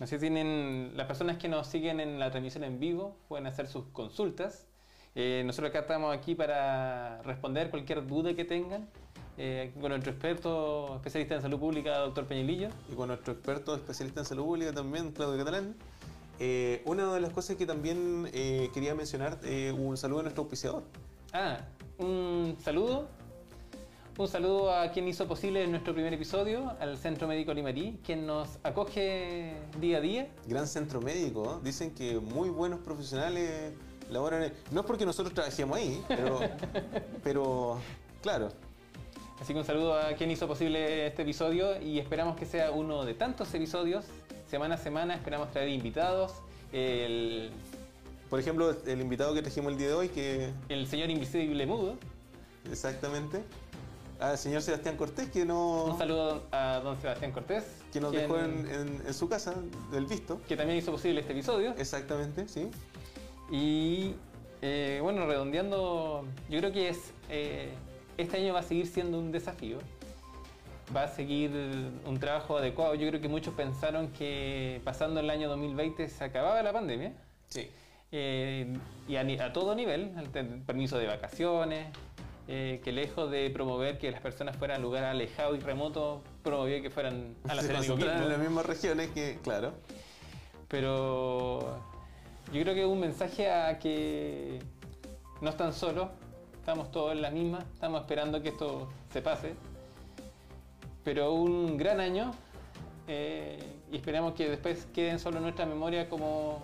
No 0.00 0.06
sé 0.06 0.16
si 0.16 0.20
tienen 0.20 0.92
las 0.94 1.06
personas 1.06 1.36
que 1.36 1.48
nos 1.48 1.66
siguen 1.66 2.00
en 2.00 2.18
la 2.18 2.30
transmisión 2.30 2.64
en 2.64 2.80
vivo 2.80 3.16
pueden 3.28 3.46
hacer 3.46 3.66
sus 3.66 3.84
consultas. 3.92 4.66
Eh, 5.14 5.42
nosotros 5.44 5.70
acá 5.70 5.80
estamos 5.80 6.16
aquí 6.16 6.34
para 6.34 7.20
responder 7.22 7.70
cualquier 7.70 8.06
duda 8.06 8.34
que 8.34 8.44
tengan 8.44 8.88
eh, 9.36 9.72
con 9.78 9.90
nuestro 9.90 10.12
experto 10.12 10.96
especialista 10.96 11.34
en 11.34 11.42
salud 11.42 11.58
pública, 11.58 11.98
doctor 11.98 12.26
Peñilillo. 12.26 12.70
y 12.90 12.94
con 12.94 13.08
nuestro 13.08 13.34
experto 13.34 13.74
especialista 13.74 14.20
en 14.20 14.26
salud 14.26 14.44
pública 14.44 14.72
también, 14.72 15.12
Claudio 15.12 15.38
Catalán. 15.38 15.76
Eh, 16.40 16.82
una 16.84 17.12
de 17.14 17.20
las 17.20 17.32
cosas 17.32 17.56
que 17.56 17.66
también 17.66 18.28
eh, 18.32 18.70
quería 18.74 18.94
mencionar, 18.94 19.38
eh, 19.44 19.72
un 19.76 19.96
saludo 19.96 20.20
a 20.20 20.22
nuestro 20.22 20.42
auspiciador. 20.42 20.82
Ah, 21.36 21.58
un 21.98 22.56
saludo. 22.62 23.08
Un 24.16 24.28
saludo 24.28 24.72
a 24.72 24.92
quien 24.92 25.08
hizo 25.08 25.26
posible 25.26 25.66
nuestro 25.66 25.92
primer 25.92 26.14
episodio, 26.14 26.72
al 26.78 26.96
Centro 26.96 27.26
Médico 27.26 27.52
Limarí, 27.52 27.98
quien 28.04 28.24
nos 28.24 28.60
acoge 28.62 29.56
día 29.80 29.98
a 29.98 30.00
día. 30.00 30.28
Gran 30.46 30.68
centro 30.68 31.00
médico, 31.00 31.56
¿eh? 31.56 31.60
dicen 31.64 31.92
que 31.92 32.20
muy 32.20 32.50
buenos 32.50 32.78
profesionales 32.78 33.72
laboran. 34.10 34.52
No 34.70 34.82
es 34.82 34.86
porque 34.86 35.04
nosotros 35.04 35.34
trabajemos 35.34 35.76
ahí, 35.76 36.00
pero, 36.06 36.38
pero 37.24 37.80
claro, 38.22 38.50
Así 39.40 39.52
que 39.52 39.58
un 39.58 39.64
saludo 39.64 39.98
a 39.98 40.12
quien 40.12 40.30
hizo 40.30 40.46
posible 40.46 41.08
este 41.08 41.22
episodio 41.22 41.82
y 41.82 41.98
esperamos 41.98 42.36
que 42.36 42.46
sea 42.46 42.70
uno 42.70 43.04
de 43.04 43.14
tantos 43.14 43.52
episodios. 43.52 44.04
Semana 44.48 44.76
a 44.76 44.78
semana 44.78 45.16
esperamos 45.16 45.50
traer 45.50 45.70
invitados. 45.70 46.34
El, 46.72 47.50
por 48.34 48.40
ejemplo, 48.40 48.74
el 48.84 49.00
invitado 49.00 49.32
que 49.32 49.42
trajimos 49.42 49.70
el 49.70 49.78
día 49.78 49.86
de 49.86 49.94
hoy, 49.94 50.08
que 50.08 50.50
el 50.68 50.88
señor 50.88 51.08
invisible 51.08 51.66
mudo. 51.66 51.96
exactamente, 52.68 53.44
al 54.18 54.36
señor 54.36 54.60
Sebastián 54.60 54.96
Cortés, 54.96 55.28
que, 55.30 55.44
no, 55.44 55.84
Un 55.84 55.96
saludo 55.98 56.42
a 56.50 56.80
don 56.82 57.00
Sebastián 57.00 57.30
Cortés. 57.30 57.62
que 57.92 58.00
nos 58.00 58.10
quien- 58.10 58.22
dejó 58.22 58.40
en, 58.40 58.66
en- 58.68 59.02
en 59.06 59.14
su 59.14 59.28
casa, 59.28 59.54
del 59.92 60.06
visto. 60.06 60.40
que 60.48 60.56
también 60.56 60.76
hizo 60.80 60.90
posible 60.90 61.20
este 61.20 61.32
episodio. 61.32 61.76
Exactamente, 61.78 62.48
sí. 62.48 62.72
Y 63.52 64.16
eh, 64.62 64.98
bueno, 65.00 65.26
redondeando, 65.28 66.24
yo 66.50 66.58
creo 66.58 66.72
que 66.72 66.88
es 66.88 67.12
eh, 67.30 67.68
este 68.18 68.38
año 68.38 68.52
va 68.52 68.58
a 68.58 68.62
seguir 68.64 68.88
siendo 68.88 69.16
un 69.16 69.30
desafío. 69.30 69.78
Va 70.94 71.04
a 71.04 71.08
seguir 71.08 71.52
un 72.04 72.18
trabajo 72.18 72.58
adecuado. 72.58 72.96
Yo 72.96 73.08
creo 73.08 73.20
que 73.20 73.28
muchos 73.28 73.54
pensaron 73.54 74.08
que 74.08 74.80
pasando 74.82 75.20
el 75.20 75.30
año 75.30 75.48
2020 75.48 76.08
se 76.08 76.24
acababa 76.24 76.60
la 76.64 76.72
pandemia. 76.72 77.12
Sí. 77.48 77.70
Eh, 78.12 78.72
y 79.08 79.16
a, 79.16 79.52
todo 79.52 79.74
nivel, 79.74 80.12
el 80.16 80.28
permiso 80.62 80.98
de 80.98 81.06
vacaciones, 81.06 81.88
eh, 82.46 82.80
que 82.84 82.92
lejos 82.92 83.30
de 83.30 83.48
promover 83.50 83.98
que 83.98 84.10
las 84.10 84.20
personas 84.20 84.56
fueran 84.56 84.78
a 84.78 84.80
lugares 84.80 85.08
alejados 85.08 85.56
y 85.56 85.60
remotos, 85.60 86.20
promovió 86.42 86.80
que 86.82 86.90
fueran 86.90 87.34
a 87.48 87.54
la 87.54 87.62
Se 87.62 87.72
en 87.72 88.28
las 88.28 88.38
mismas 88.38 88.66
regiones 88.66 89.10
que, 89.10 89.38
claro. 89.42 89.72
Pero 90.68 91.80
yo 92.52 92.62
creo 92.62 92.74
que 92.74 92.82
es 92.82 92.86
un 92.86 93.00
mensaje 93.00 93.50
a 93.50 93.78
que 93.78 94.58
no 95.40 95.50
están 95.50 95.72
solos, 95.72 96.10
estamos 96.58 96.90
todos 96.90 97.12
en 97.12 97.22
la 97.22 97.30
misma, 97.30 97.64
estamos 97.74 98.00
esperando 98.02 98.42
que 98.42 98.50
esto 98.50 98.88
se 99.12 99.22
pase. 99.22 99.54
Pero 101.02 101.32
un 101.32 101.76
gran 101.76 102.00
año 102.00 102.32
eh, 103.06 103.58
y 103.92 103.96
esperamos 103.96 104.34
que 104.34 104.48
después 104.48 104.86
queden 104.94 105.18
solo 105.18 105.36
en 105.38 105.42
nuestra 105.44 105.66
memoria 105.66 106.08
como 106.08 106.62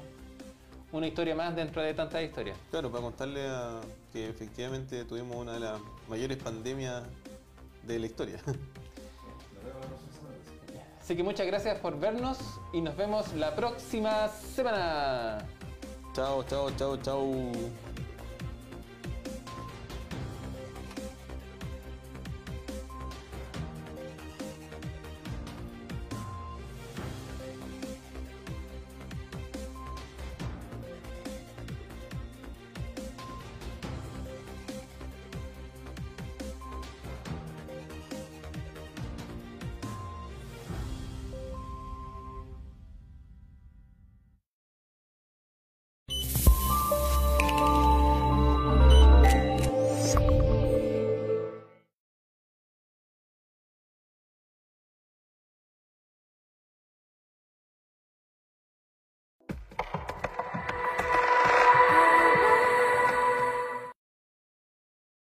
una 0.92 1.06
historia 1.06 1.34
más 1.34 1.54
dentro 1.54 1.82
de 1.82 1.94
tantas 1.94 2.22
historias. 2.22 2.56
Claro, 2.70 2.90
para 2.90 3.02
contarle 3.02 3.46
a- 3.48 3.80
que 4.12 4.28
efectivamente 4.28 5.04
tuvimos 5.04 5.36
una 5.36 5.52
de 5.54 5.60
las 5.60 5.80
mayores 6.08 6.36
pandemias 6.38 7.02
de 7.86 7.98
la 7.98 8.06
historia. 8.06 8.38
Así 11.00 11.16
que 11.16 11.22
muchas 11.22 11.46
gracias 11.46 11.78
por 11.78 11.98
vernos 11.98 12.38
y 12.72 12.80
nos 12.80 12.96
vemos 12.96 13.32
la 13.34 13.54
próxima 13.56 14.28
semana. 14.28 15.38
chao, 16.14 16.44
chao, 16.44 16.70
chao, 16.76 16.96
chao. 16.98 17.89